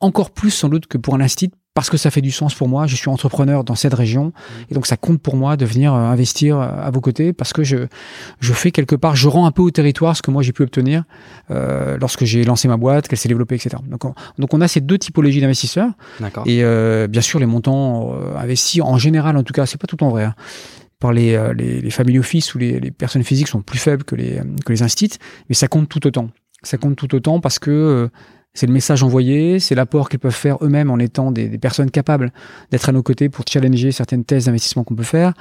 encore 0.00 0.32
plus 0.32 0.50
sans 0.50 0.68
doute 0.68 0.86
que 0.86 0.98
pour 0.98 1.14
un 1.14 1.20
institut 1.20 1.56
parce 1.74 1.88
que 1.88 1.96
ça 1.96 2.10
fait 2.10 2.20
du 2.20 2.30
sens 2.30 2.54
pour 2.54 2.68
moi. 2.68 2.86
Je 2.86 2.96
suis 2.96 3.08
entrepreneur 3.08 3.64
dans 3.64 3.74
cette 3.74 3.94
région 3.94 4.26
mmh. 4.26 4.32
et 4.70 4.74
donc 4.74 4.86
ça 4.86 4.96
compte 4.96 5.20
pour 5.20 5.36
moi 5.36 5.56
de 5.56 5.64
venir 5.64 5.94
euh, 5.94 5.98
investir 5.98 6.58
euh, 6.58 6.66
à 6.66 6.90
vos 6.90 7.00
côtés 7.00 7.32
parce 7.32 7.52
que 7.52 7.64
je 7.64 7.86
je 8.40 8.52
fais 8.52 8.70
quelque 8.70 8.94
part, 8.94 9.16
je 9.16 9.28
rends 9.28 9.46
un 9.46 9.52
peu 9.52 9.62
au 9.62 9.70
territoire 9.70 10.16
ce 10.16 10.22
que 10.22 10.30
moi 10.30 10.42
j'ai 10.42 10.52
pu 10.52 10.62
obtenir 10.62 11.04
euh, 11.50 11.96
lorsque 11.98 12.24
j'ai 12.24 12.44
lancé 12.44 12.68
ma 12.68 12.76
boîte, 12.76 13.08
qu'elle 13.08 13.18
s'est 13.18 13.28
développée, 13.28 13.54
etc. 13.54 13.76
Donc 13.88 14.04
on, 14.04 14.14
donc 14.38 14.52
on 14.52 14.60
a 14.60 14.68
ces 14.68 14.80
deux 14.80 14.98
typologies 14.98 15.40
d'investisseurs. 15.40 15.90
Et 16.46 16.62
euh, 16.62 17.06
bien 17.08 17.22
sûr 17.22 17.38
les 17.38 17.46
montants 17.46 18.14
euh, 18.14 18.36
investis 18.36 18.82
en 18.82 18.98
général, 18.98 19.36
en 19.36 19.42
tout 19.42 19.52
cas, 19.52 19.66
c'est 19.66 19.80
pas 19.80 19.86
tout 19.86 20.02
en 20.02 20.10
vrai. 20.10 20.24
Hein, 20.24 20.34
par 20.98 21.12
les, 21.12 21.36
les, 21.56 21.80
les 21.80 21.90
family 21.90 22.20
office 22.20 22.54
ou 22.54 22.58
les, 22.58 22.78
les, 22.78 22.92
personnes 22.92 23.24
physiques 23.24 23.48
sont 23.48 23.60
plus 23.60 23.80
faibles 23.80 24.04
que 24.04 24.14
les 24.14 24.40
que 24.64 24.72
les 24.72 24.84
instituts, 24.84 25.18
mais 25.48 25.54
ça 25.56 25.66
compte 25.66 25.88
tout 25.88 26.06
autant. 26.06 26.28
Ça 26.62 26.78
compte 26.78 26.94
tout 26.94 27.12
autant 27.16 27.40
parce 27.40 27.58
que 27.58 28.08
c'est 28.54 28.66
le 28.66 28.72
message 28.72 29.02
envoyé, 29.02 29.58
c'est 29.60 29.74
l'apport 29.74 30.08
qu'ils 30.08 30.18
peuvent 30.18 30.32
faire 30.32 30.58
eux-mêmes 30.60 30.90
en 30.90 30.98
étant 30.98 31.32
des, 31.32 31.48
des 31.48 31.58
personnes 31.58 31.90
capables 31.90 32.32
d'être 32.70 32.88
à 32.88 32.92
nos 32.92 33.02
côtés 33.02 33.28
pour 33.28 33.44
challenger 33.48 33.92
certaines 33.92 34.24
thèses 34.24 34.44
d'investissement 34.44 34.84
qu'on 34.84 34.94
peut 34.94 35.02
faire. 35.02 35.32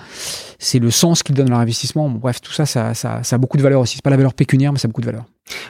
C'est 0.60 0.80
le 0.80 0.92
sens 0.92 1.22
qu'ils 1.24 1.36
donnent 1.36 1.48
à 1.48 1.52
leur 1.52 1.60
investissement. 1.60 2.10
bref, 2.10 2.42
tout 2.42 2.54
ça 2.54 2.66
ça, 2.66 2.94
ça, 2.94 3.24
ça, 3.24 3.36
a 3.36 3.40
beaucoup 3.40 3.58
de 3.58 3.64
valeur 3.64 3.82
aussi. 3.82 3.96
C'est 3.96 4.04
pas 4.04 4.10
la 4.10 4.18
valeur 4.18 4.34
pécuniaire, 4.34 4.72
mais 4.72 4.80
ça 4.80 4.86
a 4.86 4.90
beaucoup 4.90 5.02
de 5.02 5.08
valeur. 5.08 5.26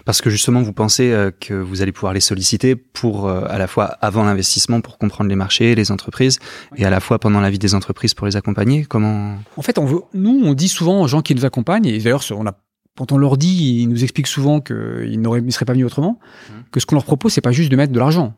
Parce 0.05 0.21
que 0.21 0.29
justement, 0.29 0.61
vous 0.61 0.73
pensez 0.73 1.11
euh, 1.11 1.31
que 1.31 1.53
vous 1.53 1.81
allez 1.81 1.91
pouvoir 1.91 2.13
les 2.13 2.19
solliciter 2.19 2.75
pour 2.75 3.27
euh, 3.27 3.45
à 3.47 3.57
la 3.57 3.67
fois 3.67 3.85
avant 3.85 4.23
l'investissement 4.23 4.81
pour 4.81 4.97
comprendre 4.97 5.29
les 5.29 5.35
marchés, 5.35 5.73
les 5.73 5.91
entreprises, 5.91 6.39
et 6.75 6.85
à 6.85 6.89
la 6.89 6.99
fois 6.99 7.19
pendant 7.19 7.41
la 7.41 7.49
vie 7.49 7.59
des 7.59 7.73
entreprises 7.73 8.13
pour 8.13 8.27
les 8.27 8.35
accompagner? 8.35 8.85
Comment? 8.85 9.37
En 9.57 9.61
fait, 9.61 9.77
on 9.79 9.85
veut, 9.85 10.01
nous, 10.13 10.41
on 10.43 10.53
dit 10.53 10.67
souvent 10.67 11.01
aux 11.01 11.07
gens 11.07 11.21
qui 11.21 11.33
nous 11.33 11.45
accompagnent, 11.45 11.87
et 11.87 11.97
d'ailleurs, 11.97 12.23
on 12.31 12.45
a 12.45 12.53
quand 12.97 13.11
on 13.11 13.17
leur 13.17 13.37
dit, 13.37 13.81
ils 13.81 13.87
nous 13.87 14.03
expliquent 14.03 14.27
souvent 14.27 14.61
qu'ils 14.61 15.19
ne 15.21 15.49
seraient 15.49 15.65
pas 15.65 15.73
venus 15.73 15.85
autrement, 15.85 16.19
mmh. 16.19 16.53
que 16.71 16.79
ce 16.79 16.85
qu'on 16.85 16.95
leur 16.95 17.05
propose, 17.05 17.33
c'est 17.33 17.41
pas 17.41 17.51
juste 17.51 17.71
de 17.71 17.75
mettre 17.75 17.93
de 17.93 17.99
l'argent. 17.99 18.33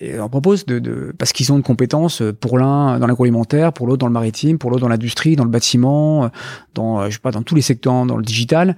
Et 0.00 0.14
on 0.14 0.18
leur 0.18 0.30
propose 0.30 0.66
de, 0.66 0.78
de 0.78 1.14
parce 1.16 1.32
qu'ils 1.32 1.52
ont 1.52 1.56
une 1.56 1.62
compétence 1.62 2.22
pour 2.40 2.58
l'un 2.58 2.98
dans 2.98 3.06
l'agroalimentaire, 3.06 3.72
pour 3.72 3.86
l'autre 3.86 3.98
dans 3.98 4.08
le 4.08 4.12
maritime, 4.12 4.58
pour 4.58 4.70
l'autre 4.70 4.82
dans 4.82 4.88
l'industrie, 4.88 5.36
dans 5.36 5.44
le 5.44 5.50
bâtiment, 5.50 6.30
dans 6.74 7.08
je 7.08 7.14
sais 7.14 7.20
pas 7.20 7.30
dans 7.30 7.42
tous 7.42 7.54
les 7.54 7.62
secteurs, 7.62 8.04
dans 8.04 8.16
le 8.16 8.24
digital. 8.24 8.76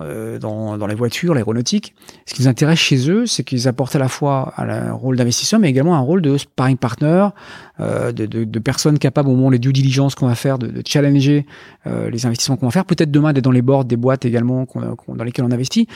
Euh, 0.00 0.38
dans, 0.38 0.78
dans, 0.78 0.86
les 0.86 0.94
voitures, 0.94 1.34
l'aéronautique. 1.34 1.92
Ce 2.26 2.34
qui 2.34 2.42
nous 2.42 2.48
intéresse 2.48 2.78
chez 2.78 3.10
eux, 3.10 3.26
c'est 3.26 3.42
qu'ils 3.42 3.66
apportent 3.66 3.96
à 3.96 3.98
la 3.98 4.08
fois 4.08 4.54
un 4.56 4.92
rôle 4.92 5.16
d'investisseur, 5.16 5.58
mais 5.58 5.68
également 5.68 5.96
un 5.96 6.00
rôle 6.00 6.22
de 6.22 6.36
sparring 6.36 6.76
partner, 6.76 7.28
euh, 7.80 8.12
de, 8.12 8.26
de, 8.26 8.44
de, 8.44 8.58
personnes 8.60 9.00
capables 9.00 9.28
au 9.28 9.34
moment 9.34 9.50
les 9.50 9.58
due 9.58 9.72
diligence 9.72 10.14
qu'on 10.14 10.28
va 10.28 10.36
faire, 10.36 10.58
de, 10.58 10.68
de 10.68 10.82
challenger 10.86 11.46
euh, 11.88 12.10
les 12.10 12.26
investissements 12.26 12.56
qu'on 12.56 12.66
va 12.66 12.72
faire. 12.72 12.84
Peut-être 12.84 13.10
demain 13.10 13.32
d'être 13.32 13.44
dans 13.44 13.50
les 13.50 13.62
boards 13.62 13.86
des 13.86 13.96
boîtes 13.96 14.24
également 14.24 14.66
dans 15.08 15.24
lesquelles 15.24 15.44
on 15.44 15.50
investit. 15.50 15.88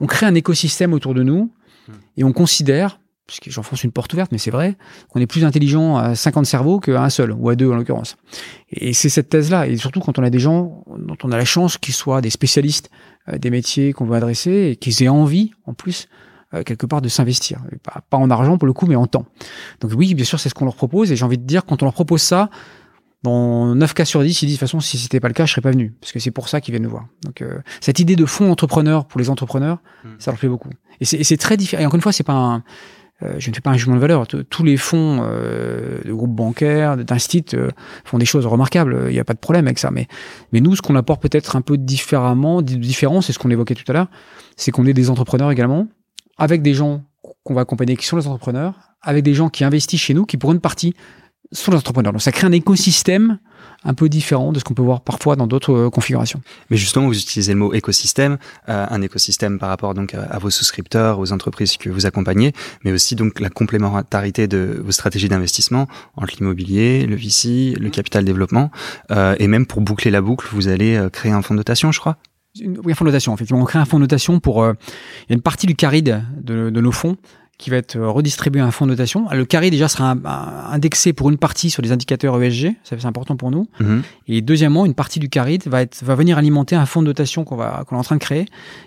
On 0.00 0.06
crée 0.06 0.26
un 0.26 0.34
écosystème 0.34 0.92
autour 0.92 1.14
de 1.14 1.22
nous 1.22 1.52
hmm. 1.88 1.92
et 2.16 2.24
on 2.24 2.32
considère 2.32 2.98
puisque 3.26 3.50
j'enfonce 3.50 3.84
une 3.84 3.92
porte 3.92 4.12
ouverte, 4.12 4.32
mais 4.32 4.38
c'est 4.38 4.50
vrai, 4.50 4.76
qu'on 5.08 5.20
est 5.20 5.26
plus 5.26 5.44
intelligent 5.44 5.96
à 5.96 6.14
50 6.14 6.44
cerveaux 6.44 6.78
qu'à 6.78 7.02
un 7.02 7.08
seul, 7.08 7.32
ou 7.32 7.48
à 7.48 7.56
deux 7.56 7.70
en 7.70 7.74
l'occurrence. 7.74 8.16
Et 8.70 8.92
c'est 8.92 9.08
cette 9.08 9.30
thèse-là, 9.30 9.66
et 9.66 9.76
surtout 9.78 10.00
quand 10.00 10.18
on 10.18 10.22
a 10.22 10.28
des 10.28 10.38
gens 10.38 10.84
dont 10.98 11.16
on 11.22 11.32
a 11.32 11.38
la 11.38 11.46
chance 11.46 11.78
qu'ils 11.78 11.94
soient 11.94 12.20
des 12.20 12.28
spécialistes 12.28 12.90
des 13.32 13.50
métiers 13.50 13.92
qu'on 13.92 14.04
veut 14.04 14.16
adresser, 14.16 14.70
et 14.72 14.76
qu'ils 14.76 15.02
aient 15.02 15.08
envie, 15.08 15.52
en 15.66 15.74
plus, 15.74 16.08
euh, 16.54 16.62
quelque 16.62 16.86
part, 16.86 17.00
de 17.00 17.08
s'investir. 17.08 17.60
Pas, 17.82 18.02
pas, 18.08 18.16
en 18.16 18.30
argent 18.30 18.58
pour 18.58 18.66
le 18.66 18.72
coup, 18.72 18.86
mais 18.86 18.96
en 18.96 19.06
temps. 19.06 19.26
Donc 19.80 19.92
oui, 19.96 20.14
bien 20.14 20.24
sûr, 20.24 20.38
c'est 20.38 20.48
ce 20.48 20.54
qu'on 20.54 20.64
leur 20.64 20.76
propose, 20.76 21.10
et 21.10 21.16
j'ai 21.16 21.24
envie 21.24 21.38
de 21.38 21.44
dire, 21.44 21.64
quand 21.64 21.82
on 21.82 21.86
leur 21.86 21.94
propose 21.94 22.22
ça, 22.22 22.50
dans 23.22 23.74
9 23.74 23.94
cas 23.94 24.04
sur 24.04 24.22
10, 24.22 24.42
ils 24.42 24.46
disent 24.46 24.56
de 24.56 24.58
toute 24.58 24.60
façon, 24.60 24.80
si 24.80 24.98
c'était 24.98 25.18
pas 25.18 25.28
le 25.28 25.34
cas, 25.34 25.46
je 25.46 25.52
serais 25.52 25.62
pas 25.62 25.70
venu. 25.70 25.94
Parce 26.00 26.12
que 26.12 26.18
c'est 26.18 26.30
pour 26.30 26.50
ça 26.50 26.60
qu'ils 26.60 26.72
viennent 26.72 26.82
nous 26.82 26.90
voir. 26.90 27.06
Donc, 27.22 27.40
euh, 27.40 27.58
cette 27.80 27.98
idée 27.98 28.16
de 28.16 28.26
fonds 28.26 28.50
entrepreneur 28.50 29.06
pour 29.06 29.18
les 29.18 29.30
entrepreneurs, 29.30 29.78
hmm. 30.04 30.08
ça 30.18 30.30
leur 30.30 30.38
plaît 30.38 30.50
beaucoup. 30.50 30.68
Et 31.00 31.04
c'est 31.06 31.36
très 31.38 31.56
différent. 31.56 31.82
Et 31.82 31.86
encore 31.86 31.96
une 31.96 32.02
fois, 32.02 32.12
c'est 32.12 32.22
pas 32.22 32.34
un, 32.34 32.62
euh, 33.22 33.34
je 33.38 33.50
ne 33.50 33.54
fais 33.54 33.60
pas 33.60 33.70
un 33.70 33.76
jugement 33.76 33.94
de 33.94 34.00
valeur. 34.00 34.26
Tous 34.26 34.64
les 34.64 34.76
fonds 34.76 35.20
euh, 35.22 35.98
de 36.04 36.12
groupes 36.12 36.34
bancaires, 36.34 36.96
d'instituts 36.96 37.56
euh, 37.56 37.70
font 38.04 38.18
des 38.18 38.26
choses 38.26 38.46
remarquables. 38.46 39.04
Il 39.08 39.12
n'y 39.12 39.20
a 39.20 39.24
pas 39.24 39.34
de 39.34 39.38
problème 39.38 39.66
avec 39.66 39.78
ça. 39.78 39.90
Mais, 39.90 40.08
mais 40.52 40.60
nous, 40.60 40.74
ce 40.74 40.82
qu'on 40.82 40.96
apporte 40.96 41.22
peut-être 41.22 41.56
un 41.56 41.60
peu 41.60 41.76
différemment, 41.76 42.60
différent, 42.62 43.20
c'est 43.20 43.32
ce 43.32 43.38
qu'on 43.38 43.50
évoquait 43.50 43.74
tout 43.74 43.84
à 43.88 43.92
l'heure, 43.92 44.08
c'est 44.56 44.72
qu'on 44.72 44.86
est 44.86 44.92
des 44.92 45.10
entrepreneurs 45.10 45.50
également, 45.50 45.86
avec 46.38 46.62
des 46.62 46.74
gens 46.74 47.02
qu'on 47.44 47.54
va 47.54 47.62
accompagner 47.62 47.96
qui 47.96 48.06
sont 48.06 48.16
les 48.16 48.26
entrepreneurs, 48.26 48.74
avec 49.00 49.22
des 49.22 49.34
gens 49.34 49.48
qui 49.48 49.64
investissent 49.64 50.00
chez 50.00 50.14
nous, 50.14 50.26
qui 50.26 50.36
pour 50.36 50.52
une 50.52 50.60
partie 50.60 50.94
sont 51.52 51.70
les 51.70 51.78
entrepreneurs. 51.78 52.12
Donc 52.12 52.22
ça 52.22 52.32
crée 52.32 52.46
un 52.46 52.52
écosystème 52.52 53.38
un 53.84 53.94
peu 53.94 54.08
différent 54.08 54.52
de 54.52 54.58
ce 54.58 54.64
qu'on 54.64 54.74
peut 54.74 54.82
voir 54.82 55.00
parfois 55.00 55.36
dans 55.36 55.46
d'autres 55.46 55.72
euh, 55.72 55.90
configurations. 55.90 56.40
Mais 56.70 56.76
justement, 56.76 57.06
vous 57.06 57.18
utilisez 57.18 57.52
le 57.52 57.58
mot 57.58 57.72
écosystème, 57.72 58.38
euh, 58.68 58.86
un 58.88 59.02
écosystème 59.02 59.58
par 59.58 59.68
rapport 59.68 59.94
donc 59.94 60.14
à, 60.14 60.38
vos 60.38 60.50
souscripteurs, 60.50 61.18
aux 61.18 61.32
entreprises 61.32 61.76
que 61.76 61.90
vous 61.90 62.06
accompagnez, 62.06 62.52
mais 62.84 62.92
aussi 62.92 63.14
donc 63.14 63.40
la 63.40 63.50
complémentarité 63.50 64.46
de 64.46 64.82
vos 64.84 64.92
stratégies 64.92 65.28
d'investissement 65.28 65.86
entre 66.16 66.34
l'immobilier, 66.38 67.06
le 67.06 67.16
VC, 67.16 67.74
le 67.78 67.90
capital 67.90 68.24
développement, 68.24 68.70
euh, 69.10 69.34
et 69.38 69.48
même 69.48 69.66
pour 69.66 69.80
boucler 69.80 70.10
la 70.10 70.20
boucle, 70.20 70.46
vous 70.52 70.68
allez 70.68 70.96
euh, 70.96 71.08
créer 71.08 71.32
un 71.32 71.42
fonds 71.42 71.54
de 71.54 71.60
dotation, 71.60 71.92
je 71.92 72.00
crois. 72.00 72.16
Oui, 72.60 72.92
un 72.92 72.94
fonds 72.94 73.04
de 73.04 73.10
dotation. 73.10 73.34
Effectivement, 73.34 73.62
on 73.62 73.64
crée 73.64 73.80
un 73.80 73.84
fonds 73.84 73.98
de 73.98 74.04
dotation 74.04 74.38
pour. 74.38 74.62
Euh, 74.62 74.74
il 75.22 75.30
y 75.30 75.32
a 75.32 75.36
une 75.36 75.42
partie 75.42 75.66
du 75.66 75.74
caride 75.74 76.22
de, 76.40 76.70
de 76.70 76.80
nos 76.80 76.92
fonds 76.92 77.16
qui 77.58 77.70
va 77.70 77.76
être 77.76 77.98
redistribué 77.98 78.60
à 78.60 78.66
un 78.66 78.70
fonds 78.70 78.86
de 78.86 78.90
notation. 78.90 79.26
Le 79.30 79.44
carré 79.44 79.70
déjà 79.70 79.88
sera 79.88 80.16
indexé 80.72 81.12
pour 81.12 81.30
une 81.30 81.38
partie 81.38 81.70
sur 81.70 81.82
les 81.82 81.92
indicateurs 81.92 82.42
ESG, 82.42 82.74
ça 82.82 82.96
c'est 82.98 83.06
important 83.06 83.36
pour 83.36 83.50
nous. 83.50 83.68
Mhm. 83.80 84.02
Et 84.28 84.42
deuxièmement, 84.42 84.86
une 84.86 84.94
partie 84.94 85.20
du 85.20 85.28
carry 85.28 85.58
va 85.66 85.82
être 85.82 86.02
va 86.02 86.14
venir 86.14 86.38
alimenter 86.38 86.76
un 86.76 86.86
fonds 86.86 87.02
de 87.02 87.06
notation 87.06 87.44
qu'on 87.44 87.56
va 87.56 87.84
qu'on 87.86 87.96
est 87.96 87.98
en 87.98 88.04
train 88.04 88.16
de 88.16 88.20
créer, 88.20 88.46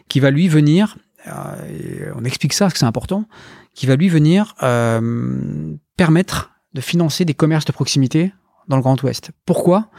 qui 0.09 0.19
va 0.19 0.31
lui 0.31 0.47
venir. 0.47 0.97
Euh, 1.27 2.11
on 2.15 2.23
explique 2.23 2.53
ça 2.53 2.65
parce 2.65 2.73
que 2.73 2.79
c'est 2.79 2.85
important, 2.85 3.25
qui 3.73 3.85
va 3.85 3.95
lui 3.95 4.09
venir 4.09 4.55
euh, 4.63 5.75
permettre 5.97 6.51
de 6.73 6.81
financer 6.81 7.25
des 7.25 7.33
commerces 7.33 7.65
de 7.65 7.71
proximité 7.71 8.31
dans 8.67 8.75
le 8.75 8.81
Grand 8.81 9.01
Ouest. 9.03 9.31
Pourquoi? 9.45 9.89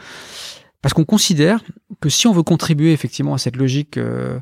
Parce 0.81 0.93
qu'on 0.93 1.05
considère 1.05 1.61
que 1.99 2.09
si 2.09 2.27
on 2.27 2.31
veut 2.31 2.43
contribuer 2.43 2.93
effectivement 2.93 3.33
à 3.33 3.37
cette 3.37 3.57
logique 3.57 3.97
euh, 3.97 4.39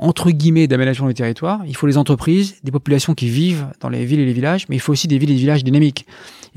entre 0.00 0.30
guillemets 0.30 0.66
d'aménagement 0.66 1.08
du 1.08 1.14
territoire, 1.14 1.60
il 1.66 1.76
faut 1.76 1.86
les 1.86 1.98
entreprises, 1.98 2.56
des 2.64 2.72
populations 2.72 3.14
qui 3.14 3.28
vivent 3.28 3.66
dans 3.80 3.90
les 3.90 4.06
villes 4.06 4.20
et 4.20 4.24
les 4.24 4.32
villages, 4.32 4.66
mais 4.68 4.76
il 4.76 4.78
faut 4.78 4.92
aussi 4.92 5.08
des 5.08 5.18
villes 5.18 5.30
et 5.30 5.34
des 5.34 5.40
villages 5.40 5.62
dynamiques. 5.62 6.06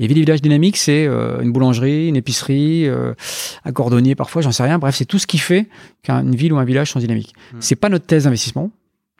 Et 0.00 0.06
villes 0.06 0.16
et 0.16 0.20
villages 0.22 0.40
dynamiques, 0.40 0.78
c'est 0.78 1.06
euh, 1.06 1.42
une 1.42 1.52
boulangerie, 1.52 2.08
une 2.08 2.16
épicerie, 2.16 2.88
euh, 2.88 3.12
un 3.64 3.72
cordonnier 3.72 4.14
parfois, 4.14 4.40
j'en 4.40 4.50
sais 4.50 4.62
rien. 4.62 4.78
Bref, 4.78 4.96
c'est 4.96 5.04
tout 5.04 5.18
ce 5.18 5.26
qui 5.26 5.36
fait 5.36 5.68
qu'une 6.02 6.34
ville 6.34 6.54
ou 6.54 6.58
un 6.58 6.64
village 6.64 6.90
sont 6.90 6.98
dynamiques. 6.98 7.34
Mmh. 7.52 7.56
C'est 7.60 7.76
pas 7.76 7.90
notre 7.90 8.06
thèse 8.06 8.24
d'investissement, 8.24 8.70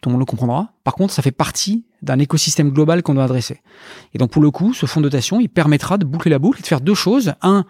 tout 0.01 0.09
le 0.09 0.13
monde 0.13 0.21
le 0.21 0.25
comprendra. 0.25 0.73
Par 0.83 0.95
contre, 0.95 1.13
ça 1.13 1.21
fait 1.21 1.31
partie 1.31 1.85
d'un 2.01 2.17
écosystème 2.17 2.71
global 2.71 3.03
qu'on 3.03 3.13
doit 3.13 3.23
adresser. 3.23 3.61
Et 4.15 4.17
donc 4.17 4.31
pour 4.31 4.41
le 4.41 4.49
coup, 4.49 4.73
ce 4.73 4.87
fonds 4.87 5.01
de 5.01 5.05
dotation, 5.05 5.39
il 5.39 5.49
permettra 5.49 5.99
de 5.99 6.05
boucler 6.05 6.31
la 6.31 6.39
boucle 6.39 6.59
et 6.59 6.63
de 6.63 6.67
faire 6.67 6.81
deux 6.81 6.95
choses. 6.95 7.33
Un, 7.43 7.63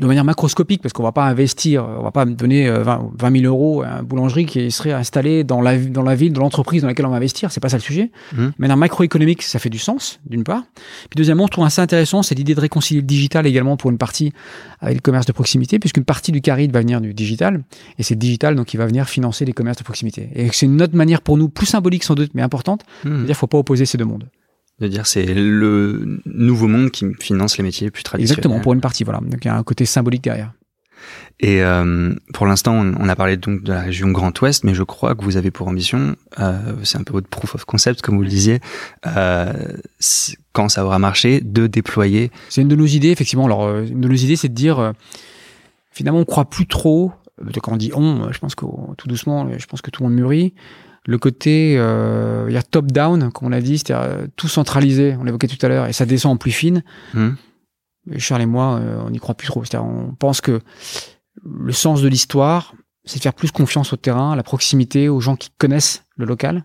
de 0.00 0.06
manière 0.06 0.24
macroscopique, 0.24 0.80
parce 0.80 0.92
qu'on 0.92 1.02
va 1.02 1.12
pas 1.12 1.24
investir, 1.24 1.84
on 1.84 2.02
va 2.02 2.10
pas 2.10 2.24
donner 2.24 2.70
20, 2.70 3.10
20 3.18 3.40
000 3.40 3.44
euros 3.52 3.82
à 3.82 3.98
une 3.98 4.06
boulangerie 4.06 4.46
qui 4.46 4.70
serait 4.70 4.92
installée 4.92 5.44
dans 5.44 5.60
la, 5.60 5.76
dans 5.76 6.02
la 6.02 6.14
ville, 6.14 6.32
dans 6.32 6.42
l'entreprise 6.42 6.82
dans 6.82 6.88
laquelle 6.88 7.06
on 7.06 7.10
va 7.10 7.16
investir. 7.16 7.50
C'est 7.50 7.60
pas 7.60 7.68
ça 7.68 7.76
le 7.76 7.82
sujet. 7.82 8.10
Mmh. 8.32 8.46
De 8.46 8.52
manière 8.58 8.76
macroéconomique, 8.76 9.42
ça 9.42 9.58
fait 9.58 9.70
du 9.70 9.78
sens, 9.78 10.20
d'une 10.26 10.44
part. 10.44 10.62
Puis 10.74 11.16
deuxièmement, 11.16 11.46
je 11.46 11.52
trouve 11.52 11.64
assez 11.64 11.80
intéressant, 11.80 12.22
c'est 12.22 12.34
l'idée 12.34 12.54
de 12.54 12.60
réconcilier 12.60 13.00
le 13.00 13.06
digital 13.06 13.46
également 13.46 13.76
pour 13.76 13.90
une 13.90 13.98
partie 13.98 14.32
avec 14.80 14.96
le 14.96 15.00
commerce 15.02 15.26
de 15.26 15.32
proximité, 15.32 15.78
puisqu'une 15.78 16.04
partie 16.04 16.30
du 16.30 16.40
caride 16.40 16.72
va 16.72 16.80
venir 16.80 17.00
du 17.00 17.12
digital, 17.12 17.64
et 17.98 18.02
c'est 18.02 18.14
le 18.14 18.20
digital 18.20 18.54
donc 18.54 18.66
qui 18.66 18.76
va 18.76 18.86
venir 18.86 19.08
financer 19.08 19.44
les 19.44 19.52
commerces 19.52 19.78
de 19.78 19.84
proximité. 19.84 20.30
Et 20.34 20.48
c'est 20.52 20.66
une 20.66 20.80
autre 20.80 20.94
manière 20.94 21.22
pour 21.22 21.36
nous, 21.36 21.48
plus 21.48 21.66
symbolique 21.66 22.04
sans 22.04 22.14
doute, 22.14 22.30
mais 22.34 22.42
importante, 22.42 22.84
mmh. 23.04 23.22
de 23.22 23.24
dire 23.24 23.36
faut 23.36 23.46
pas 23.46 23.58
opposer 23.58 23.84
ces 23.84 23.98
deux 23.98 24.04
mondes 24.04 24.28
de 24.80 24.88
dire 24.88 25.06
c'est 25.06 25.26
le 25.26 26.20
nouveau 26.26 26.68
monde 26.68 26.90
qui 26.90 27.06
finance 27.20 27.58
les 27.58 27.64
métiers 27.64 27.90
plus 27.90 28.02
traditionnels. 28.02 28.38
Exactement, 28.38 28.60
pour 28.60 28.74
une 28.74 28.80
partie, 28.80 29.04
voilà. 29.04 29.20
Donc 29.20 29.44
il 29.44 29.48
y 29.48 29.50
a 29.50 29.56
un 29.56 29.62
côté 29.62 29.84
symbolique 29.84 30.22
derrière. 30.22 30.52
Et 31.40 31.62
euh, 31.62 32.14
pour 32.34 32.46
l'instant, 32.46 32.74
on, 32.74 33.08
a 33.08 33.16
parlé 33.16 33.36
donc 33.36 33.62
de 33.62 33.72
la 33.72 33.82
région 33.82 34.08
Grand 34.10 34.38
Ouest, 34.40 34.64
mais 34.64 34.74
je 34.74 34.82
crois 34.82 35.14
que 35.14 35.22
vous 35.22 35.36
avez 35.36 35.52
pour 35.52 35.68
ambition, 35.68 36.16
euh, 36.40 36.74
c'est 36.82 36.98
un 36.98 37.04
peu 37.04 37.12
votre 37.12 37.28
proof 37.28 37.54
of 37.54 37.64
concept, 37.64 38.02
comme 38.02 38.16
vous 38.16 38.22
le 38.22 38.28
disiez, 38.28 38.58
euh, 39.06 39.52
quand 40.52 40.68
ça 40.68 40.84
aura 40.84 40.98
marché, 40.98 41.40
de 41.40 41.68
déployer. 41.68 42.32
C'est 42.48 42.62
une 42.62 42.68
de 42.68 42.74
nos 42.74 42.86
idées, 42.86 43.10
effectivement. 43.10 43.44
Alors, 43.44 43.64
euh, 43.64 43.84
une 43.86 44.00
de 44.00 44.08
nos 44.08 44.16
idées, 44.16 44.34
c'est 44.34 44.48
de 44.48 44.54
dire, 44.54 44.80
euh, 44.80 44.92
finalement, 45.92 46.18
on 46.18 46.24
croit 46.24 46.50
plus 46.50 46.66
trop. 46.66 47.12
Quand 47.62 47.72
on 47.72 47.76
dit 47.76 47.92
on, 47.94 48.32
je 48.32 48.38
pense 48.40 48.56
que 48.56 48.66
tout 48.96 49.06
doucement, 49.06 49.48
je 49.56 49.66
pense 49.66 49.80
que 49.80 49.92
tout 49.92 50.02
le 50.02 50.08
monde 50.08 50.18
mûrit 50.18 50.54
le 51.06 51.18
côté 51.18 51.76
euh, 51.78 52.46
il 52.48 52.54
y 52.54 52.56
a 52.56 52.62
top 52.62 52.86
down 52.86 53.30
comme 53.32 53.46
on 53.46 53.50
l'a 53.50 53.60
dit 53.60 53.78
c'est-à-dire 53.78 54.10
euh, 54.10 54.26
tout 54.36 54.48
centralisé 54.48 55.16
on 55.18 55.24
l'évoquait 55.24 55.48
tout 55.48 55.64
à 55.64 55.68
l'heure 55.68 55.86
et 55.86 55.92
ça 55.92 56.06
descend 56.06 56.32
en 56.32 56.36
plus 56.36 56.52
fine. 56.52 56.82
Mmh. 57.14 57.30
Charles 58.18 58.42
et 58.42 58.46
moi 58.46 58.78
euh, 58.78 59.02
on 59.04 59.10
n'y 59.10 59.18
croit 59.18 59.34
plus 59.34 59.48
trop. 59.48 59.64
C'est-à-dire 59.64 59.86
on 59.88 60.14
pense 60.14 60.40
que 60.40 60.60
le 61.44 61.72
sens 61.72 62.02
de 62.02 62.08
l'histoire 62.08 62.74
c'est 63.04 63.18
de 63.18 63.22
faire 63.22 63.34
plus 63.34 63.50
confiance 63.50 63.92
au 63.92 63.96
terrain 63.96 64.32
à 64.32 64.36
la 64.36 64.42
proximité 64.42 65.08
aux 65.08 65.20
gens 65.20 65.36
qui 65.36 65.50
connaissent 65.56 66.04
le 66.16 66.26
local 66.26 66.64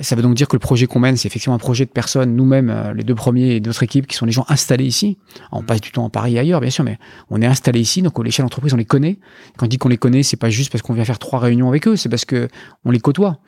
ça 0.00 0.16
veut 0.16 0.22
donc 0.22 0.34
dire 0.34 0.48
que 0.48 0.56
le 0.56 0.60
projet 0.60 0.86
qu'on 0.86 0.98
mène, 0.98 1.16
c'est 1.16 1.28
effectivement 1.28 1.54
un 1.54 1.58
projet 1.58 1.84
de 1.84 1.90
personnes, 1.90 2.34
nous-mêmes, 2.34 2.70
euh, 2.70 2.92
les 2.94 3.04
deux 3.04 3.14
premiers 3.14 3.56
et 3.56 3.60
d'autres 3.60 3.82
équipes, 3.82 4.06
qui 4.06 4.16
sont 4.16 4.26
des 4.26 4.32
gens 4.32 4.44
installés 4.48 4.84
ici. 4.84 5.18
on 5.52 5.62
passe 5.62 5.80
du 5.80 5.92
temps 5.92 6.04
en 6.04 6.10
Paris 6.10 6.34
et 6.34 6.38
ailleurs, 6.38 6.60
bien 6.60 6.70
sûr, 6.70 6.84
mais 6.84 6.98
on 7.30 7.40
est 7.40 7.46
installés 7.46 7.80
ici, 7.80 8.02
donc 8.02 8.22
l'échelle 8.24 8.44
d'entreprise, 8.44 8.74
on 8.74 8.76
les 8.76 8.84
connaît. 8.84 9.18
Quand 9.56 9.66
on 9.66 9.68
dit 9.68 9.78
qu'on 9.78 9.88
les 9.88 9.96
connaît, 9.96 10.22
c'est 10.22 10.36
pas 10.36 10.50
juste 10.50 10.72
parce 10.72 10.82
qu'on 10.82 10.94
vient 10.94 11.04
faire 11.04 11.18
trois 11.18 11.38
réunions 11.38 11.68
avec 11.68 11.86
eux, 11.86 11.96
c'est 11.96 12.08
parce 12.08 12.24
que 12.24 12.48
on 12.84 12.90
les 12.90 13.00
côtoie. 13.00 13.38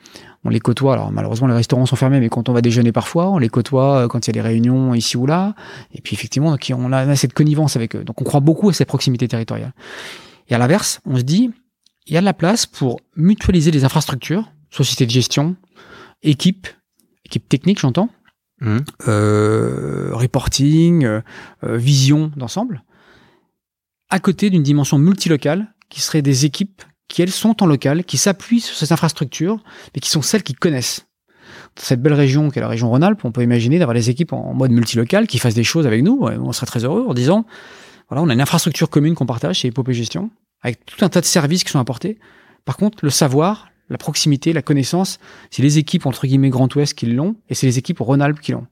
On 0.45 0.49
les 0.49 0.59
côtoie. 0.59 0.93
Alors 0.93 1.11
malheureusement, 1.11 1.47
les 1.47 1.53
restaurants 1.53 1.85
sont 1.85 1.95
fermés, 1.95 2.19
mais 2.19 2.29
quand 2.29 2.47
on 2.47 2.53
va 2.53 2.61
déjeuner 2.61 2.91
parfois, 2.91 3.29
on 3.29 3.39
les 3.39 3.49
côtoie 3.49 4.03
euh, 4.03 4.07
quand 4.07 4.25
il 4.25 4.29
y 4.29 4.31
a 4.31 4.41
des 4.41 4.47
réunions 4.47 4.93
ici 4.93 5.17
ou 5.17 5.25
là. 5.25 5.55
Et 5.93 6.01
puis 6.01 6.15
effectivement, 6.15 6.55
on 6.71 6.91
a 6.93 7.15
cette 7.15 7.33
connivence 7.33 7.75
avec 7.75 7.95
eux. 7.95 8.03
Donc 8.03 8.21
on 8.21 8.23
croit 8.23 8.39
beaucoup 8.39 8.69
à 8.69 8.73
cette 8.73 8.87
proximité 8.87 9.27
territoriale. 9.27 9.73
Et 10.49 10.55
à 10.55 10.57
l'inverse, 10.57 11.01
on 11.05 11.17
se 11.17 11.23
dit, 11.23 11.51
il 12.05 12.13
y 12.13 12.17
a 12.17 12.21
de 12.21 12.25
la 12.25 12.33
place 12.33 12.65
pour 12.65 13.01
mutualiser 13.17 13.71
les 13.71 13.83
infrastructures, 13.83 14.49
sociétés 14.69 15.05
de 15.05 15.11
gestion, 15.11 15.57
équipe, 16.23 16.67
équipe 17.25 17.47
technique, 17.47 17.79
j'entends, 17.79 18.09
mmh. 18.61 18.77
euh, 19.07 20.09
reporting, 20.13 21.05
euh, 21.05 21.21
vision 21.63 22.31
d'ensemble, 22.35 22.83
à 24.09 24.19
côté 24.19 24.49
d'une 24.49 24.63
dimension 24.63 24.97
multilocale 24.97 25.73
qui 25.89 26.01
serait 26.01 26.21
des 26.21 26.45
équipes 26.45 26.83
qui, 27.07 27.21
elles, 27.21 27.31
sont 27.31 27.63
en 27.63 27.65
local, 27.65 28.03
qui 28.03 28.17
s'appuient 28.17 28.59
sur 28.59 28.75
ces 28.75 28.91
infrastructures, 28.91 29.63
mais 29.95 30.01
qui 30.01 30.09
sont 30.09 30.21
celles 30.21 30.43
qui 30.43 30.53
connaissent. 30.53 31.07
Dans 31.75 31.83
cette 31.83 32.01
belle 32.01 32.13
région 32.13 32.49
qui 32.49 32.59
est 32.59 32.61
la 32.61 32.67
région 32.67 32.89
Rhône-Alpes, 32.89 33.23
on 33.23 33.31
peut 33.31 33.43
imaginer 33.43 33.79
d'avoir 33.79 33.95
des 33.95 34.09
équipes 34.09 34.33
en 34.33 34.53
mode 34.53 34.71
multilocal 34.71 35.27
qui 35.27 35.39
fassent 35.39 35.53
des 35.53 35.63
choses 35.63 35.87
avec 35.87 36.03
nous. 36.03 36.19
On 36.21 36.51
serait 36.51 36.65
très 36.65 36.83
heureux 36.83 37.05
en 37.07 37.13
disant, 37.13 37.45
voilà, 38.09 38.21
on 38.23 38.29
a 38.29 38.33
une 38.33 38.41
infrastructure 38.41 38.89
commune 38.89 39.15
qu'on 39.15 39.25
partage 39.25 39.59
chez 39.59 39.69
Epopée 39.69 39.93
Gestion, 39.93 40.29
avec 40.61 40.85
tout 40.85 41.03
un 41.05 41.09
tas 41.09 41.21
de 41.21 41.25
services 41.25 41.63
qui 41.63 41.71
sont 41.71 41.79
apportés. 41.79 42.19
Par 42.65 42.77
contre, 42.77 42.99
le 43.03 43.09
savoir, 43.09 43.69
la 43.89 43.97
proximité, 43.97 44.53
la 44.53 44.61
connaissance, 44.61 45.19
c'est 45.49 45.61
les 45.61 45.77
équipes 45.77 46.05
entre 46.05 46.27
guillemets 46.27 46.49
Grand 46.49 46.73
Ouest 46.75 46.93
qui 46.93 47.05
l'ont 47.05 47.35
et 47.49 47.55
c'est 47.55 47.67
les 47.67 47.77
équipes 47.77 47.99
Rhône-Alpes 47.99 48.39
qui 48.39 48.51
l'ont. 48.51 48.67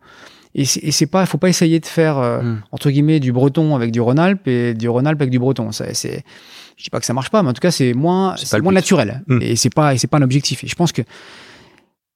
Et 0.57 0.63
c'est 0.63 1.05
pas, 1.05 1.25
faut 1.25 1.37
pas 1.37 1.49
essayer 1.49 1.81
de 1.81 1.85
faire 1.85 2.17
euh, 2.17 2.41
hmm. 2.41 2.61
entre 2.71 2.89
guillemets 2.89 3.19
du 3.19 3.33
breton 3.33 3.75
avec 3.75 3.91
du 3.91 3.99
Rhône-Alpes 3.99 4.47
et 4.47 4.73
du 4.73 4.87
Rhône-Alpes 4.87 5.21
avec 5.21 5.29
du 5.29 5.37
breton. 5.37 5.73
C'est, 5.73 6.23
je 6.77 6.83
dis 6.83 6.89
pas 6.89 7.01
que 7.01 7.05
ça 7.05 7.13
marche 7.13 7.29
pas, 7.29 7.43
mais 7.43 7.49
en 7.49 7.53
tout 7.53 7.59
cas 7.59 7.71
c'est 7.71 7.93
moins, 7.93 8.37
c'est 8.37 8.61
moins 8.61 8.71
naturel. 8.71 9.21
Hmm. 9.27 9.39
Et 9.41 9.57
c'est 9.57 9.69
pas, 9.69 9.97
c'est 9.97 10.07
pas 10.07 10.17
un 10.17 10.21
objectif. 10.21 10.63
Et 10.63 10.67
je 10.67 10.75
pense 10.75 10.93
que, 10.93 11.01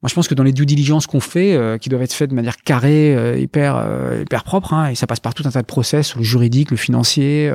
moi 0.01 0.07
je 0.07 0.13
pense 0.13 0.29
que 0.29 0.35
dans 0.35 0.43
les 0.43 0.53
due 0.53 0.65
diligence 0.65 1.05
qu'on 1.05 1.19
fait, 1.19 1.53
euh, 1.53 1.77
qui 1.77 1.89
doivent 1.89 2.03
être 2.03 2.13
faites 2.13 2.29
de 2.29 2.35
manière 2.35 2.55
carrée, 2.55 3.13
euh, 3.13 3.37
hyper, 3.37 3.85
hyper 4.21 4.45
propre, 4.45 4.73
hein, 4.73 4.87
et 4.87 4.95
ça 4.95 5.05
passe 5.05 5.19
par 5.19 5.33
tout 5.33 5.43
un 5.45 5.51
tas 5.51 5.61
de 5.61 5.67
process, 5.67 6.15
le 6.15 6.23
juridique, 6.23 6.71
le 6.71 6.77
financier, 6.77 7.53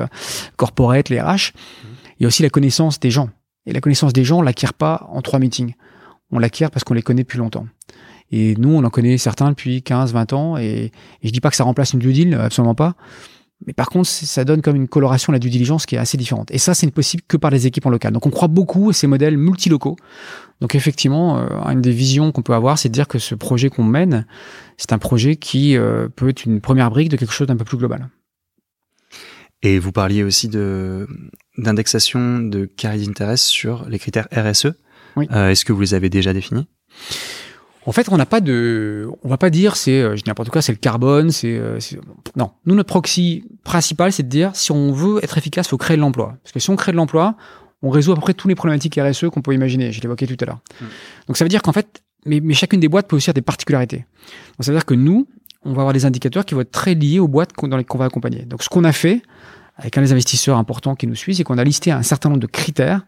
corporate, 0.55 1.09
les 1.09 1.19
RH. 1.19 1.53
Hmm. 1.53 1.87
Il 2.19 2.23
y 2.23 2.25
a 2.25 2.27
aussi 2.27 2.43
la 2.43 2.51
connaissance 2.51 2.99
des 2.99 3.09
gens. 3.09 3.29
Et 3.65 3.73
la 3.73 3.81
connaissance 3.81 4.13
des 4.13 4.23
gens, 4.23 4.39
on 4.39 4.41
l'acquiert 4.41 4.73
pas 4.73 5.07
en 5.11 5.21
trois 5.21 5.39
meetings. 5.39 5.73
On 6.31 6.39
l'acquiert 6.39 6.71
parce 6.71 6.83
qu'on 6.83 6.93
les 6.93 7.01
connaît 7.01 7.23
depuis 7.23 7.37
longtemps. 7.37 7.67
Et 8.31 8.55
nous, 8.55 8.69
on 8.69 8.83
en 8.83 8.89
connaît 8.89 9.17
certains 9.17 9.49
depuis 9.49 9.83
15, 9.83 10.13
20 10.13 10.33
ans. 10.33 10.57
Et, 10.57 10.91
et 11.21 11.27
je 11.27 11.31
dis 11.31 11.41
pas 11.41 11.49
que 11.49 11.55
ça 11.55 11.63
remplace 11.63 11.93
une 11.93 11.99
due 11.99 12.13
deal, 12.13 12.33
absolument 12.35 12.75
pas. 12.75 12.95
Mais 13.65 13.73
par 13.73 13.89
contre, 13.89 14.07
ça 14.07 14.43
donne 14.43 14.61
comme 14.61 14.75
une 14.75 14.87
coloration 14.87 15.31
à 15.31 15.35
la 15.35 15.39
due 15.39 15.49
diligence 15.49 15.85
qui 15.85 15.95
est 15.95 15.97
assez 15.97 16.17
différente. 16.17 16.51
Et 16.51 16.57
ça, 16.57 16.73
c'est 16.73 16.89
possible 16.91 17.23
que 17.27 17.37
par 17.37 17.51
les 17.51 17.67
équipes 17.67 17.85
en 17.85 17.89
local. 17.89 18.11
Donc, 18.13 18.25
on 18.25 18.29
croit 18.29 18.47
beaucoup 18.47 18.89
à 18.89 18.93
ces 18.93 19.07
modèles 19.07 19.37
multilocaux. 19.37 19.95
Donc, 20.61 20.75
effectivement, 20.75 21.39
euh, 21.39 21.47
une 21.71 21.81
des 21.81 21.91
visions 21.91 22.31
qu'on 22.31 22.41
peut 22.41 22.53
avoir, 22.53 22.77
c'est 22.77 22.89
de 22.89 22.93
dire 22.93 23.07
que 23.07 23.17
ce 23.17 23.33
projet 23.33 23.69
qu'on 23.69 23.83
mène, 23.83 24.27
c'est 24.77 24.93
un 24.93 24.97
projet 24.97 25.35
qui 25.37 25.77
euh, 25.77 26.09
peut 26.15 26.29
être 26.29 26.45
une 26.45 26.61
première 26.61 26.89
brique 26.91 27.09
de 27.09 27.17
quelque 27.17 27.33
chose 27.33 27.47
d'un 27.47 27.57
peu 27.57 27.65
plus 27.65 27.77
global. 27.77 28.09
Et 29.65 29.79
vous 29.79 29.91
parliez 29.91 30.23
aussi 30.23 30.47
de 30.47 31.07
d'indexation 31.57 32.39
de 32.39 32.65
carry 32.65 33.03
d'intérêt 33.03 33.35
sur 33.35 33.89
les 33.89 33.97
critères 33.97 34.27
RSE. 34.31 34.67
Oui. 35.15 35.27
Euh, 35.31 35.49
Est-ce 35.49 35.65
que 35.65 35.73
vous 35.73 35.81
les 35.81 35.95
avez 35.95 36.09
déjà 36.09 36.33
définis? 36.33 36.67
En 37.87 37.91
fait, 37.91 38.07
on 38.11 38.17
n'a 38.17 38.27
pas 38.27 38.41
de, 38.41 39.07
on 39.23 39.29
va 39.29 39.37
pas 39.37 39.49
dire 39.49 39.75
c'est, 39.75 40.01
euh, 40.01 40.15
je 40.15 40.21
dis 40.21 40.29
n'importe 40.29 40.49
quoi, 40.49 40.61
c'est 40.61 40.71
le 40.71 40.77
carbone, 40.77 41.31
c'est, 41.31 41.57
euh, 41.57 41.79
non. 42.35 42.51
Nous, 42.67 42.75
notre 42.75 42.89
proxy 42.89 43.43
principal, 43.63 44.11
c'est 44.11 44.23
de 44.23 44.27
dire 44.27 44.51
si 44.53 44.71
on 44.71 44.91
veut 44.91 45.23
être 45.23 45.37
efficace, 45.37 45.67
faut 45.67 45.77
créer 45.77 45.97
de 45.97 46.01
l'emploi. 46.01 46.37
Parce 46.43 46.51
que 46.51 46.59
si 46.59 46.69
on 46.69 46.75
crée 46.75 46.91
de 46.91 46.97
l'emploi, 46.97 47.35
on 47.81 47.89
résout 47.89 48.11
à 48.11 48.15
peu 48.15 48.21
près 48.21 48.35
tous 48.35 48.47
les 48.47 48.55
problématiques 48.55 48.99
RSE 49.01 49.29
qu'on 49.31 49.41
peut 49.41 49.53
imaginer. 49.53 49.91
Je 49.91 49.99
l'évoquais 49.99 50.27
tout 50.27 50.37
à 50.41 50.45
l'heure. 50.45 50.59
Hmm. 50.79 50.85
Donc 51.27 51.37
ça 51.37 51.45
veut 51.45 51.49
dire 51.49 51.63
qu'en 51.63 51.73
fait, 51.73 52.03
mais, 52.25 52.39
mais, 52.39 52.53
chacune 52.53 52.79
des 52.79 52.87
boîtes 52.87 53.07
peut 53.07 53.15
aussi 53.15 53.31
avoir 53.31 53.35
des 53.35 53.41
particularités. 53.41 53.97
Donc 54.57 54.65
ça 54.65 54.71
veut 54.71 54.77
dire 54.77 54.85
que 54.85 54.93
nous, 54.93 55.27
on 55.65 55.73
va 55.73 55.81
avoir 55.81 55.93
des 55.93 56.05
indicateurs 56.05 56.45
qui 56.45 56.53
vont 56.53 56.61
être 56.61 56.71
très 56.71 56.93
liés 56.93 57.19
aux 57.19 57.27
boîtes 57.27 57.51
dans 57.61 57.77
lesquelles 57.77 57.95
on 57.95 57.99
va 57.99 58.05
accompagner. 58.05 58.43
Donc 58.43 58.63
ce 58.63 58.69
qu'on 58.69 58.83
a 58.83 58.91
fait, 58.91 59.21
avec 59.77 59.97
un 59.97 60.01
des 60.01 60.11
investisseurs 60.11 60.57
importants 60.57 60.95
qui 60.95 61.07
nous 61.07 61.15
suit, 61.15 61.35
c'est 61.35 61.43
qu'on 61.43 61.57
a 61.57 61.63
listé 61.63 61.91
un 61.91 62.03
certain 62.03 62.29
nombre 62.29 62.41
de 62.41 62.47
critères 62.47 63.01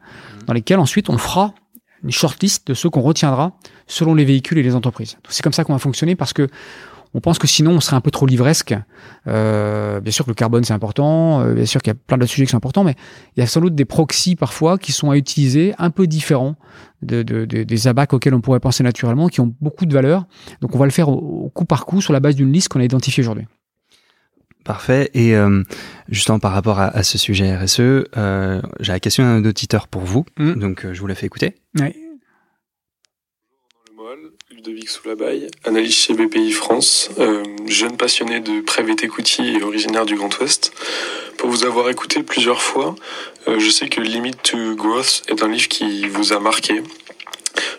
dans 0.47 0.53
lesquels 0.53 0.79
ensuite 0.79 1.09
on 1.09 1.17
fera 1.17 1.53
une 2.03 2.11
shortlist 2.11 2.67
de 2.67 2.73
ceux 2.73 2.89
qu'on 2.89 3.01
retiendra 3.01 3.53
selon 3.87 4.13
les 4.13 4.25
véhicules 4.25 4.57
et 4.57 4.63
les 4.63 4.75
entreprises. 4.75 5.17
C'est 5.29 5.43
comme 5.43 5.53
ça 5.53 5.63
qu'on 5.63 5.73
va 5.73 5.79
fonctionner 5.79 6.15
parce 6.15 6.33
que 6.33 6.47
on 7.13 7.21
pense 7.21 7.39
que 7.39 7.47
sinon 7.47 7.71
on 7.71 7.79
serait 7.79 7.95
un 7.95 8.01
peu 8.01 8.11
trop 8.11 8.25
livresque. 8.25 8.75
Euh, 9.27 9.99
bien 9.99 10.11
sûr 10.11 10.25
que 10.25 10.31
le 10.31 10.35
carbone 10.35 10.63
c'est 10.63 10.73
important, 10.73 11.41
euh, 11.41 11.53
bien 11.53 11.65
sûr 11.65 11.81
qu'il 11.81 11.91
y 11.91 11.95
a 11.95 11.99
plein 12.07 12.17
d'autres 12.17 12.31
sujets 12.31 12.45
qui 12.45 12.51
sont 12.51 12.57
importants, 12.57 12.83
mais 12.83 12.95
il 13.35 13.39
y 13.39 13.43
a 13.43 13.47
sans 13.47 13.61
doute 13.61 13.75
des 13.75 13.85
proxys 13.85 14.35
parfois 14.35 14.77
qui 14.77 14.91
sont 14.91 15.11
à 15.11 15.17
utiliser 15.17 15.73
un 15.77 15.89
peu 15.89 16.07
différents 16.07 16.55
de, 17.01 17.21
des 17.23 17.87
abacs 17.87 18.13
auxquels 18.13 18.33
on 18.33 18.41
pourrait 18.41 18.59
penser 18.59 18.83
naturellement, 18.83 19.27
qui 19.27 19.41
ont 19.41 19.53
beaucoup 19.61 19.85
de 19.85 19.93
valeur. 19.93 20.25
Donc 20.61 20.75
on 20.75 20.79
va 20.79 20.85
le 20.85 20.91
faire 20.91 21.09
au, 21.09 21.49
coup 21.53 21.65
par 21.65 21.85
coup 21.85 22.01
sur 22.01 22.13
la 22.13 22.19
base 22.19 22.35
d'une 22.35 22.51
liste 22.51 22.69
qu'on 22.69 22.79
a 22.79 22.83
identifiée 22.83 23.21
aujourd'hui. 23.21 23.45
Parfait. 24.63 25.09
Et 25.13 25.35
euh, 25.35 25.63
justement 26.09 26.39
par 26.39 26.51
rapport 26.51 26.79
à, 26.79 27.03
ce 27.03 27.17
sujet 27.17 27.55
RSE, 27.55 27.79
euh, 27.79 28.61
j'ai 28.79 28.91
la 28.91 28.99
question 28.99 29.23
d'un 29.23 29.47
auditeur 29.47 29.87
pour 29.87 30.01
vous, 30.01 30.25
mmh. 30.37 30.53
donc 30.55 30.85
je 30.91 30.99
vous 30.99 31.07
la 31.07 31.15
fais 31.15 31.25
écouter. 31.25 31.55
Oui. 31.79 31.95
Ludovic 34.67 34.89
Soulabaille, 34.89 35.47
analyste 35.63 35.99
chez 35.99 36.13
BPI 36.13 36.51
France, 36.51 37.09
euh, 37.19 37.43
jeune 37.67 37.95
passionné 37.95 38.41
de 38.41 38.61
equity 39.01 39.55
et 39.55 39.63
originaire 39.63 40.05
du 40.05 40.15
Grand 40.15 40.37
Ouest. 40.39 40.73
Pour 41.37 41.49
vous 41.49 41.63
avoir 41.63 41.89
écouté 41.89 42.21
plusieurs 42.21 42.61
fois, 42.61 42.95
euh, 43.47 43.59
je 43.59 43.69
sais 43.69 43.87
que 43.87 44.01
Limit 44.01 44.35
to 44.43 44.75
Growth 44.75 45.23
est 45.29 45.41
un 45.41 45.47
livre 45.47 45.69
qui 45.69 46.07
vous 46.07 46.33
a 46.33 46.41
marqué. 46.41 46.81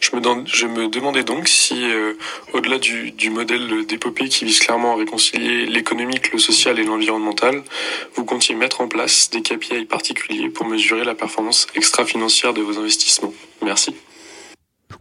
Je 0.00 0.16
me, 0.16 0.22
je 0.46 0.66
me 0.66 0.88
demandais 0.88 1.24
donc 1.24 1.48
si, 1.48 1.74
euh, 1.84 2.14
au-delà 2.54 2.78
du, 2.78 3.10
du, 3.10 3.28
modèle 3.28 3.84
d'épopée 3.84 4.28
qui 4.30 4.46
vise 4.46 4.58
clairement 4.58 4.94
à 4.94 4.96
réconcilier 4.96 5.66
l'économique, 5.66 6.32
le 6.32 6.38
social 6.38 6.78
et 6.78 6.84
l'environnemental, 6.84 7.62
vous 8.14 8.24
comptiez 8.24 8.54
mettre 8.54 8.80
en 8.80 8.88
place 8.88 9.28
des 9.28 9.42
KPI 9.42 9.84
particuliers 9.84 10.48
pour 10.48 10.66
mesurer 10.66 11.04
la 11.04 11.14
performance 11.14 11.66
extra-financière 11.74 12.54
de 12.54 12.62
vos 12.62 12.78
investissements. 12.78 13.34
Merci. 13.62 13.94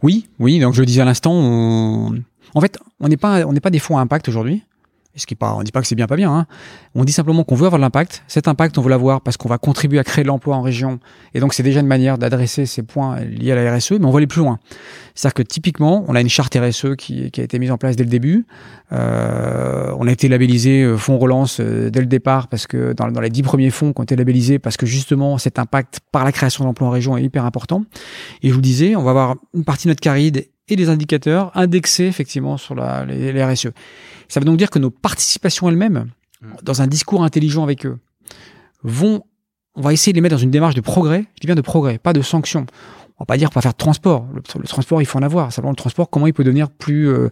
Oui, 0.02 0.28
oui. 0.38 0.58
Donc 0.60 0.74
je 0.74 0.80
le 0.80 0.86
disais 0.86 1.00
à 1.00 1.04
l'instant, 1.04 1.32
en 1.32 2.60
fait, 2.60 2.78
on 3.00 3.08
n'est 3.08 3.16
pas, 3.16 3.46
on 3.46 3.52
n'est 3.52 3.60
pas 3.60 3.70
des 3.70 3.78
fonds 3.78 3.98
à 3.98 4.00
impact 4.00 4.28
aujourd'hui. 4.28 4.62
Ce 5.14 5.26
qui 5.26 5.34
pas, 5.34 5.54
on 5.54 5.62
dit 5.62 5.72
pas 5.72 5.80
que 5.80 5.86
c'est 5.86 5.96
bien, 5.96 6.06
pas 6.06 6.16
bien. 6.16 6.32
Hein. 6.32 6.46
On 6.94 7.04
dit 7.04 7.12
simplement 7.12 7.42
qu'on 7.42 7.56
veut 7.56 7.66
avoir 7.66 7.78
de 7.78 7.82
l'impact. 7.82 8.22
Cet 8.28 8.46
impact, 8.46 8.78
on 8.78 8.82
veut 8.82 8.90
l'avoir 8.90 9.20
parce 9.20 9.36
qu'on 9.36 9.48
va 9.48 9.58
contribuer 9.58 9.98
à 9.98 10.04
créer 10.04 10.22
de 10.22 10.28
l'emploi 10.28 10.54
en 10.54 10.62
région. 10.62 11.00
Et 11.34 11.40
donc, 11.40 11.54
c'est 11.54 11.64
déjà 11.64 11.80
une 11.80 11.86
manière 11.86 12.18
d'adresser 12.18 12.66
ces 12.66 12.82
points 12.82 13.20
liés 13.20 13.52
à 13.52 13.56
la 13.56 13.76
RSE, 13.76 13.92
mais 13.92 14.04
on 14.04 14.10
va 14.10 14.18
aller 14.18 14.26
plus 14.26 14.40
loin. 14.40 14.60
C'est-à-dire 15.14 15.34
que 15.34 15.42
typiquement, 15.42 16.04
on 16.06 16.14
a 16.14 16.20
une 16.20 16.28
charte 16.28 16.56
RSE 16.56 16.94
qui, 16.96 17.30
qui, 17.32 17.40
a 17.40 17.44
été 17.44 17.58
mise 17.58 17.72
en 17.72 17.78
place 17.78 17.96
dès 17.96 18.04
le 18.04 18.10
début. 18.10 18.46
Euh, 18.92 19.92
on 19.98 20.06
a 20.06 20.12
été 20.12 20.28
labellisé 20.28 20.82
euh, 20.82 20.96
fonds 20.96 21.18
relance 21.18 21.58
euh, 21.60 21.90
dès 21.90 22.00
le 22.00 22.06
départ 22.06 22.46
parce 22.46 22.66
que 22.66 22.92
dans, 22.92 23.10
dans 23.10 23.20
les 23.20 23.30
dix 23.30 23.42
premiers 23.42 23.70
fonds 23.70 23.92
qui 23.92 24.00
ont 24.00 24.04
été 24.04 24.14
labellisés, 24.14 24.58
parce 24.60 24.76
que 24.76 24.86
justement, 24.86 25.36
cet 25.38 25.58
impact 25.58 26.00
par 26.12 26.24
la 26.24 26.30
création 26.30 26.64
d'emplois 26.64 26.88
en 26.88 26.92
région 26.92 27.16
est 27.16 27.24
hyper 27.24 27.44
important. 27.44 27.82
Et 28.42 28.50
je 28.50 28.54
vous 28.54 28.60
disais, 28.60 28.94
on 28.94 29.02
va 29.02 29.10
avoir 29.10 29.36
une 29.54 29.64
partie 29.64 29.88
de 29.88 29.90
notre 29.90 30.00
caride 30.00 30.46
et 30.68 30.76
des 30.76 30.88
indicateurs 30.88 31.50
indexés 31.54 32.06
effectivement 32.06 32.56
sur 32.56 32.74
la, 32.74 33.04
les, 33.04 33.32
les 33.32 33.44
RSE. 33.44 33.68
Ça 34.28 34.40
veut 34.40 34.46
donc 34.46 34.56
dire 34.56 34.70
que 34.70 34.78
nos 34.78 34.90
participations 34.90 35.68
elles-mêmes, 35.68 36.10
mm. 36.42 36.46
dans 36.62 36.82
un 36.82 36.86
discours 36.86 37.24
intelligent 37.24 37.62
avec 37.62 37.86
eux, 37.86 37.98
vont, 38.82 39.22
on 39.74 39.80
va 39.80 39.92
essayer 39.92 40.12
de 40.12 40.18
les 40.18 40.20
mettre 40.20 40.36
dans 40.36 40.42
une 40.42 40.50
démarche 40.50 40.74
de 40.74 40.80
progrès. 40.80 41.24
Je 41.36 41.40
dis 41.40 41.46
bien 41.46 41.54
de 41.54 41.60
progrès, 41.60 41.98
pas 41.98 42.12
de 42.12 42.22
sanction. 42.22 42.66
On 43.18 43.22
va 43.22 43.26
pas 43.26 43.36
dire 43.36 43.50
va 43.52 43.60
faire 43.60 43.72
de 43.72 43.76
transport. 43.76 44.28
Le, 44.32 44.42
transport, 44.68 45.02
il 45.02 45.04
faut 45.04 45.18
en 45.18 45.22
avoir. 45.22 45.52
Simplement, 45.52 45.72
le 45.72 45.76
transport, 45.76 46.08
comment 46.08 46.28
il 46.28 46.32
peut 46.32 46.44
devenir 46.44 46.70
plus, 46.70 47.08
euh, 47.08 47.30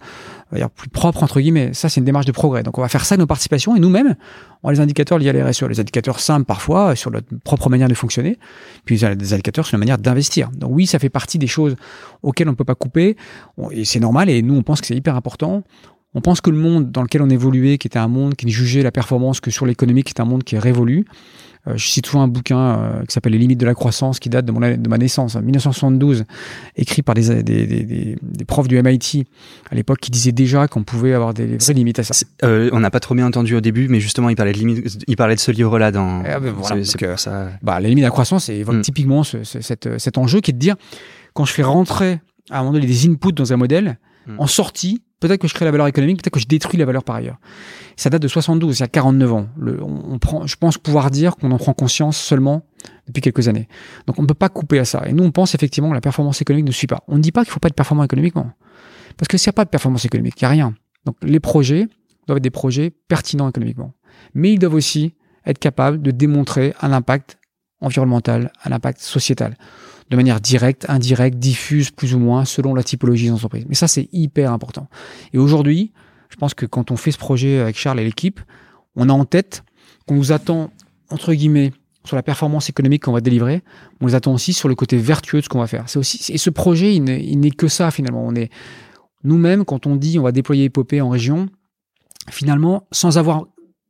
plus 0.75 0.89
propre 0.89 1.23
entre 1.23 1.41
guillemets. 1.41 1.75
Ça, 1.75 1.89
c'est 1.89 2.01
une 2.01 2.05
démarche 2.05 2.27
de 2.27 2.33
progrès. 2.33 2.65
Donc, 2.65 2.77
on 2.79 2.81
va 2.81 2.89
faire 2.89 3.05
ça 3.05 3.17
nos 3.17 3.27
participations 3.27 3.77
et 3.77 3.79
nous-mêmes, 3.79 4.17
on 4.65 4.69
a 4.69 4.73
les 4.73 4.81
indicateurs 4.81 5.19
liés 5.19 5.29
à 5.29 5.33
la 5.33 5.49
RSE, 5.49 5.63
les 5.63 5.79
indicateurs 5.79 6.19
simples 6.19 6.45
parfois 6.45 6.97
sur 6.97 7.13
notre 7.13 7.29
propre 7.45 7.71
manière 7.71 7.87
de 7.87 7.95
fonctionner, 7.95 8.37
puis 8.85 8.99
des 8.99 9.33
indicateurs 9.33 9.65
sur 9.65 9.77
la 9.77 9.79
manière 9.79 9.99
d'investir. 9.99 10.51
Donc 10.51 10.71
oui, 10.73 10.87
ça 10.87 10.99
fait 10.99 11.09
partie 11.09 11.39
des 11.39 11.47
choses 11.47 11.77
auxquelles 12.25 12.49
on 12.49 12.53
ne 12.53 12.57
peut 12.57 12.65
pas 12.65 12.75
couper 12.75 13.17
et 13.71 13.85
c'est 13.85 14.01
normal. 14.01 14.29
Et 14.29 14.43
nous, 14.43 14.57
on 14.57 14.63
pense 14.63 14.81
que 14.81 14.89
c'est 14.89 14.97
hyper 14.97 15.15
important. 15.15 15.63
On 16.15 16.21
pense 16.21 16.41
que 16.41 16.51
le 16.51 16.57
monde 16.57 16.91
dans 16.91 17.03
lequel 17.03 17.23
on 17.23 17.29
évoluait, 17.31 17.79
qui 17.79 17.87
était 17.87 17.99
un 17.99 18.09
monde 18.09 18.35
qui 18.35 18.47
ne 18.47 18.51
jugeait 18.51 18.83
la 18.83 18.91
performance 18.91 19.41
que 19.41 19.51
sur 19.51 19.67
l'économie, 19.67 20.03
qui 20.03 20.15
est 20.15 20.21
un 20.21 20.25
monde 20.25 20.43
qui 20.43 20.57
est 20.57 20.59
révolu. 20.59 21.05
Euh, 21.69 21.77
je 21.77 21.87
cite 21.87 22.05
toujours 22.05 22.21
un 22.21 22.29
bouquin 22.29 22.59
euh, 22.59 23.05
qui 23.05 23.13
s'appelle 23.13 23.33
Les 23.33 23.39
limites 23.39 23.59
de 23.59 23.67
la 23.67 23.75
croissance, 23.75 24.19
qui 24.19 24.29
date 24.29 24.45
de, 24.45 24.53
mon, 24.53 24.61
de 24.61 24.89
ma 24.89 24.99
naissance, 24.99 25.35
en 25.35 25.43
1972, 25.43 26.25
écrit 26.77 27.03
par 27.03 27.15
des, 27.15 27.43
des, 27.43 27.67
des, 27.67 28.17
des 28.21 28.45
profs 28.45 28.69
du 28.69 28.81
MIT 28.81 29.27
à 29.71 29.75
l'époque, 29.75 30.01
qui 30.01 30.11
disaient 30.11 30.33
déjà 30.33 30.69
qu'on 30.69 30.85
pouvait 30.85 31.13
avoir 31.13 31.35
des 31.35 31.57
vraies 31.57 31.73
limites 31.75 31.99
à 31.99 32.05
ça. 32.05 32.27
Euh, 32.45 32.71
on 32.73 32.81
n'a 32.81 32.91
pas 32.91 33.01
trop 33.01 33.15
bien 33.15 33.27
entendu 33.27 33.55
au 33.57 33.61
début, 33.61 33.89
mais 33.89 34.01
justement, 34.01 34.29
il 34.29 34.37
parlait 34.37 34.53
de 34.53 34.59
limites, 34.59 35.05
il 35.07 35.17
parlait 35.17 35.35
de 35.35 35.41
ce 35.41 35.51
livre-là 35.51 35.91
dans. 35.91 36.23
Ah 36.25 36.41
ben 36.41 36.53
voilà, 36.53 36.85
c'est 36.85 37.17
ça. 37.17 37.51
Bah, 37.63 37.81
les 37.81 37.89
limites 37.89 38.03
de 38.03 38.07
la 38.07 38.11
croissance, 38.11 38.45
c'est 38.45 38.65
mm. 38.65 38.83
typiquement 38.83 39.25
ce, 39.25 39.43
cet, 39.45 39.99
cet 39.99 40.19
enjeu 40.19 40.41
qui 40.41 40.53
est 40.53 40.55
de 40.55 40.59
dire 40.59 40.77
quand 41.35 41.45
je 41.45 41.53
fais 41.53 41.63
rentrer 41.63 42.21
à 42.51 42.59
un 42.59 42.61
moment 42.61 42.75
donné 42.75 42.87
des 42.87 43.09
inputs 43.09 43.33
dans 43.33 43.53
un 43.53 43.57
modèle, 43.57 43.99
mm. 44.27 44.37
en 44.39 44.47
sortie, 44.47 45.03
Peut-être 45.19 45.41
que 45.41 45.49
je 45.49 45.55
crée 45.55 45.65
la 45.65 45.71
valeur 45.71 45.87
économique, 45.87 46.23
peut-être 46.23 46.35
que 46.35 46.41
je 46.41 46.47
détruis 46.47 46.79
la 46.79 46.85
valeur 46.85 47.03
par 47.03 47.17
ailleurs. 47.17 47.39
Ça 47.97 48.11
date 48.11 48.21
de 48.21 48.29
72, 48.29 48.79
il 48.79 48.81
y 48.81 48.85
a 48.85 48.89
49 48.89 49.33
ans. 49.33 49.49
On, 49.59 50.19
prend, 50.19 50.47
je 50.47 50.57
pense 50.57 50.77
pouvoir 50.77 51.11
dire 51.11 51.37
qu'on 51.37 51.51
en 51.53 51.57
prend 51.57 51.73
conscience 51.73 52.19
seulement 52.19 52.67
depuis 53.07 53.23
quelques 53.23 53.49
années. 53.49 53.67
Donc 54.07 54.19
on 54.19 54.23
ne 54.23 54.27
peut 54.27 54.35
pas 54.35 54.51
couper 54.51 54.79
à 54.79 54.85
ça. 54.85 55.05
Et 55.07 55.15
nous, 55.15 55.25
on 55.25 55.31
pense 55.31 55.55
effectivement 55.55 55.89
que 55.89 55.95
la 55.95 56.03
performance 56.03 56.43
économique 56.43 56.67
ne 56.67 56.73
suit 56.73 56.87
pas. 56.87 57.03
On 57.09 57.17
ne 57.17 57.23
dit 57.23 57.33
pas 57.33 57.43
qu'il 57.45 57.51
ne 57.51 57.55
faut 57.55 57.61
pas 57.61 57.69
être 57.69 57.75
performant 57.75 58.05
économiquement. 58.05 58.51
Parce 59.17 59.29
que 59.29 59.39
s'il 59.39 59.49
n'y 59.49 59.55
a 59.55 59.55
pas 59.55 59.65
de 59.65 59.71
performance 59.71 60.05
économique, 60.05 60.35
il 60.41 60.45
n'y 60.45 60.47
a 60.47 60.51
rien. 60.51 60.75
Donc 61.07 61.17
les 61.23 61.41
projets 61.41 61.89
doivent 62.27 62.37
être 62.37 62.45
des 62.45 62.51
projets 62.51 62.91
pertinents 62.91 63.49
économiquement. 63.49 63.95
Mais 64.35 64.53
ils 64.53 64.59
doivent 64.59 64.75
aussi 64.75 65.15
être 65.47 65.59
capables 65.59 66.03
de 66.03 66.11
démontrer 66.11 66.75
un 66.83 66.93
impact 66.93 67.39
environnemental, 67.81 68.53
un 68.65 68.73
impact 68.73 69.01
sociétal 69.01 69.57
de 70.11 70.17
manière 70.17 70.41
directe, 70.41 70.87
indirecte, 70.89 71.39
diffuse 71.39 71.91
plus 71.91 72.15
ou 72.15 72.19
moins 72.19 72.45
selon 72.45 72.75
la 72.75 72.83
typologie 72.83 73.29
d'entreprise. 73.29 73.65
Mais 73.69 73.75
ça, 73.75 73.89
c'est 73.89 74.09
hyper 74.13 74.53
important. 74.53 74.89
Et 75.33 75.39
aujourd'hui, 75.39 75.93
je 76.29 76.37
pense 76.37 76.55
que 76.55 76.67
quand 76.67 76.91
on 76.91 76.97
fait 76.97 77.11
ce 77.11 77.19
projet 77.19 77.59
avec 77.59 77.77
Charles 77.77 78.01
et 78.01 78.05
l'équipe, 78.05 78.41
on 78.95 79.09
a 79.09 79.13
en 79.13 79.25
tête 79.25 79.65
qu'on 80.07 80.15
nous 80.15 80.33
attend, 80.33 80.71
entre 81.11 81.35
guillemets, 81.35 81.73
sur 82.05 82.15
la 82.15 82.23
performance 82.23 82.69
économique 82.69 83.03
qu'on 83.05 83.13
va 83.13 83.21
délivrer, 83.21 83.63
on 84.01 84.07
nous 84.07 84.15
attend 84.15 84.33
aussi 84.33 84.53
sur 84.53 84.69
le 84.69 84.77
côté 84.77 84.97
vertueux 84.97 85.39
de 85.39 85.45
ce 85.45 85.49
qu'on 85.49 85.59
va 85.59 85.67
faire. 85.67 85.85
C'est 85.89 85.99
aussi, 85.99 86.33
et 86.33 86.39
ce 86.39 86.51
projet, 86.51 86.95
il 86.95 87.03
n'est 87.03 87.51
que 87.51 87.67
ça 87.67 87.91
finalement. 87.91 88.25
On 88.25 88.35
est 88.37 88.51
nous-mêmes, 89.25 89.65
quand 89.65 89.87
on 89.87 89.97
dit 89.97 90.19
on 90.19 90.23
va 90.23 90.31
déployer 90.31 90.67
Epopée 90.67 91.01
en 91.01 91.09
région, 91.09 91.49
finalement, 92.31 92.87
sans 92.93 93.19
avoir 93.19 93.47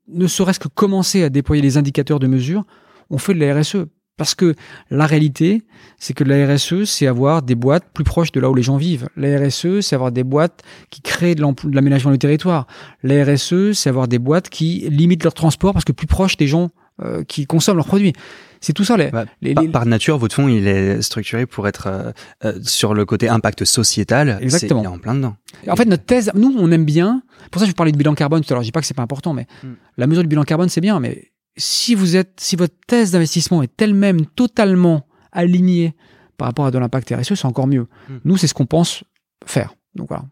ne 0.09 0.27
serait-ce 0.27 0.61
que 0.61 0.69
commencé 0.69 1.25
à 1.25 1.29
déployer 1.29 1.63
les 1.63 1.77
indicateurs 1.77 2.19
de 2.19 2.27
mesure, 2.27 2.65
on 3.11 3.19
fait 3.19 3.35
de 3.35 3.41
la 3.41 3.61
RSE. 3.61 3.87
Parce 4.17 4.35
que 4.35 4.55
la 4.91 5.07
réalité, 5.07 5.63
c'est 5.99 6.15
que 6.15 6.25
la 6.25 6.55
RSE, 6.55 6.85
c'est 6.85 7.07
avoir 7.07 7.43
des 7.43 7.55
boîtes 7.55 7.85
plus 7.93 8.05
proches 8.05 8.33
de 8.33 8.41
là 8.41 8.49
où 8.49 8.55
les 8.55 8.63
gens 8.63 8.79
vivent. 8.79 9.09
La 9.17 9.39
RSE, 9.39 9.81
c'est 9.81 9.95
avoir 9.95 10.11
des 10.11 10.25
boîtes 10.25 10.63
qui 10.91 11.03
créent 11.03 11.35
de 11.35 11.45
l'aménagement 11.71 12.13
du 12.13 12.19
territoire. 12.19 12.67
La 13.03 13.25
RSE, 13.25 13.73
c'est 13.73 13.91
avoir 13.91 14.09
des 14.09 14.19
boîtes 14.19 14.49
qui 14.49 14.89
limitent 14.91 15.25
leur 15.25 15.35
transport 15.35 15.75
parce 15.75 15.85
que 15.85 15.93
plus 15.93 16.07
proches 16.07 16.39
des 16.39 16.47
gens 16.47 16.71
euh, 17.03 17.25
qui 17.25 17.47
consomment 17.47 17.77
leurs 17.77 17.87
produits. 17.87 18.15
C'est 18.63 18.73
tout 18.73 18.85
ça. 18.85 18.97
Les, 18.97 19.11
bah, 19.11 19.27
par, 19.71 19.85
nature, 19.85 20.17
votre 20.17 20.35
fonds, 20.35 20.49
il 20.49 20.67
est 20.67 21.03
structuré 21.03 21.45
pour 21.45 21.69
être 21.69 21.89
euh, 21.89 22.13
euh, 22.47 22.59
sur 22.63 22.95
le 22.95 23.05
côté 23.05 23.29
impact 23.29 23.67
sociétal. 23.67 24.39
Exactement. 24.41 24.81
Il 24.81 24.85
est 24.85 24.89
en 24.89 24.99
plein 24.99 25.15
dedans. 25.15 25.37
En 25.69 25.77
fait, 25.77 25.85
notre 25.85 26.05
thèse, 26.05 26.31
nous, 26.35 26.55
on 26.59 26.73
aime 26.73 26.87
bien. 26.87 27.23
Pour 27.51 27.61
ça, 27.61 27.69
je 27.69 27.73
parlais 27.73 27.93
du 27.93 27.99
bilan 27.99 28.15
carbone 28.15 28.43
tout 28.43 28.51
à 28.51 28.55
l'heure. 28.55 28.63
Je 28.63 28.69
dis 28.69 28.73
pas 28.73 28.81
que 28.81 28.87
c'est 28.87 28.95
pas 28.95 29.03
important, 29.03 29.35
mais 29.35 29.47
hmm. 29.63 29.75
la 29.99 30.07
mesure 30.07 30.23
du 30.23 30.29
bilan 30.29 30.45
carbone, 30.45 30.71
c'est 30.71 30.81
bien. 30.81 30.99
Mais 31.01 31.33
si 31.57 31.95
vous 31.95 32.17
êtes, 32.17 32.39
si 32.41 32.57
votre 32.57 32.75
thèse 32.87 33.13
d'investissement 33.13 33.63
est 33.63 33.81
elle-même 33.81 34.27
totalement 34.27 35.07
alignée 35.33 35.95
par 36.37 36.49
rapport 36.49 36.67
à 36.67 36.71
de 36.71 36.79
l'impact 36.79 37.15
RSE, 37.17 37.35
c'est 37.35 37.47
encore 37.47 37.67
mieux. 37.67 37.87
Hmm. 38.09 38.19
Nous, 38.25 38.37
c'est 38.37 38.47
ce 38.47 38.55
qu'on 38.55 38.67
pense 38.67 39.05
faire. 39.45 39.75
Donc 39.95 40.09
voilà. 40.09 40.25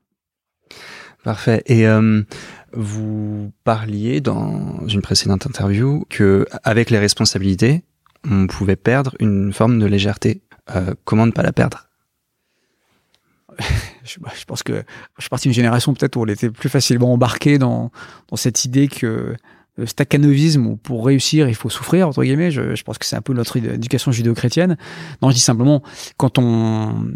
Parfait. 1.23 1.63
Et 1.67 1.87
euh, 1.87 2.23
vous 2.75 3.51
parliez 3.65 4.21
dans 4.21 4.87
une 4.87 5.01
précédente 5.01 5.47
interview 5.47 6.05
que 6.11 6.47
avec 6.65 6.91
les 6.91 6.99
responsabilités, 6.99 7.83
on 8.29 8.47
pouvait 8.47 8.77
perdre 8.77 9.15
une 9.21 9.53
forme 9.53 9.79
de 9.79 9.87
légèreté. 9.87 10.43
Euh, 10.75 10.95
comment 11.05 11.27
ne 11.27 11.33
pas 11.33 11.43
la 11.43 11.53
perdre? 11.53 11.89
Je, 14.07 14.19
je, 14.39 14.45
pense 14.45 14.63
que 14.63 14.85
je 15.17 15.23
suis 15.23 15.31
parti 15.31 15.49
d'une 15.49 15.55
génération 15.55 15.95
peut-être 15.95 16.17
où 16.17 16.25
on 16.25 16.27
était 16.27 16.51
plus 16.51 16.69
facilement 16.69 17.15
embarqué 17.15 17.57
dans, 17.57 17.91
dans 18.29 18.37
cette 18.37 18.67
idée 18.67 18.87
que 18.87 19.35
staccanovisme 19.85 20.67
où 20.67 20.77
pour 20.77 21.05
réussir 21.05 21.49
il 21.49 21.55
faut 21.55 21.69
souffrir 21.69 22.09
entre 22.09 22.23
guillemets. 22.23 22.51
Je, 22.51 22.75
je 22.75 22.83
pense 22.85 22.99
que 22.99 23.07
c'est 23.07 23.17
un 23.17 23.23
peu 23.23 23.33
notre 23.33 23.57
éducation 23.57 24.13
judéo-chrétienne. 24.13 24.77
Non 25.23 25.31
je 25.31 25.35
dis 25.35 25.41
simplement 25.41 25.83
quand 26.17 26.39
on 26.39 27.07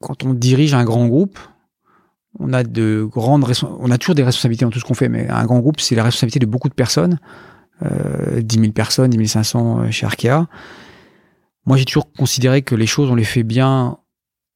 quand 0.00 0.24
on 0.24 0.34
dirige 0.34 0.74
un 0.74 0.84
grand 0.84 1.06
groupe 1.06 1.38
on 2.38 2.52
a 2.52 2.64
de 2.64 3.06
grandes 3.08 3.44
on 3.78 3.90
a 3.90 3.98
toujours 3.98 4.16
des 4.16 4.24
responsabilités 4.24 4.64
dans 4.64 4.70
tout 4.70 4.80
ce 4.80 4.84
qu'on 4.84 4.94
fait 4.94 5.08
mais 5.08 5.28
un 5.28 5.44
grand 5.44 5.60
groupe 5.60 5.80
c'est 5.80 5.94
la 5.94 6.02
responsabilité 6.02 6.40
de 6.40 6.46
beaucoup 6.46 6.68
de 6.68 6.74
personnes. 6.74 7.18
Euh, 7.82 8.40
10 8.40 8.60
000 8.60 8.72
personnes 8.72 9.10
10 9.10 9.26
500 9.26 9.80
euh, 9.80 9.90
chez 9.90 10.06
Arkea. 10.06 10.46
Moi 11.66 11.76
j'ai 11.76 11.84
toujours 11.84 12.12
considéré 12.12 12.62
que 12.62 12.74
les 12.74 12.86
choses 12.86 13.10
on 13.10 13.14
les 13.14 13.24
fait 13.24 13.42
bien 13.44 13.98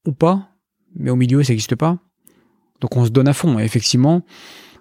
ou 0.06 0.12
pas 0.12 0.48
mais 0.96 1.10
au 1.10 1.16
milieu 1.16 1.42
ça 1.44 1.52
n'existe 1.52 1.76
pas. 1.76 1.98
Donc 2.80 2.96
on 2.96 3.04
se 3.04 3.10
donne 3.10 3.28
à 3.28 3.32
fond. 3.32 3.58
Et 3.58 3.64
effectivement 3.64 4.24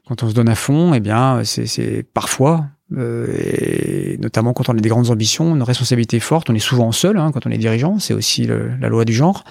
quand 0.07 0.23
on 0.23 0.29
se 0.29 0.33
donne 0.33 0.49
à 0.49 0.55
fond, 0.55 0.93
eh 0.93 0.99
bien, 0.99 1.41
c'est 1.43 2.05
parfois, 2.13 2.67
euh, 2.95 3.27
et 3.37 4.17
notamment 4.19 4.53
quand 4.53 4.69
on 4.69 4.73
a 4.73 4.79
des 4.79 4.89
grandes 4.89 5.09
ambitions, 5.09 5.55
une 5.55 5.63
responsabilité 5.63 6.19
forte. 6.19 6.49
On 6.49 6.55
est 6.55 6.59
souvent 6.59 6.91
seul 6.91 7.17
hein, 7.17 7.31
quand 7.33 7.45
on 7.45 7.51
est 7.51 7.57
dirigeant, 7.57 7.99
c'est 7.99 8.13
aussi 8.13 8.47
la 8.47 8.89
loi 8.89 9.05
du 9.05 9.13
genre. 9.13 9.43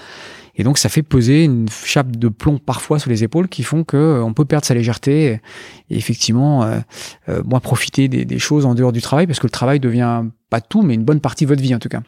Et 0.58 0.64
donc, 0.64 0.78
ça 0.78 0.88
fait 0.88 1.02
poser 1.02 1.44
une 1.44 1.68
chape 1.68 2.16
de 2.16 2.28
plomb 2.28 2.58
parfois 2.58 2.98
sur 2.98 3.10
les 3.10 3.22
épaules 3.22 3.48
qui 3.48 3.62
font 3.62 3.84
que 3.84 3.96
euh, 3.96 4.24
on 4.24 4.32
peut 4.32 4.46
perdre 4.46 4.64
sa 4.64 4.72
légèreté 4.74 5.40
et, 5.90 5.96
effectivement, 5.96 6.64
euh, 6.64 6.78
euh, 7.28 7.42
moins 7.44 7.60
profiter 7.60 8.08
des, 8.08 8.24
des, 8.24 8.38
choses 8.38 8.64
en 8.64 8.74
dehors 8.74 8.92
du 8.92 9.02
travail 9.02 9.26
parce 9.26 9.38
que 9.38 9.46
le 9.46 9.50
travail 9.50 9.80
devient 9.80 10.24
pas 10.48 10.62
tout, 10.62 10.80
mais 10.80 10.94
une 10.94 11.04
bonne 11.04 11.20
partie 11.20 11.44
de 11.44 11.50
votre 11.50 11.60
vie 11.60 11.74
en 11.74 11.78
tout 11.78 11.90
cas. 11.90 12.00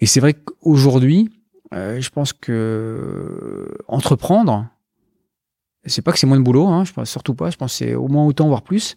Et 0.00 0.06
c'est 0.06 0.20
vrai 0.20 0.34
qu'aujourd'hui, 0.34 1.30
euh, 1.74 2.00
je 2.00 2.10
pense 2.10 2.32
que 2.32 3.68
entreprendre, 3.88 4.66
c'est 5.86 6.02
pas 6.02 6.12
que 6.12 6.18
c'est 6.18 6.26
moins 6.26 6.38
de 6.38 6.42
boulot, 6.42 6.66
hein, 6.66 6.84
je 6.84 7.04
surtout 7.04 7.34
pas. 7.34 7.50
Je 7.50 7.56
pense 7.56 7.74
c'est 7.74 7.94
au 7.94 8.08
moins 8.08 8.24
autant, 8.24 8.48
voire 8.48 8.62
plus. 8.62 8.96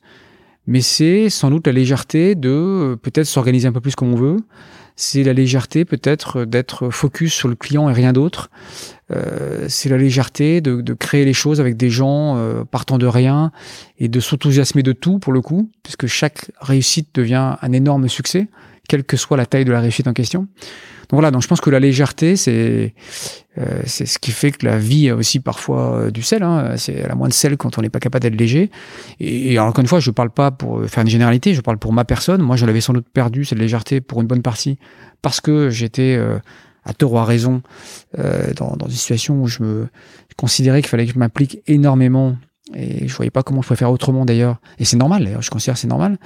Mais 0.68 0.82
c'est 0.82 1.30
sans 1.30 1.50
doute 1.50 1.66
la 1.68 1.74
légèreté 1.74 2.36
de 2.36 2.98
peut-être 3.02 3.26
s'organiser 3.26 3.68
un 3.68 3.72
peu 3.72 3.80
plus 3.80 3.96
comme 3.96 4.14
on 4.14 4.18
veut, 4.18 4.38
c'est 4.98 5.24
la 5.24 5.32
légèreté 5.32 5.86
peut-être 5.86 6.44
d'être 6.44 6.90
focus 6.90 7.34
sur 7.34 7.48
le 7.48 7.56
client 7.56 7.90
et 7.90 7.94
rien 7.94 8.12
d'autre. 8.14 8.50
Euh, 9.12 9.68
c'est 9.70 9.90
la 9.90 9.98
légèreté 9.98 10.60
de, 10.60 10.82
de, 10.82 10.94
créer 10.94 11.24
les 11.24 11.34
choses 11.34 11.62
avec 11.62 11.78
des 11.78 11.90
gens 11.90 12.36
euh, 12.36 12.66
partant 12.66 12.98
de 12.98 13.06
rien 13.06 13.52
et 14.00 14.10
de 14.10 14.20
s'enthousiasmer 14.20 14.84
de 14.84 14.92
tout 14.92 15.20
pour 15.20 15.32
le 15.32 15.42
coup, 15.42 15.70
puisque 15.84 16.08
chaque 16.08 16.52
réussite 16.60 17.10
devient 17.14 17.56
un 17.62 17.72
énorme 17.72 18.10
succès, 18.10 18.48
quelle 18.90 19.04
que 19.04 19.16
soit 19.16 19.38
la 19.38 19.46
taille 19.46 19.66
de 19.66 19.72
la 19.72 19.80
réussite 19.80 20.08
en 20.08 20.14
question. 20.14 20.48
Donc 21.10 21.20
voilà, 21.20 21.32
donc 21.32 21.42
je 21.42 21.48
pense 21.48 21.62
que 21.62 21.70
la 21.70 21.80
légèreté, 21.80 22.36
c'est 22.36 22.94
euh, 23.58 23.82
c'est 23.86 24.06
ce 24.06 24.20
qui 24.20 24.32
fait 24.32 24.52
que 24.52 24.66
la 24.66 24.78
vie 24.78 25.10
a 25.10 25.16
aussi 25.16 25.40
parfois 25.40 25.96
euh, 25.96 26.12
du 26.12 26.22
sel. 26.22 26.44
Hein. 26.44 26.76
C'est 26.78 27.08
la 27.08 27.16
moins 27.16 27.28
de 27.28 27.34
sel 27.34 27.58
quand 27.58 27.78
on 27.78 27.82
n'est 27.82 27.90
pas 27.90 28.00
capable 28.00 28.24
d'être 28.24 28.36
léger. 28.36 28.70
Et, 29.20 29.58
encore 29.58 29.80
une 29.82 29.88
fois, 29.88 30.00
je 30.00 30.12
parle 30.12 30.30
pas 30.30 30.52
pour 30.52 30.86
faire 30.86 31.02
une 31.02 31.10
généralité, 31.10 31.54
je 31.54 31.62
parle 31.62 31.78
pour 31.78 31.94
ma 31.94 32.06
personne. 32.06 32.42
Moi, 32.42 32.56
je 32.56 32.66
l'avais 32.66 32.82
sans 32.82 32.94
doute 32.94 33.08
perdu 33.12 33.46
cette 33.46 33.58
légèreté 33.58 34.02
pour 34.02 34.22
une 34.22 34.28
bonne 34.28 34.42
partie 34.42 34.78
parce 35.22 35.42
que 35.42 35.70
j'étais 35.70 36.16
euh, 36.18 36.38
à 36.84 36.94
tort 36.94 37.14
ou 37.14 37.18
à 37.18 37.26
raison 37.26 37.62
euh, 38.20 38.54
dans, 38.54 38.76
dans 38.76 38.88
une 38.88 38.92
situation 38.92 39.42
où 39.42 39.48
je 39.48 39.64
me 39.64 39.88
considérais 40.36 40.82
qu'il 40.82 40.90
fallait 40.90 41.06
que 41.06 41.14
je 41.14 41.20
m'implique 41.20 41.60
énormément 41.68 42.38
et 42.76 43.08
je 43.08 43.16
voyais 43.16 43.32
pas 43.32 43.44
comment 43.44 43.62
je 43.62 43.68
pouvais 43.68 43.78
faire 43.78 43.92
autrement 43.92 44.26
d'ailleurs. 44.26 44.58
Et 44.78 44.86
c'est 44.86 44.98
normal, 44.98 45.24
d'ailleurs, 45.24 45.42
je 45.42 45.50
considère 45.50 45.78
c'est 45.78 45.88
normal. 45.88 46.18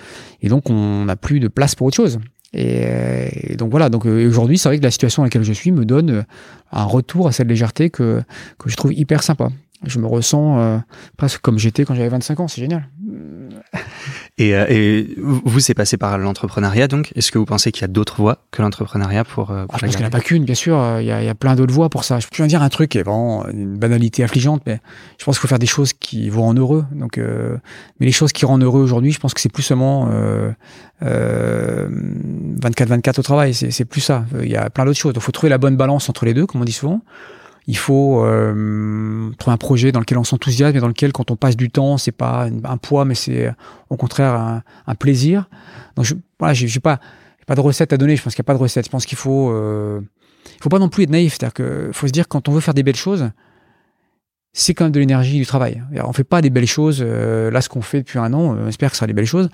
Et 0.41 0.49
donc 0.49 0.69
on 0.69 1.05
n'a 1.05 1.15
plus 1.15 1.39
de 1.39 1.47
place 1.47 1.75
pour 1.75 1.88
autre 1.88 1.97
chose. 1.97 2.19
Et, 2.54 3.54
et, 3.54 3.56
donc 3.56 3.72
voilà, 3.72 3.89
donc 3.89 4.06
euh, 4.06 4.28
aujourd'hui, 4.28 4.58
c'est 4.58 4.70
vrai 4.70 4.78
que 4.78 4.84
la 4.84 4.91
situation 4.91 5.22
dans 5.22 5.26
laquelle 5.26 5.43
je 5.43 5.54
suis 5.54 5.72
me 5.72 5.86
donne 5.86 6.10
euh, 6.10 6.24
un 6.72 6.84
retour 6.84 7.28
à 7.28 7.32
cette 7.32 7.47
légèreté 7.47 7.89
que, 7.89 8.22
que 8.58 8.70
je 8.70 8.76
trouve 8.76 8.93
hyper 8.93 9.24
sympa. 9.24 9.49
Je 9.86 9.99
me 9.99 10.06
ressens 10.06 10.60
euh, 10.60 10.78
presque 11.18 11.41
comme 11.41 11.58
j'étais 11.58 11.86
quand 11.86 11.95
j'avais 11.95 12.10
25 12.10 12.39
ans, 12.41 12.47
c'est 12.47 12.62
génial. 12.62 12.88
Et, 14.38 14.55
euh, 14.55 14.65
et 14.69 15.13
vous, 15.17 15.59
c'est 15.59 15.73
passé 15.73 15.97
par 15.97 16.17
l'entrepreneuriat, 16.17 16.88
donc? 16.88 17.11
Est-ce 17.15 17.32
que 17.32 17.38
vous 17.38 17.45
pensez 17.45 17.71
qu'il 17.71 17.82
y 17.82 17.86
a 17.86 17.89
d'autres 17.89 18.15
voies 18.15 18.39
que 18.51 18.61
l'entrepreneuriat 18.61 19.23
pour, 19.23 19.51
euh, 19.51 19.65
pour 19.65 19.75
ah, 19.75 19.77
Je 19.79 19.86
pense 19.86 19.95
qu'il 19.95 19.99
n'y 19.99 20.05
en 20.05 20.07
a 20.07 20.11
pas 20.11 20.21
qu'une, 20.21 20.45
bien 20.45 20.55
sûr. 20.55 20.99
Il 20.99 21.05
y 21.05 21.11
a, 21.11 21.21
il 21.21 21.25
y 21.25 21.29
a 21.29 21.36
plein 21.36 21.55
d'autres 21.55 21.73
voies 21.73 21.89
pour 21.89 22.05
ça. 22.05 22.19
Je 22.19 22.27
peux 22.27 22.47
dire 22.47 22.63
un 22.63 22.69
truc 22.69 22.91
qui 22.91 22.97
est 22.97 23.03
vraiment 23.03 23.47
une 23.49 23.77
banalité 23.77 24.23
affligeante, 24.23 24.63
mais 24.65 24.79
je 25.19 25.25
pense 25.25 25.36
qu'il 25.36 25.41
faut 25.41 25.47
faire 25.47 25.59
des 25.59 25.65
choses 25.65 25.93
qui 25.93 26.29
vous 26.29 26.41
rendent 26.41 26.59
heureux. 26.59 26.86
Donc, 26.91 27.17
euh, 27.17 27.57
mais 27.99 28.05
les 28.05 28.11
choses 28.11 28.32
qui 28.32 28.45
rendent 28.45 28.63
heureux 28.63 28.82
aujourd'hui, 28.82 29.11
je 29.11 29.19
pense 29.19 29.34
que 29.34 29.41
c'est 29.41 29.51
plus 29.51 29.63
seulement 29.63 30.09
24-24 31.01 33.19
au 33.19 33.23
travail. 33.23 33.53
C'est 33.53 33.86
plus 33.86 34.01
ça. 34.01 34.25
Il 34.41 34.49
y 34.49 34.55
a 34.55 34.69
plein 34.69 34.86
d'autres 34.86 34.99
choses. 34.99 35.13
Il 35.15 35.21
faut 35.21 35.32
trouver 35.32 35.49
la 35.49 35.57
bonne 35.57 35.75
balance 35.75 36.09
entre 36.09 36.25
les 36.25 36.34
deux, 36.34 36.45
comme 36.45 36.61
on 36.61 36.65
dit 36.65 36.71
souvent. 36.71 37.01
Il 37.68 37.78
faut 37.78 38.24
euh, 38.26 39.32
trouver 39.38 39.53
un 39.53 39.57
projet 39.57 39.91
dans 39.91 39.99
lequel 39.99 40.18
on 40.18 40.24
s'enthousiasme 40.24 40.76
et 40.76 40.80
dans 40.80 40.88
lequel, 40.88 41.12
quand 41.14 41.32
on 41.32 41.36
passe 41.36 41.55
du 41.55 41.70
temps, 41.70 41.97
c'est 41.97 42.12
pas 42.12 42.47
un 42.64 42.78
poids, 42.78 43.05
mais 43.05 43.16
c'est 43.16 43.53
au 43.89 43.97
contraire 43.97 44.62
un, 44.88 44.95
plaisir. 44.95 45.47
Donc, 45.95 46.05
je, 46.05 46.16
voilà, 46.39 46.53
j'ai 46.53 46.80
pas, 46.80 46.99
pas 47.45 47.55
de 47.55 47.62
recette 47.62 47.93
à 47.93 47.97
donner. 47.97 48.16
Je 48.16 48.24
pense 48.24 48.34
qu'il 48.34 48.41
n'y 48.41 48.45
a 48.45 48.51
pas 48.51 48.55
de 48.55 48.59
recette. 48.59 48.86
Je 48.86 48.89
pense 48.89 49.05
qu'il 49.05 49.18
faut, 49.18 49.51
euh, 49.51 50.01
faut 50.62 50.70
pas 50.70 50.80
non 50.80 50.89
plus 50.89 51.03
être 51.03 51.09
naïf. 51.09 51.34
C'est-à-dire 51.34 51.53
que 51.53 51.91
faut 51.93 52.07
se 52.07 52.12
dire 52.12 52.28
quand 52.28 52.49
on 52.49 52.51
veut 52.51 52.62
faire 52.62 52.74
des 52.74 52.84
belles 52.84 52.95
choses, 52.95 53.30
c'est 54.53 54.74
quand 54.74 54.86
même 54.86 54.91
de 54.91 54.99
l'énergie 54.99 55.38
du 55.38 55.45
travail. 55.45 55.84
On 56.03 56.14
fait 56.14 56.24
pas 56.24 56.41
des 56.41 56.49
belles 56.49 56.68
choses. 56.68 57.01
Euh, 57.01 57.51
là, 57.51 57.62
ce 57.62 57.70
qu'on 57.70 57.82
fait 57.82 57.99
depuis 57.99 58.20
un 58.20 58.34
an, 58.34 58.57
on 58.57 58.68
espère 58.68 58.89
que 58.89 58.95
ce 58.95 58.99
sera 58.99 59.07
des 59.07 59.14
belles 59.14 59.26
choses. 59.26 59.49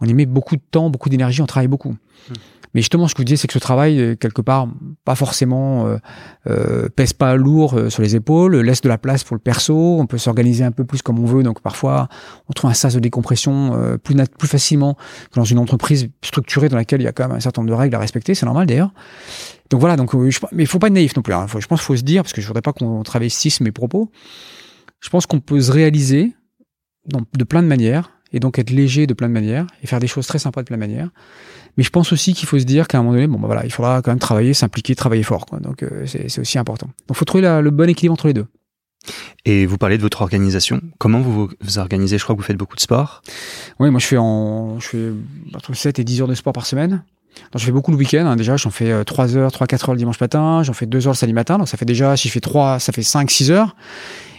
On 0.00 0.06
y 0.06 0.14
met 0.14 0.26
beaucoup 0.26 0.56
de 0.56 0.62
temps, 0.70 0.90
beaucoup 0.90 1.08
d'énergie, 1.08 1.42
on 1.42 1.46
travaille 1.46 1.68
beaucoup. 1.68 1.92
Mmh. 1.92 2.34
Mais 2.74 2.80
justement, 2.80 3.08
ce 3.08 3.14
que 3.14 3.18
je 3.18 3.22
vous 3.22 3.26
disais, 3.26 3.36
c'est 3.36 3.46
que 3.46 3.54
ce 3.54 3.58
travail, 3.58 4.00
euh, 4.00 4.14
quelque 4.14 4.42
part, 4.42 4.68
pas 5.04 5.14
forcément 5.14 5.86
euh, 5.86 5.96
euh, 6.46 6.88
pèse 6.88 7.12
pas 7.12 7.34
lourd 7.36 7.74
euh, 7.74 7.90
sur 7.90 8.02
les 8.02 8.16
épaules, 8.16 8.56
laisse 8.56 8.80
de 8.80 8.88
la 8.88 8.98
place 8.98 9.24
pour 9.24 9.36
le 9.36 9.40
perso, 9.40 9.98
on 9.98 10.06
peut 10.06 10.18
s'organiser 10.18 10.64
un 10.64 10.70
peu 10.70 10.84
plus 10.84 11.02
comme 11.02 11.18
on 11.18 11.24
veut. 11.24 11.42
Donc 11.42 11.60
parfois, 11.60 12.08
on 12.48 12.52
trouve 12.52 12.70
un 12.70 12.74
sas 12.74 12.94
de 12.94 13.00
décompression 13.00 13.74
euh, 13.74 13.96
plus, 13.96 14.16
facilement 14.46 14.94
que 14.94 15.36
dans 15.36 15.44
une 15.44 15.58
entreprise 15.58 16.08
structurée 16.22 16.68
dans 16.68 16.76
laquelle 16.76 17.00
il 17.00 17.04
y 17.04 17.08
a 17.08 17.12
quand 17.12 17.28
même 17.28 17.36
un 17.36 17.40
certain 17.40 17.62
nombre 17.62 17.70
de 17.70 17.78
règles 17.78 17.94
à 17.94 17.98
respecter. 17.98 18.34
C'est 18.34 18.46
normal 18.46 18.66
d'ailleurs. 18.66 18.92
Donc 19.70 19.80
voilà, 19.80 19.96
donc, 19.96 20.14
mais 20.52 20.62
il 20.62 20.66
faut 20.66 20.78
pas 20.78 20.86
être 20.86 20.94
naïf 20.94 21.14
non 21.16 21.22
plus. 21.22 21.34
Hein. 21.34 21.46
Je 21.46 21.66
pense 21.66 21.80
qu'il 21.80 21.86
faut 21.86 21.96
se 21.96 22.02
dire, 22.02 22.22
parce 22.22 22.32
que 22.32 22.40
je 22.40 22.46
voudrais 22.46 22.62
pas 22.62 22.72
qu'on 22.72 23.02
travestisse 23.02 23.60
mes 23.60 23.72
propos, 23.72 24.10
je 25.00 25.10
pense 25.10 25.26
qu'on 25.26 25.40
peut 25.40 25.60
se 25.60 25.70
réaliser 25.70 26.32
de 27.36 27.44
plein 27.44 27.62
de 27.62 27.68
manières 27.68 28.10
et 28.32 28.40
donc 28.40 28.58
être 28.58 28.70
léger 28.70 29.06
de 29.06 29.14
plein 29.14 29.28
de 29.28 29.32
manières 29.32 29.66
et 29.82 29.86
faire 29.86 30.00
des 30.00 30.06
choses 30.06 30.26
très 30.26 30.38
sympas 30.38 30.62
de 30.62 30.66
plein 30.66 30.76
de 30.76 30.80
manières. 30.80 31.10
Mais 31.76 31.84
je 31.84 31.90
pense 31.90 32.12
aussi 32.12 32.34
qu'il 32.34 32.48
faut 32.48 32.58
se 32.58 32.64
dire 32.64 32.88
qu'à 32.88 32.98
un 32.98 33.02
moment 33.02 33.14
donné, 33.14 33.26
bon, 33.26 33.38
bah 33.38 33.46
voilà, 33.46 33.64
il 33.64 33.72
faudra 33.72 34.02
quand 34.02 34.10
même 34.10 34.18
travailler, 34.18 34.52
s'impliquer, 34.52 34.94
travailler 34.94 35.22
fort. 35.22 35.46
Quoi. 35.46 35.60
Donc 35.60 35.82
euh, 35.82 36.06
c'est 36.06 36.40
aussi 36.40 36.58
important. 36.58 36.86
Donc 36.86 37.10
il 37.10 37.16
faut 37.16 37.24
trouver 37.24 37.42
la, 37.42 37.60
le 37.60 37.70
bon 37.70 37.88
équilibre 37.88 38.14
entre 38.14 38.26
les 38.26 38.34
deux. 38.34 38.46
Et 39.44 39.64
vous 39.64 39.78
parlez 39.78 39.96
de 39.96 40.02
votre 40.02 40.20
organisation. 40.22 40.80
Comment 40.98 41.20
vous 41.20 41.48
vous 41.60 41.78
organisez? 41.78 42.18
Je 42.18 42.24
crois 42.24 42.34
que 42.34 42.40
vous 42.40 42.46
faites 42.46 42.56
beaucoup 42.56 42.76
de 42.76 42.80
sport. 42.80 43.22
Oui, 43.78 43.90
moi 43.90 44.00
je 44.00 44.06
fais, 44.06 44.18
en, 44.18 44.80
je 44.80 44.88
fais 44.88 45.12
entre 45.54 45.72
7 45.72 45.98
et 45.98 46.04
10 46.04 46.22
heures 46.22 46.28
de 46.28 46.34
sport 46.34 46.52
par 46.52 46.66
semaine. 46.66 47.02
Donc, 47.52 47.60
je 47.60 47.64
fais 47.64 47.70
beaucoup 47.70 47.92
le 47.92 47.96
week-end. 47.96 48.26
Hein. 48.26 48.34
Déjà, 48.34 48.56
j'en 48.56 48.70
fais 48.70 49.04
3 49.04 49.36
heures, 49.36 49.52
3-4 49.52 49.84
heures 49.84 49.92
le 49.92 49.98
dimanche 49.98 50.20
matin. 50.20 50.64
J'en 50.64 50.72
fais 50.72 50.86
2 50.86 51.06
heures 51.06 51.12
le 51.12 51.16
samedi 51.16 51.32
matin. 51.32 51.58
Donc 51.58 51.68
ça 51.68 51.76
fait 51.76 51.84
déjà, 51.84 52.16
si 52.16 52.26
je 52.26 52.32
fais 52.32 52.40
3, 52.40 52.80
ça 52.80 52.92
fait 52.92 53.02
5-6 53.02 53.50
heures. 53.52 53.76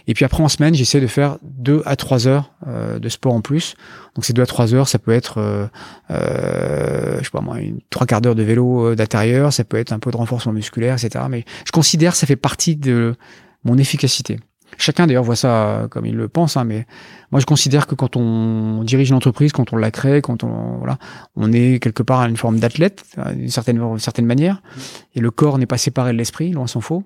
Et 0.10 0.16
puis 0.16 0.26
après 0.26 0.42
en 0.42 0.50
semaine, 0.50 0.74
j'essaie 0.74 1.00
de 1.00 1.06
faire 1.06 1.38
2 1.44 1.84
à 1.86 1.96
3 1.96 2.28
heures 2.28 2.52
euh, 2.66 2.98
de 2.98 3.10
sport 3.10 3.32
en 3.32 3.42
plus. 3.42 3.76
Donc 4.16 4.26
ces 4.26 4.34
2 4.34 4.42
à 4.42 4.48
3 4.48 4.74
heures, 4.74 4.88
ça 4.88 4.98
peut 4.98 5.12
être, 5.12 5.38
euh, 5.38 5.68
euh, 6.10 7.20
je 7.20 7.26
sais 7.26 7.30
pas 7.30 7.42
moi, 7.42 7.60
une, 7.60 7.80
trois 7.92 8.08
quarts 8.08 8.20
d'heure 8.20 8.34
de 8.34 8.42
vélo 8.42 8.88
euh, 8.88 8.96
d'intérieur, 8.96 9.54
ça 9.54 9.64
peut 9.64 9.78
être 9.78 9.92
un 9.92 10.00
peu 10.00 10.10
de 10.10 10.18
renforcement 10.18 10.52
musculaire, 10.52 10.96
etc. 10.96 11.26
Mais 11.30 11.46
je 11.64 11.72
considère 11.72 12.14
que 12.14 12.18
ça 12.18 12.26
fait 12.26 12.36
partie 12.36 12.76
de 12.76 13.16
mon 13.64 13.78
efficacité. 13.78 14.40
Chacun 14.82 15.08
d'ailleurs 15.08 15.26
voit 15.26 15.36
ça 15.36 15.88
comme 15.92 16.06
il 16.06 16.16
le 16.16 16.30
pense, 16.30 16.56
hein, 16.58 16.64
mais 16.64 16.88
moi 17.32 17.42
je 17.42 17.46
considère 17.46 17.86
que 17.86 17.96
quand 17.96 18.16
on 18.16 18.84
dirige 18.84 19.10
une 19.10 19.16
entreprise, 19.16 19.52
quand 19.52 19.74
on 19.74 19.76
la 19.76 19.92
crée, 19.92 20.22
quand 20.22 20.44
on 20.44 20.78
voilà, 20.78 20.98
on 21.36 21.52
est 21.52 21.84
quelque 21.84 22.02
part 22.02 22.22
à 22.22 22.30
une 22.30 22.38
forme 22.38 22.60
d'athlète, 22.60 23.04
d'une 23.36 23.50
certaine, 23.50 24.00
certaine 24.00 24.26
manière, 24.26 24.62
et 25.16 25.20
le 25.20 25.32
corps 25.32 25.58
n'est 25.58 25.66
pas 25.66 25.78
séparé 25.78 26.14
de 26.14 26.18
l'esprit, 26.18 26.52
loin 26.52 26.66
s'en 26.66 26.82
faut. 26.82 27.04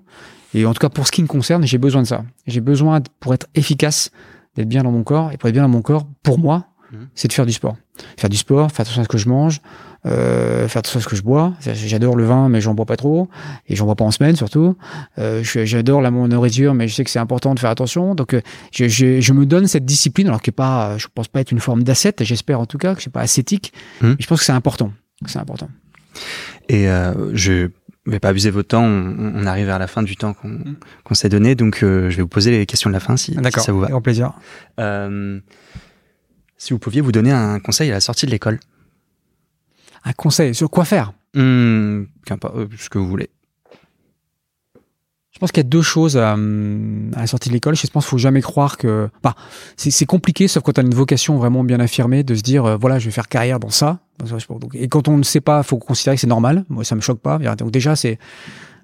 Et 0.54 0.64
en 0.66 0.72
tout 0.72 0.78
cas, 0.78 0.88
pour 0.88 1.06
ce 1.06 1.12
qui 1.12 1.20
me 1.20 1.26
concerne, 1.26 1.66
j'ai 1.66 1.78
besoin 1.78 2.02
de 2.02 2.06
ça. 2.06 2.24
J'ai 2.46 2.60
besoin, 2.60 3.00
pour 3.18 3.34
être 3.34 3.48
efficace, 3.56 4.12
d'être 4.54 4.68
bien 4.68 4.84
dans 4.84 4.92
mon 4.92 5.02
corps. 5.02 5.32
Et 5.32 5.36
pour 5.36 5.48
être 5.48 5.54
bien 5.54 5.62
dans 5.62 5.68
mon 5.68 5.82
corps, 5.82 6.06
pour 6.22 6.38
moi, 6.38 6.68
mmh. 6.92 6.96
c'est 7.16 7.28
de 7.28 7.32
faire 7.32 7.44
du 7.44 7.52
sport. 7.52 7.76
Faire 8.16 8.30
du 8.30 8.36
sport, 8.36 8.70
faire 8.70 8.82
attention 8.82 9.02
à 9.02 9.04
ce 9.04 9.08
que 9.08 9.18
je 9.18 9.28
mange, 9.28 9.60
euh, 10.06 10.68
faire 10.68 10.80
attention 10.80 11.00
à 11.00 11.02
ce 11.02 11.08
que 11.08 11.16
je 11.16 11.22
bois. 11.22 11.54
J'adore 11.60 12.16
le 12.16 12.24
vin, 12.24 12.48
mais 12.48 12.60
j'en 12.60 12.74
bois 12.74 12.86
pas 12.86 12.96
trop. 12.96 13.28
Et 13.68 13.76
j'en 13.76 13.86
bois 13.86 13.94
pas 13.94 14.04
en 14.04 14.10
semaine, 14.10 14.36
surtout. 14.36 14.76
Euh, 15.18 15.42
J'adore 15.42 16.00
la 16.00 16.10
nourriture, 16.10 16.74
mais 16.74 16.88
je 16.88 16.94
sais 16.94 17.04
que 17.04 17.10
c'est 17.10 17.18
important 17.18 17.54
de 17.54 17.60
faire 17.60 17.70
attention. 17.70 18.14
Donc, 18.14 18.34
euh, 18.34 18.40
je, 18.72 18.88
je, 18.88 19.20
je, 19.20 19.32
me 19.32 19.46
donne 19.46 19.66
cette 19.66 19.84
discipline, 19.84 20.28
alors 20.28 20.42
que 20.42 20.50
pas, 20.50 20.98
je 20.98 21.06
pense 21.14 21.28
pas 21.28 21.40
être 21.40 21.52
une 21.52 21.60
forme 21.60 21.82
d'ascète, 21.82 22.22
j'espère 22.24 22.60
en 22.60 22.66
tout 22.66 22.78
cas, 22.78 22.94
que 22.94 23.02
c'est 23.02 23.12
pas 23.12 23.22
ascétique. 23.22 23.72
Mmh. 24.00 24.12
Je 24.18 24.26
pense 24.26 24.40
que 24.40 24.44
c'est 24.44 24.52
important. 24.52 24.92
C'est 25.26 25.38
important. 25.38 25.68
Et 26.68 26.88
euh, 26.88 27.30
je 27.34 27.68
je 28.06 28.10
vais 28.10 28.20
pas 28.20 28.28
abuser 28.28 28.50
votre 28.50 28.68
temps. 28.68 28.84
On, 28.84 29.32
on, 29.34 29.46
arrive 29.46 29.66
vers 29.66 29.78
la 29.78 29.86
fin 29.86 30.02
du 30.02 30.16
temps 30.16 30.34
qu'on 30.34 30.48
mmh. 30.48 30.76
qu 31.06 31.14
s'est 31.14 31.30
donné, 31.30 31.54
donc 31.54 31.82
euh, 31.82 32.10
je 32.10 32.16
vais 32.16 32.22
vous 32.22 32.28
poser 32.28 32.50
les 32.50 32.66
questions 32.66 32.90
de 32.90 32.94
la 32.94 33.00
fin 33.00 33.16
si, 33.16 33.32
si 33.32 33.60
ça 33.60 33.72
vous 33.72 33.80
va. 33.80 33.88
Avec 33.88 34.02
plaisir. 34.02 34.32
Euh, 34.78 35.40
si 36.58 36.72
vous 36.72 36.78
pouviez 36.78 37.00
vous 37.00 37.12
donner 37.12 37.32
un 37.32 37.60
conseil 37.60 37.90
à 37.90 37.94
la 37.94 38.00
sortie 38.00 38.26
de 38.26 38.30
l'école. 38.30 38.60
Un 40.04 40.12
conseil 40.12 40.54
sur 40.54 40.70
quoi 40.70 40.84
faire 40.84 41.12
mmh, 41.34 42.04
Ce 42.78 42.88
que 42.88 42.98
vous 42.98 43.08
voulez. 43.08 43.30
Je 45.34 45.40
pense 45.40 45.50
qu'il 45.50 45.64
y 45.64 45.66
a 45.66 45.68
deux 45.68 45.82
choses 45.82 46.16
à, 46.16 46.34
à 46.34 46.36
la 46.36 47.26
sortie 47.26 47.48
de 47.48 47.54
l'école. 47.54 47.74
Je 47.74 47.84
pense 47.88 48.04
qu'il 48.04 48.10
faut 48.10 48.18
jamais 48.18 48.40
croire 48.40 48.76
que. 48.78 49.08
Bah, 49.22 49.34
c'est 49.76 50.06
compliqué, 50.06 50.46
sauf 50.46 50.62
quand 50.62 50.78
on 50.78 50.82
a 50.82 50.84
une 50.84 50.94
vocation 50.94 51.36
vraiment 51.38 51.64
bien 51.64 51.80
affirmée, 51.80 52.22
de 52.22 52.36
se 52.36 52.42
dire 52.42 52.64
euh, 52.64 52.76
voilà, 52.76 53.00
je 53.00 53.06
vais 53.06 53.10
faire 53.10 53.28
carrière 53.28 53.58
dans 53.58 53.70
ça. 53.70 53.98
Et 54.74 54.86
quand 54.86 55.08
on 55.08 55.16
ne 55.16 55.24
sait 55.24 55.40
pas, 55.40 55.64
faut 55.64 55.78
considérer 55.78 56.16
que 56.16 56.20
c'est 56.20 56.28
normal. 56.28 56.64
Moi, 56.68 56.84
ça 56.84 56.94
me 56.94 57.00
choque 57.00 57.18
pas. 57.18 57.38
Donc 57.56 57.72
déjà, 57.72 57.96
c'est 57.96 58.18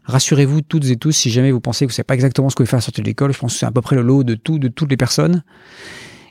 rassurez-vous 0.05 0.63
toutes 0.63 0.87
et 0.87 0.97
tous 0.97 1.13
si 1.13 1.31
jamais 1.31 1.53
vous 1.53 1.61
pensez 1.61 1.87
que 1.87 1.93
vous 1.93 1.95
savez 1.95 2.05
pas 2.05 2.15
exactement 2.15 2.51
ce 2.51 2.57
que 2.57 2.65
vous 2.65 2.67
faites 2.67 2.75
à 2.75 2.79
la 2.79 2.83
sortie 2.83 3.03
de 3.03 3.07
l'école. 3.07 3.33
Je 3.33 3.39
pense 3.39 3.53
que 3.53 3.59
c'est 3.61 3.67
à 3.67 3.71
peu 3.71 3.81
près 3.81 3.95
le 3.95 4.03
lot 4.03 4.25
de 4.25 4.35
tout, 4.35 4.59
de 4.59 4.67
toutes 4.67 4.91
les 4.91 4.97
personnes. 4.97 5.45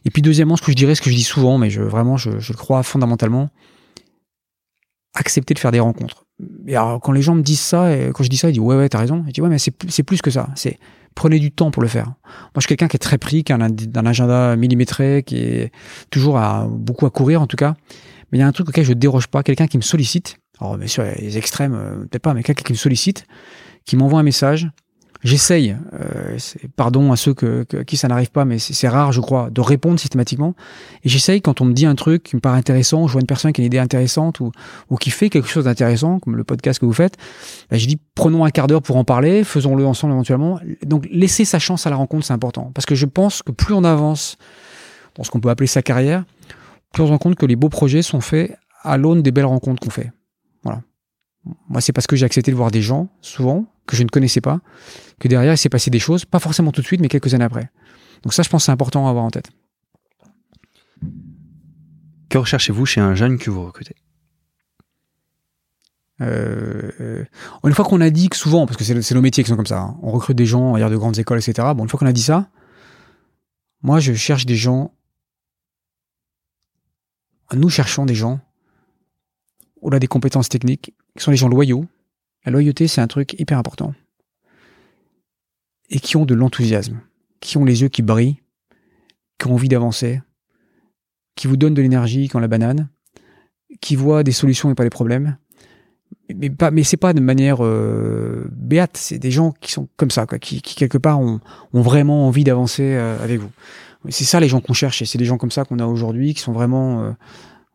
Et 0.03 0.09
puis 0.09 0.21
deuxièmement, 0.21 0.57
ce 0.57 0.61
que 0.61 0.71
je 0.71 0.75
dirais, 0.75 0.95
ce 0.95 1.01
que 1.01 1.09
je 1.09 1.15
dis 1.15 1.23
souvent, 1.23 1.57
mais 1.57 1.69
je 1.69 1.81
vraiment, 1.81 2.17
je, 2.17 2.39
je 2.39 2.51
le 2.51 2.57
crois 2.57 2.83
fondamentalement, 2.83 3.49
accepter 5.19 5.53
de 5.53 5.59
faire 5.59 5.71
des 5.71 5.79
rencontres. 5.79 6.25
Et 6.67 6.75
alors, 6.75 6.99
quand 7.01 7.11
les 7.11 7.21
gens 7.21 7.35
me 7.35 7.41
disent 7.41 7.59
ça, 7.59 7.95
et 7.95 8.11
quand 8.13 8.23
je 8.23 8.29
dis 8.29 8.37
ça, 8.37 8.49
ils 8.49 8.53
disent 8.53 8.61
ouais, 8.61 8.75
ouais, 8.75 8.89
t'as 8.89 8.99
raison. 8.99 9.23
Je 9.27 9.31
dis 9.31 9.41
ouais, 9.41 9.49
mais 9.49 9.59
c'est 9.59 9.71
plus, 9.71 10.03
plus 10.03 10.21
que 10.21 10.31
ça. 10.31 10.49
C'est 10.55 10.77
prenez 11.15 11.39
du 11.39 11.51
temps 11.51 11.71
pour 11.71 11.81
le 11.81 11.89
faire. 11.89 12.05
Moi, 12.05 12.15
je 12.55 12.61
suis 12.61 12.67
quelqu'un 12.67 12.87
qui 12.87 12.95
est 12.95 12.99
très 12.99 13.17
pris, 13.17 13.43
qui 13.43 13.51
a 13.51 13.55
un, 13.55 13.61
un, 13.61 14.05
agenda 14.05 14.55
millimétré, 14.55 15.23
qui 15.25 15.37
est 15.37 15.71
toujours 16.11 16.37
à, 16.37 16.67
beaucoup 16.69 17.05
à 17.05 17.09
courir 17.09 17.41
en 17.41 17.47
tout 17.47 17.57
cas. 17.57 17.75
Mais 18.31 18.37
il 18.37 18.41
y 18.41 18.43
a 18.43 18.47
un 18.47 18.51
truc 18.51 18.69
auquel 18.69 18.85
je 18.85 18.93
déroge 18.93 19.27
pas. 19.27 19.43
Quelqu'un 19.43 19.67
qui 19.67 19.77
me 19.77 19.81
sollicite. 19.81 20.37
Alors, 20.59 20.77
bien 20.77 20.87
sûr, 20.87 21.03
les 21.03 21.37
extrêmes, 21.37 21.73
euh, 21.73 21.95
peut-être 22.05 22.21
pas, 22.21 22.33
mais 22.33 22.43
quelqu'un 22.43 22.63
qui 22.63 22.73
me 22.73 22.77
sollicite, 22.77 23.25
qui 23.85 23.97
m'envoie 23.97 24.19
un 24.19 24.23
message. 24.23 24.69
J'essaye, 25.23 25.75
euh, 25.93 26.37
pardon 26.75 27.11
à 27.11 27.15
ceux 27.15 27.33
que, 27.33 27.63
que, 27.63 27.77
qui 27.77 27.97
ça 27.97 28.07
n'arrive 28.07 28.31
pas, 28.31 28.45
mais 28.45 28.59
c'est 28.59 28.87
rare, 28.87 29.11
je 29.11 29.21
crois, 29.21 29.49
de 29.49 29.61
répondre 29.61 29.99
systématiquement. 29.99 30.55
Et 31.03 31.09
j'essaye 31.09 31.41
quand 31.41 31.61
on 31.61 31.65
me 31.65 31.73
dit 31.73 31.85
un 31.85 31.95
truc 31.95 32.23
qui 32.23 32.35
me 32.35 32.41
paraît 32.41 32.57
intéressant, 32.57 33.07
je 33.07 33.13
vois 33.13 33.21
une 33.21 33.27
personne 33.27 33.51
qui 33.51 33.61
a 33.61 33.63
une 33.63 33.67
idée 33.67 33.79
intéressante 33.79 34.39
ou, 34.39 34.51
ou 34.89 34.97
qui 34.97 35.09
fait 35.09 35.29
quelque 35.29 35.47
chose 35.47 35.65
d'intéressant, 35.65 36.19
comme 36.19 36.35
le 36.35 36.43
podcast 36.43 36.79
que 36.79 36.85
vous 36.85 36.93
faites, 36.93 37.17
bah, 37.69 37.77
je 37.77 37.87
dis 37.87 37.99
prenons 38.15 38.45
un 38.45 38.51
quart 38.51 38.67
d'heure 38.67 38.81
pour 38.81 38.97
en 38.97 39.03
parler, 39.03 39.43
faisons-le 39.43 39.85
ensemble 39.85 40.13
éventuellement. 40.13 40.59
Donc 40.85 41.07
laisser 41.11 41.45
sa 41.45 41.59
chance 41.59 41.85
à 41.85 41.89
la 41.89 41.95
rencontre, 41.95 42.25
c'est 42.25 42.33
important, 42.33 42.71
parce 42.73 42.85
que 42.85 42.95
je 42.95 43.05
pense 43.05 43.41
que 43.41 43.51
plus 43.51 43.73
on 43.73 43.83
avance 43.83 44.37
dans 45.15 45.23
ce 45.23 45.31
qu'on 45.31 45.39
peut 45.39 45.49
appeler 45.49 45.67
sa 45.67 45.81
carrière, 45.81 46.23
plus 46.93 47.03
on 47.03 47.07
se 47.07 47.11
rend 47.11 47.17
compte 47.17 47.35
que 47.35 47.45
les 47.45 47.55
beaux 47.55 47.69
projets 47.69 48.01
sont 48.01 48.21
faits 48.21 48.57
à 48.81 48.97
l'aune 48.97 49.21
des 49.21 49.31
belles 49.31 49.45
rencontres 49.45 49.81
qu'on 49.81 49.89
fait. 49.89 50.11
Voilà. 50.63 50.81
Moi, 51.69 51.81
c'est 51.81 51.93
parce 51.93 52.07
que 52.07 52.15
j'ai 52.15 52.25
accepté 52.25 52.51
de 52.51 52.55
voir 52.55 52.71
des 52.71 52.81
gens, 52.81 53.09
souvent, 53.21 53.65
que 53.85 53.95
je 53.95 54.03
ne 54.03 54.09
connaissais 54.09 54.41
pas, 54.41 54.59
que 55.19 55.27
derrière, 55.27 55.53
il 55.53 55.57
s'est 55.57 55.69
passé 55.69 55.89
des 55.89 55.99
choses, 55.99 56.25
pas 56.25 56.39
forcément 56.39 56.71
tout 56.71 56.81
de 56.81 56.85
suite, 56.85 57.01
mais 57.01 57.09
quelques 57.09 57.33
années 57.33 57.45
après. 57.45 57.69
Donc 58.23 58.33
ça, 58.33 58.43
je 58.43 58.49
pense 58.49 58.65
c'est 58.65 58.71
important 58.71 59.07
à 59.07 59.09
avoir 59.09 59.25
en 59.25 59.31
tête. 59.31 59.51
Que 62.29 62.37
recherchez-vous 62.37 62.85
chez 62.85 63.01
un 63.01 63.15
jeune 63.15 63.37
que 63.37 63.49
vous 63.49 63.65
recrutez? 63.65 63.95
Euh, 66.21 66.91
euh, 66.99 67.25
une 67.63 67.73
fois 67.73 67.85
qu'on 67.85 68.01
a 68.01 68.09
dit 68.09 68.29
que 68.29 68.35
souvent, 68.35 68.65
parce 68.65 68.77
que 68.77 68.83
c'est 68.83 69.15
nos 69.15 69.21
métiers 69.21 69.43
qui 69.43 69.49
sont 69.49 69.55
comme 69.55 69.65
ça, 69.65 69.79
hein, 69.79 69.97
on 70.01 70.11
recrute 70.11 70.35
des 70.35 70.45
gens, 70.45 70.77
de 70.77 70.97
grandes 70.97 71.17
écoles, 71.17 71.39
etc. 71.39 71.69
Bon, 71.75 71.83
une 71.83 71.89
fois 71.89 71.99
qu'on 71.99 72.05
a 72.05 72.13
dit 72.13 72.21
ça, 72.21 72.49
moi, 73.81 73.99
je 73.99 74.13
cherche 74.13 74.45
des 74.45 74.55
gens. 74.55 74.93
Nous 77.53 77.69
cherchons 77.69 78.05
des 78.05 78.15
gens 78.15 78.39
au-delà 79.81 79.99
des 79.99 80.07
compétences 80.07 80.49
techniques, 80.49 80.93
qui 81.17 81.23
sont 81.23 81.31
les 81.31 81.37
gens 81.37 81.47
loyaux. 81.47 81.85
La 82.45 82.51
loyauté, 82.51 82.87
c'est 82.87 83.01
un 83.01 83.07
truc 83.07 83.35
hyper 83.39 83.57
important. 83.57 83.93
Et 85.89 85.99
qui 85.99 86.17
ont 86.17 86.25
de 86.25 86.35
l'enthousiasme, 86.35 86.99
qui 87.39 87.57
ont 87.57 87.65
les 87.65 87.81
yeux 87.81 87.89
qui 87.89 88.01
brillent, 88.01 88.41
qui 89.37 89.47
ont 89.47 89.53
envie 89.53 89.69
d'avancer, 89.69 90.21
qui 91.35 91.47
vous 91.47 91.57
donnent 91.57 91.73
de 91.73 91.81
l'énergie 91.81 92.27
quand 92.27 92.39
la 92.39 92.47
banane, 92.47 92.89
qui 93.81 93.95
voient 93.95 94.23
des 94.23 94.31
solutions 94.31 94.69
et 94.69 94.75
pas 94.75 94.83
des 94.83 94.89
problèmes. 94.89 95.37
Mais, 96.35 96.49
pas, 96.49 96.69
mais 96.69 96.83
c'est 96.83 96.97
pas 96.97 97.13
de 97.13 97.21
manière 97.21 97.63
euh, 97.63 98.47
béate, 98.51 98.97
c'est 98.97 99.19
des 99.19 99.31
gens 99.31 99.53
qui 99.61 99.71
sont 99.71 99.87
comme 99.95 100.11
ça, 100.11 100.25
quoi, 100.25 100.37
qui, 100.37 100.61
quelque 100.61 100.97
part 100.97 101.19
ont, 101.19 101.39
vraiment 101.73 102.27
envie 102.27 102.43
d'avancer 102.43 102.83
euh, 102.83 103.23
avec 103.23 103.39
vous. 103.39 103.49
C'est 104.09 104.25
ça 104.25 104.39
les 104.39 104.47
gens 104.47 104.61
qu'on 104.61 104.73
cherche 104.73 105.01
et 105.01 105.05
c'est 105.05 105.17
des 105.17 105.25
gens 105.25 105.37
comme 105.37 105.51
ça 105.51 105.65
qu'on 105.65 105.79
a 105.79 105.85
aujourd'hui 105.85 106.33
qui 106.33 106.39
sont 106.39 106.53
vraiment 106.53 107.03
euh, 107.03 107.11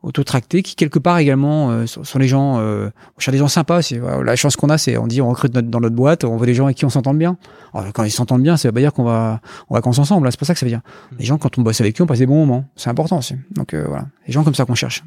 autotractés, 0.04 0.62
qui 0.62 0.76
quelque 0.76 0.98
part 0.98 1.18
également 1.18 1.70
euh, 1.70 1.86
sont, 1.86 2.18
les 2.18 2.28
gens, 2.28 2.58
euh, 2.58 2.90
on 3.16 3.20
cherche 3.20 3.32
des 3.32 3.38
gens 3.38 3.48
sympas. 3.48 3.82
C'est 3.82 3.98
la 3.98 4.36
chance 4.36 4.56
qu'on 4.56 4.68
a, 4.68 4.78
c'est 4.78 4.96
on 4.96 5.06
dit 5.06 5.20
on 5.20 5.30
recrute 5.30 5.52
dans 5.52 5.80
notre 5.80 5.96
boîte, 5.96 6.24
on 6.24 6.36
veut 6.36 6.46
des 6.46 6.54
gens 6.54 6.66
avec 6.66 6.76
qui 6.76 6.84
on 6.84 6.90
s'entend 6.90 7.14
bien. 7.14 7.36
Alors, 7.72 7.92
quand 7.92 8.04
ils 8.04 8.10
s'entendent 8.10 8.42
bien, 8.42 8.56
ça 8.56 8.68
veut 8.68 8.72
pas 8.72 8.80
dire 8.80 8.92
qu'on 8.92 9.04
va 9.04 9.40
on 9.68 9.74
va 9.74 9.80
qu'on 9.80 9.90
ensemble. 9.90 10.30
C'est 10.30 10.38
pas 10.38 10.46
ça 10.46 10.54
que 10.54 10.60
ça 10.60 10.66
veut 10.66 10.70
dire. 10.70 10.80
Mmh. 10.80 11.16
Les 11.18 11.24
gens 11.24 11.38
quand 11.38 11.58
on 11.58 11.62
bosse 11.62 11.80
avec 11.80 12.00
eux, 12.00 12.04
on 12.04 12.06
passe 12.06 12.18
des 12.18 12.26
bons 12.26 12.46
moments. 12.46 12.68
C'est 12.76 12.90
important 12.90 13.18
aussi. 13.18 13.34
Donc 13.52 13.74
euh, 13.74 13.84
voilà, 13.88 14.06
les 14.26 14.32
gens 14.32 14.44
comme 14.44 14.54
ça 14.54 14.64
qu'on 14.64 14.74
cherche. 14.74 15.02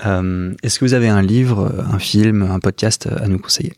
Est-ce 0.00 0.78
que 0.78 0.84
vous 0.84 0.94
avez 0.94 1.08
un 1.08 1.22
livre, 1.22 1.72
un 1.90 1.98
film, 1.98 2.42
un 2.42 2.58
podcast 2.58 3.08
à 3.20 3.28
nous 3.28 3.38
conseiller? 3.38 3.72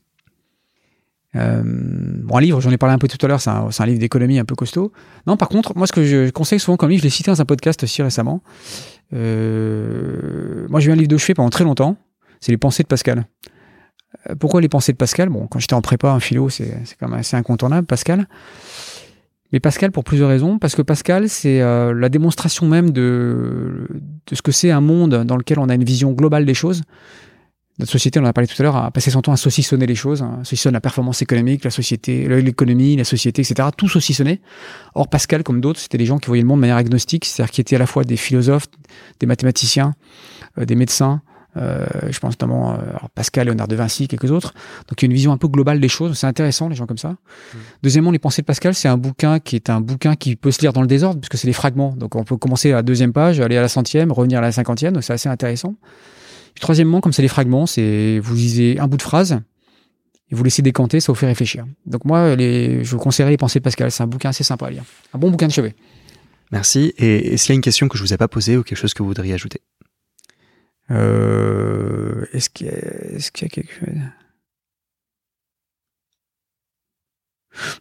Euh, 1.37 1.63
bon, 1.65 2.37
un 2.37 2.41
livre, 2.41 2.61
j'en 2.61 2.71
ai 2.71 2.77
parlé 2.77 2.95
un 2.95 2.99
peu 2.99 3.07
tout 3.07 3.25
à 3.25 3.29
l'heure, 3.29 3.41
c'est 3.41 3.51
un, 3.51 3.69
un, 3.77 3.87
livre 3.87 4.01
d'économie 4.01 4.39
un 4.39 4.45
peu 4.45 4.57
costaud. 4.57 4.93
Non, 5.27 5.37
par 5.37 5.49
contre, 5.49 5.77
moi, 5.77 5.87
ce 5.87 5.93
que 5.93 6.05
je 6.05 6.31
conseille 6.31 6.59
souvent 6.59 6.77
comme 6.77 6.91
livre, 6.91 7.01
je 7.01 7.07
l'ai 7.07 7.11
cité 7.11 7.31
dans 7.31 7.41
un 7.41 7.45
podcast 7.45 7.83
aussi 7.85 8.03
récemment, 8.03 8.43
euh, 9.13 10.67
moi, 10.69 10.81
j'ai 10.81 10.91
eu 10.91 10.93
un 10.93 10.97
livre 10.97 11.09
de 11.09 11.17
chevet 11.17 11.35
pendant 11.35 11.51
très 11.51 11.65
longtemps. 11.65 11.97
C'est 12.41 12.53
Les 12.53 12.59
Pensées 12.59 12.83
de 12.83 12.89
Pascal. 12.89 13.27
Euh, 14.29 14.35
pourquoi 14.35 14.61
les 14.61 14.69
pensées 14.69 14.93
de 14.93 14.97
Pascal? 14.97 15.29
Bon, 15.29 15.47
quand 15.47 15.59
j'étais 15.59 15.75
en 15.75 15.83
prépa, 15.83 16.11
en 16.11 16.21
philo, 16.21 16.49
c'est 16.49 16.83
quand 16.99 17.09
même 17.09 17.19
assez 17.19 17.37
incontournable, 17.37 17.87
Pascal. 17.87 18.27
Mais 19.53 19.61
Pascal, 19.61 19.91
pour 19.91 20.05
plusieurs 20.05 20.29
raisons. 20.29 20.59
Parce 20.59 20.75
que 20.75 20.83
Pascal, 20.83 21.29
c'est 21.29 21.61
euh, 21.61 21.93
la 21.93 22.09
démonstration 22.09 22.69
même 22.69 22.91
de 22.91 23.89
ce 24.33 24.43
que 24.43 24.53
c'est 24.53 24.71
un 24.71 24.81
monde 24.81 25.25
dans 25.25 25.37
lequel 25.37 25.59
on 25.59 25.69
a 25.69 25.75
une 25.75 25.85
vision 25.85 26.13
globale 26.13 26.45
des 26.45 26.55
choses. 26.55 26.83
Notre 27.81 27.93
société, 27.93 28.21
on 28.21 28.25
en 28.25 28.27
a 28.27 28.33
parlé 28.35 28.47
tout 28.47 28.55
à 28.59 28.63
l'heure, 28.63 28.77
a 28.77 28.91
passé 28.91 29.11
son 29.11 29.23
temps 29.23 29.33
à 29.33 29.39
saucissonner 29.39 29.87
les 29.87 29.95
choses, 29.95 30.21
hein, 30.21 30.41
saucissonner 30.43 30.75
la 30.75 30.83
performance 30.83 31.23
économique, 31.23 31.65
la 31.65 31.71
société, 31.71 32.29
l'économie, 32.29 32.95
la 32.95 33.05
société, 33.05 33.41
etc. 33.41 33.71
Tout 33.75 33.89
saucissonner. 33.89 34.43
Or, 34.95 35.09
Pascal, 35.09 35.43
comme 35.43 35.63
d'autres, 35.63 35.81
c'était 35.81 35.97
des 35.97 36.05
gens 36.05 36.19
qui 36.19 36.27
voyaient 36.27 36.43
le 36.43 36.49
monde 36.49 36.59
de 36.59 36.61
manière 36.61 36.77
agnostique, 36.77 37.25
c'est-à-dire 37.25 37.51
qui 37.51 37.63
étaient 37.63 37.77
à 37.77 37.79
la 37.79 37.87
fois 37.87 38.05
des 38.05 38.19
philosophes, 38.19 38.67
des 39.19 39.27
mathématiciens, 39.27 39.95
euh, 40.59 40.67
des 40.67 40.75
médecins, 40.75 41.23
euh, 41.57 41.87
je 42.11 42.19
pense 42.21 42.35
notamment 42.35 42.75
euh, 42.75 42.77
Pascal, 43.15 43.47
Léonard 43.47 43.67
de 43.67 43.77
Vinci, 43.77 44.09
quelques 44.09 44.31
autres. 44.31 44.53
Donc 44.89 45.01
il 45.01 45.05
y 45.05 45.07
a 45.07 45.09
une 45.09 45.15
vision 45.15 45.33
un 45.33 45.39
peu 45.39 45.49
globale 45.49 45.81
des 45.81 45.89
choses. 45.89 46.19
C'est 46.19 46.27
intéressant, 46.27 46.69
les 46.69 46.77
gens 46.77 46.87
comme 46.87 46.99
ça. 46.99 47.11
Mmh. 47.11 47.59
Deuxièmement, 47.83 48.11
les 48.11 48.19
pensées 48.19 48.43
de 48.43 48.47
Pascal, 48.47 48.75
c'est 48.75 48.89
un 48.89 48.99
bouquin 48.99 49.41
qui 49.41 49.57
est 49.57 49.71
un 49.71 49.81
bouquin 49.81 50.17
qui 50.17 50.37
peut 50.37 50.51
se 50.51 50.61
lire 50.61 50.75
dans 50.75 50.83
le 50.83 50.87
désordre, 50.87 51.19
puisque 51.19 51.39
c'est 51.39 51.49
des 51.49 51.55
fragments. 51.55 51.95
Donc 51.97 52.15
on 52.15 52.25
peut 52.25 52.37
commencer 52.37 52.73
à 52.73 52.77
la 52.77 52.83
deuxième 52.83 53.13
page, 53.13 53.41
aller 53.41 53.57
à 53.57 53.63
la 53.63 53.69
centième, 53.69 54.13
revenir 54.13 54.39
à 54.39 54.43
la 54.43 54.53
cinquantième. 54.53 54.93
Donc 54.93 55.03
c'est 55.03 55.15
assez 55.15 55.29
intéressant 55.31 55.75
troisièmement, 56.59 57.01
comme 57.01 57.13
c'est 57.13 57.23
les 57.23 57.29
fragments, 57.29 57.67
c'est 57.67 58.19
vous 58.21 58.35
lisez 58.35 58.79
un 58.79 58.87
bout 58.89 58.97
de 58.97 59.03
phrase 59.03 59.41
et 60.31 60.35
vous 60.35 60.45
laissez 60.45 60.63
décanter, 60.63 61.01
ça 61.01 61.13
vous 61.13 61.19
fait 61.19 61.27
réfléchir. 61.27 61.67
Donc 61.87 62.05
moi, 62.05 62.37
les, 62.37 62.85
je 62.85 62.91
vous 62.91 62.99
conseillerais 62.99 63.31
les 63.31 63.37
pensées 63.37 63.59
de 63.59 63.65
Pascal. 63.65 63.91
C'est 63.91 64.03
un 64.03 64.07
bouquin 64.07 64.31
assez 64.31 64.45
sympa 64.45 64.67
à 64.67 64.71
lire. 64.71 64.85
Un 65.13 65.19
bon 65.19 65.31
bouquin 65.31 65.49
de 65.49 65.53
chevet. 65.53 65.75
Merci. 66.53 66.93
Et 66.99 67.35
est-ce 67.35 67.45
qu'il 67.45 67.53
y 67.53 67.55
a 67.55 67.57
une 67.57 67.63
question 67.63 67.89
que 67.89 67.97
je 67.99 68.03
vous 68.03 68.13
ai 68.13 68.17
pas 68.17 68.29
posée 68.29 68.57
ou 68.57 68.63
quelque 68.63 68.79
chose 68.79 68.95
que 68.95 69.03
vous 69.03 69.09
voudriez 69.09 69.35
ajouter? 69.35 69.61
Euh, 70.91 72.27
Est-ce 72.33 72.51
qu'il 72.51 72.67
y, 72.67 72.71
a 72.71 73.49
quelque 73.49 73.73
chose? 73.73 73.89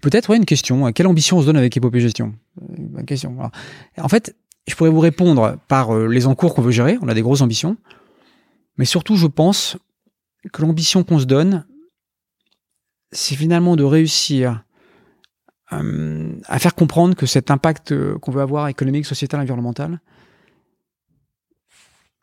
Peut-être, 0.02 0.30
ouais, 0.30 0.38
une 0.38 0.46
question. 0.46 0.92
Quelle 0.92 1.08
ambition 1.08 1.38
on 1.38 1.42
se 1.42 1.46
donne 1.46 1.58
avec 1.58 1.76
Épopée 1.76 2.00
Gestion? 2.00 2.36
Une 2.78 3.06
question. 3.06 3.38
En 3.98 4.10
fait, 4.10 4.36
je 4.68 4.76
pourrais 4.76 4.90
vous 4.90 5.00
répondre 5.00 5.58
par 5.68 5.96
euh, 5.96 6.08
les 6.08 6.28
encours 6.28 6.54
qu'on 6.54 6.62
veut 6.62 6.72
gérer. 6.72 6.98
On 7.02 7.08
a 7.08 7.14
des 7.14 7.22
grosses 7.22 7.42
ambitions. 7.42 7.78
Mais 8.80 8.86
surtout, 8.86 9.18
je 9.18 9.28
pense 9.28 9.76
que 10.54 10.62
l'ambition 10.62 11.04
qu'on 11.04 11.20
se 11.20 11.26
donne, 11.26 11.66
c'est 13.12 13.36
finalement 13.36 13.76
de 13.76 13.84
réussir 13.84 14.64
euh, 15.74 16.34
à 16.46 16.60
faire 16.60 16.76
comprendre 16.76 17.14
que 17.14 17.26
cet 17.26 17.52
impact 17.52 17.92
euh, 17.92 18.18
qu'on 18.20 18.32
veut 18.32 18.42
avoir 18.42 18.70
économique, 18.70 19.06
sociétal, 19.06 19.42
environnemental, 19.42 20.00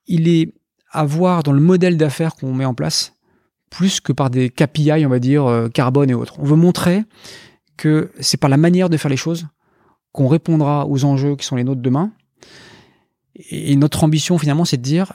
il 0.07 0.29
est 0.29 0.55
à 0.91 1.05
voir 1.05 1.43
dans 1.43 1.53
le 1.53 1.61
modèle 1.61 1.99
d'affaires 1.99 2.35
qu'on 2.35 2.55
met 2.55 2.65
en 2.65 2.73
place, 2.73 3.13
plus 3.69 4.01
que 4.01 4.15
par 4.15 4.31
des 4.31 4.49
KPI, 4.49 5.05
on 5.05 5.11
va 5.11 5.19
dire, 5.19 5.45
euh, 5.45 5.69
carbone 5.69 6.09
et 6.09 6.15
autres. 6.15 6.41
On 6.41 6.45
veut 6.45 6.57
montrer 6.57 7.05
que 7.77 8.11
c'est 8.19 8.39
par 8.39 8.49
la 8.49 8.57
manière 8.57 8.89
de 8.89 8.97
faire 8.97 9.11
les 9.11 9.19
choses 9.19 9.47
qu'on 10.11 10.27
répondra 10.27 10.87
aux 10.87 11.05
enjeux 11.05 11.37
qui 11.37 11.45
sont 11.45 11.57
les 11.57 11.65
nôtres 11.65 11.83
demain. 11.83 12.13
Et 13.35 13.77
notre 13.77 14.05
ambition, 14.05 14.39
finalement, 14.39 14.65
c'est 14.65 14.79
de 14.79 14.83
dire, 14.83 15.13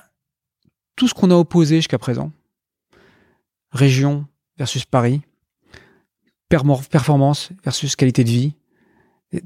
tout 0.96 1.08
ce 1.08 1.14
qu'on 1.14 1.32
a 1.32 1.36
opposé 1.36 1.78
jusqu'à 1.78 1.98
présent, 1.98 2.32
région 3.72 4.26
versus 4.58 4.86
Paris, 4.86 5.22
performance 6.50 7.50
versus 7.64 7.96
qualité 7.96 8.24
de 8.24 8.30
vie, 8.30 8.54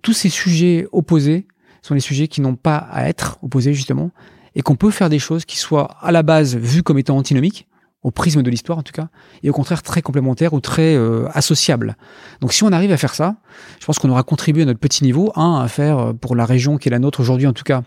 tous 0.01 0.13
ces 0.13 0.29
sujets 0.29 0.87
opposés 0.91 1.47
sont 1.81 1.93
des 1.93 1.99
sujets 1.99 2.27
qui 2.27 2.41
n'ont 2.41 2.55
pas 2.55 2.77
à 2.77 3.07
être 3.07 3.37
opposés 3.43 3.73
justement, 3.73 4.11
et 4.55 4.61
qu'on 4.61 4.75
peut 4.75 4.89
faire 4.89 5.09
des 5.09 5.19
choses 5.19 5.45
qui 5.45 5.57
soient 5.57 5.95
à 6.01 6.11
la 6.11 6.23
base 6.23 6.55
vues 6.55 6.81
comme 6.81 6.97
étant 6.97 7.17
antinomiques, 7.17 7.67
au 8.05 8.11
prisme 8.11 8.43
de 8.43 8.51
l'histoire 8.51 8.77
en 8.77 8.83
tout 8.83 8.93
cas, 8.93 9.07
et 9.41 9.49
au 9.49 9.53
contraire 9.53 9.81
très 9.81 10.03
complémentaires 10.03 10.53
ou 10.53 10.59
très 10.59 10.95
euh, 10.95 11.27
associables. 11.33 11.97
Donc 12.39 12.53
si 12.53 12.63
on 12.63 12.71
arrive 12.71 12.91
à 12.91 12.97
faire 12.97 13.15
ça, 13.15 13.37
je 13.79 13.85
pense 13.87 13.97
qu'on 13.97 14.11
aura 14.11 14.21
contribué 14.21 14.61
à 14.61 14.65
notre 14.65 14.79
petit 14.79 15.03
niveau, 15.03 15.31
un, 15.35 15.59
à 15.59 15.67
faire 15.67 15.97
euh, 15.97 16.13
pour 16.13 16.35
la 16.35 16.45
région 16.45 16.77
qui 16.77 16.87
est 16.87 16.91
la 16.91 16.99
nôtre 16.99 17.19
aujourd'hui 17.19 17.47
en 17.47 17.53
tout 17.53 17.63
cas, 17.63 17.81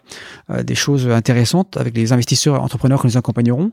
euh, 0.50 0.64
des 0.64 0.74
choses 0.74 1.08
intéressantes 1.08 1.76
avec 1.76 1.96
les 1.96 2.12
investisseurs 2.12 2.60
entrepreneurs 2.60 3.00
que 3.00 3.06
nous 3.06 3.16
accompagnerons, 3.16 3.70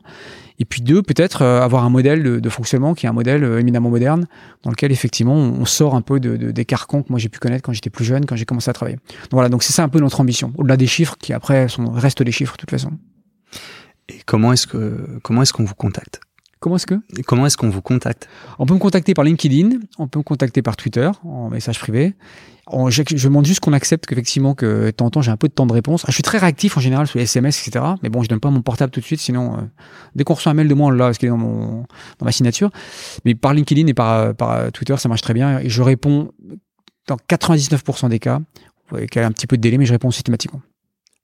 et 0.60 0.64
puis 0.64 0.82
deux, 0.82 1.02
peut-être 1.02 1.42
avoir 1.42 1.84
un 1.84 1.90
modèle 1.90 2.40
de, 2.40 2.48
fonctionnement 2.48 2.94
qui 2.94 3.06
est 3.06 3.08
un 3.08 3.12
modèle 3.12 3.42
éminemment 3.58 3.90
moderne, 3.90 4.26
dans 4.62 4.70
lequel 4.70 4.92
effectivement 4.92 5.34
on 5.34 5.64
sort 5.64 5.96
un 5.96 6.00
peu 6.00 6.20
de, 6.20 6.36
des 6.36 6.64
carcans 6.64 7.02
que 7.02 7.08
moi 7.10 7.18
j'ai 7.18 7.28
pu 7.28 7.40
connaître 7.40 7.62
quand 7.62 7.72
j'étais 7.72 7.90
plus 7.90 8.04
jeune, 8.04 8.24
quand 8.24 8.36
j'ai 8.36 8.46
commencé 8.46 8.70
à 8.70 8.72
travailler. 8.72 8.96
Donc 8.96 9.32
voilà, 9.32 9.48
donc 9.48 9.64
c'est 9.64 9.72
ça 9.72 9.82
un 9.82 9.88
peu 9.88 9.98
notre 9.98 10.20
ambition, 10.20 10.52
au-delà 10.56 10.76
des 10.76 10.86
chiffres 10.86 11.16
qui 11.20 11.32
après 11.32 11.68
sont, 11.68 11.90
restent 11.90 12.22
des 12.22 12.32
chiffres 12.32 12.54
de 12.54 12.58
toute 12.58 12.70
façon. 12.70 12.92
Et 14.08 14.20
comment 14.24 14.52
est-ce 14.52 14.68
que 14.68 15.18
comment 15.22 15.42
est-ce 15.42 15.52
qu'on 15.52 15.64
vous 15.64 15.74
contacte? 15.74 16.20
Comment 16.60 16.76
est-ce 16.76 16.86
que 16.86 16.94
Comment 17.26 17.46
est-ce 17.46 17.56
qu'on 17.56 17.68
vous 17.68 17.82
contacte? 17.82 18.28
On 18.58 18.66
peut 18.66 18.74
me 18.74 18.78
contacter 18.78 19.12
par 19.14 19.24
LinkedIn, 19.24 19.78
on 19.98 20.08
peut 20.08 20.18
me 20.18 20.24
contacter 20.24 20.62
par 20.62 20.76
Twitter 20.76 21.10
en 21.24 21.50
message 21.50 21.78
privé. 21.78 22.14
je, 22.88 23.24
demande 23.26 23.44
juste 23.44 23.60
qu'on 23.60 23.74
accepte 23.74 24.06
qu'effectivement 24.06 24.54
que 24.54 24.86
de 24.86 24.90
temps 24.90 25.06
en 25.06 25.10
temps 25.10 25.22
j'ai 25.22 25.30
un 25.30 25.36
peu 25.36 25.48
de 25.48 25.52
temps 25.52 25.66
de 25.66 25.72
réponse. 25.72 26.04
Ah, 26.04 26.08
je 26.08 26.14
suis 26.14 26.22
très 26.22 26.38
réactif 26.38 26.76
en 26.76 26.80
général 26.80 27.06
sur 27.06 27.18
les 27.18 27.24
SMS, 27.24 27.66
etc. 27.66 27.84
Mais 28.02 28.08
bon, 28.08 28.22
je 28.22 28.28
donne 28.28 28.40
pas 28.40 28.50
mon 28.50 28.62
portable 28.62 28.90
tout 28.90 29.00
de 29.00 29.04
suite, 29.04 29.20
sinon 29.20 29.54
euh, 29.54 29.60
dès 30.14 30.24
qu'on 30.24 30.34
reçoit 30.34 30.52
un 30.52 30.54
mail 30.54 30.68
de 30.68 30.74
moi, 30.74 30.88
on 30.88 30.90
l'a 30.90 31.06
parce 31.06 31.18
qu'il 31.18 31.26
est 31.26 31.30
dans 31.30 31.36
mon 31.36 31.84
dans 32.18 32.24
ma 32.24 32.32
signature. 32.32 32.70
Mais 33.24 33.34
par 33.34 33.52
LinkedIn 33.52 33.86
et 33.86 33.94
par, 33.94 34.34
par 34.34 34.72
Twitter, 34.72 34.96
ça 34.96 35.08
marche 35.08 35.22
très 35.22 35.34
bien 35.34 35.58
et 35.58 35.68
je 35.68 35.82
réponds 35.82 36.32
dans 37.06 37.16
99% 37.16 38.08
des 38.08 38.18
cas. 38.18 38.38
Vous 38.38 38.90
voyez 38.90 39.06
qu'il 39.08 39.20
y 39.20 39.24
a 39.24 39.28
un 39.28 39.32
petit 39.32 39.46
peu 39.46 39.56
de 39.56 39.62
délai, 39.62 39.78
mais 39.78 39.86
je 39.86 39.92
réponds 39.92 40.10
systématiquement. 40.10 40.62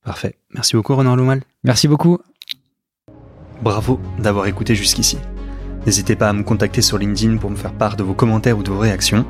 Parfait. 0.05 0.35
Merci 0.53 0.77
beaucoup, 0.77 0.97
Renan 0.97 1.15
Loumal. 1.15 1.43
Merci 1.63 1.87
beaucoup. 1.87 2.19
Bravo 3.63 4.01
d'avoir 4.19 4.47
écouté 4.47 4.75
jusqu'ici. 4.75 5.19
N'hésitez 5.87 6.17
pas 6.17 6.29
à 6.29 6.33
me 6.33 6.43
contacter 6.43 6.83
sur 6.83 6.99
LinkedIn 6.99 7.37
pour 7.37 7.51
me 7.51 7.57
faire 7.57 7.73
part 7.73 7.97
de 7.97 8.03
vos 8.03 8.15
commentaires 8.15 8.59
ou 8.59 8.63
de 8.63 8.71
vos 8.71 8.79
réactions. 8.79 9.25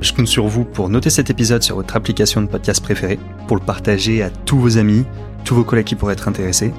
Je 0.00 0.12
compte 0.12 0.28
sur 0.28 0.46
vous 0.46 0.64
pour 0.64 0.88
noter 0.88 1.10
cet 1.10 1.30
épisode 1.30 1.62
sur 1.62 1.76
votre 1.76 1.96
application 1.96 2.42
de 2.42 2.46
podcast 2.46 2.82
préférée, 2.82 3.18
pour 3.48 3.56
le 3.56 3.62
partager 3.62 4.22
à 4.22 4.30
tous 4.30 4.58
vos 4.58 4.78
amis, 4.78 5.04
tous 5.44 5.54
vos 5.54 5.64
collègues 5.64 5.86
qui 5.86 5.94
pourraient 5.94 6.14
être 6.14 6.28
intéressés. 6.28 6.72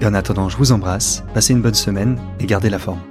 Et 0.00 0.06
en 0.06 0.14
attendant, 0.14 0.48
je 0.48 0.56
vous 0.56 0.72
embrasse, 0.72 1.22
passez 1.34 1.52
une 1.52 1.62
bonne 1.62 1.74
semaine 1.74 2.18
et 2.38 2.46
gardez 2.46 2.70
la 2.70 2.78
forme. 2.78 3.09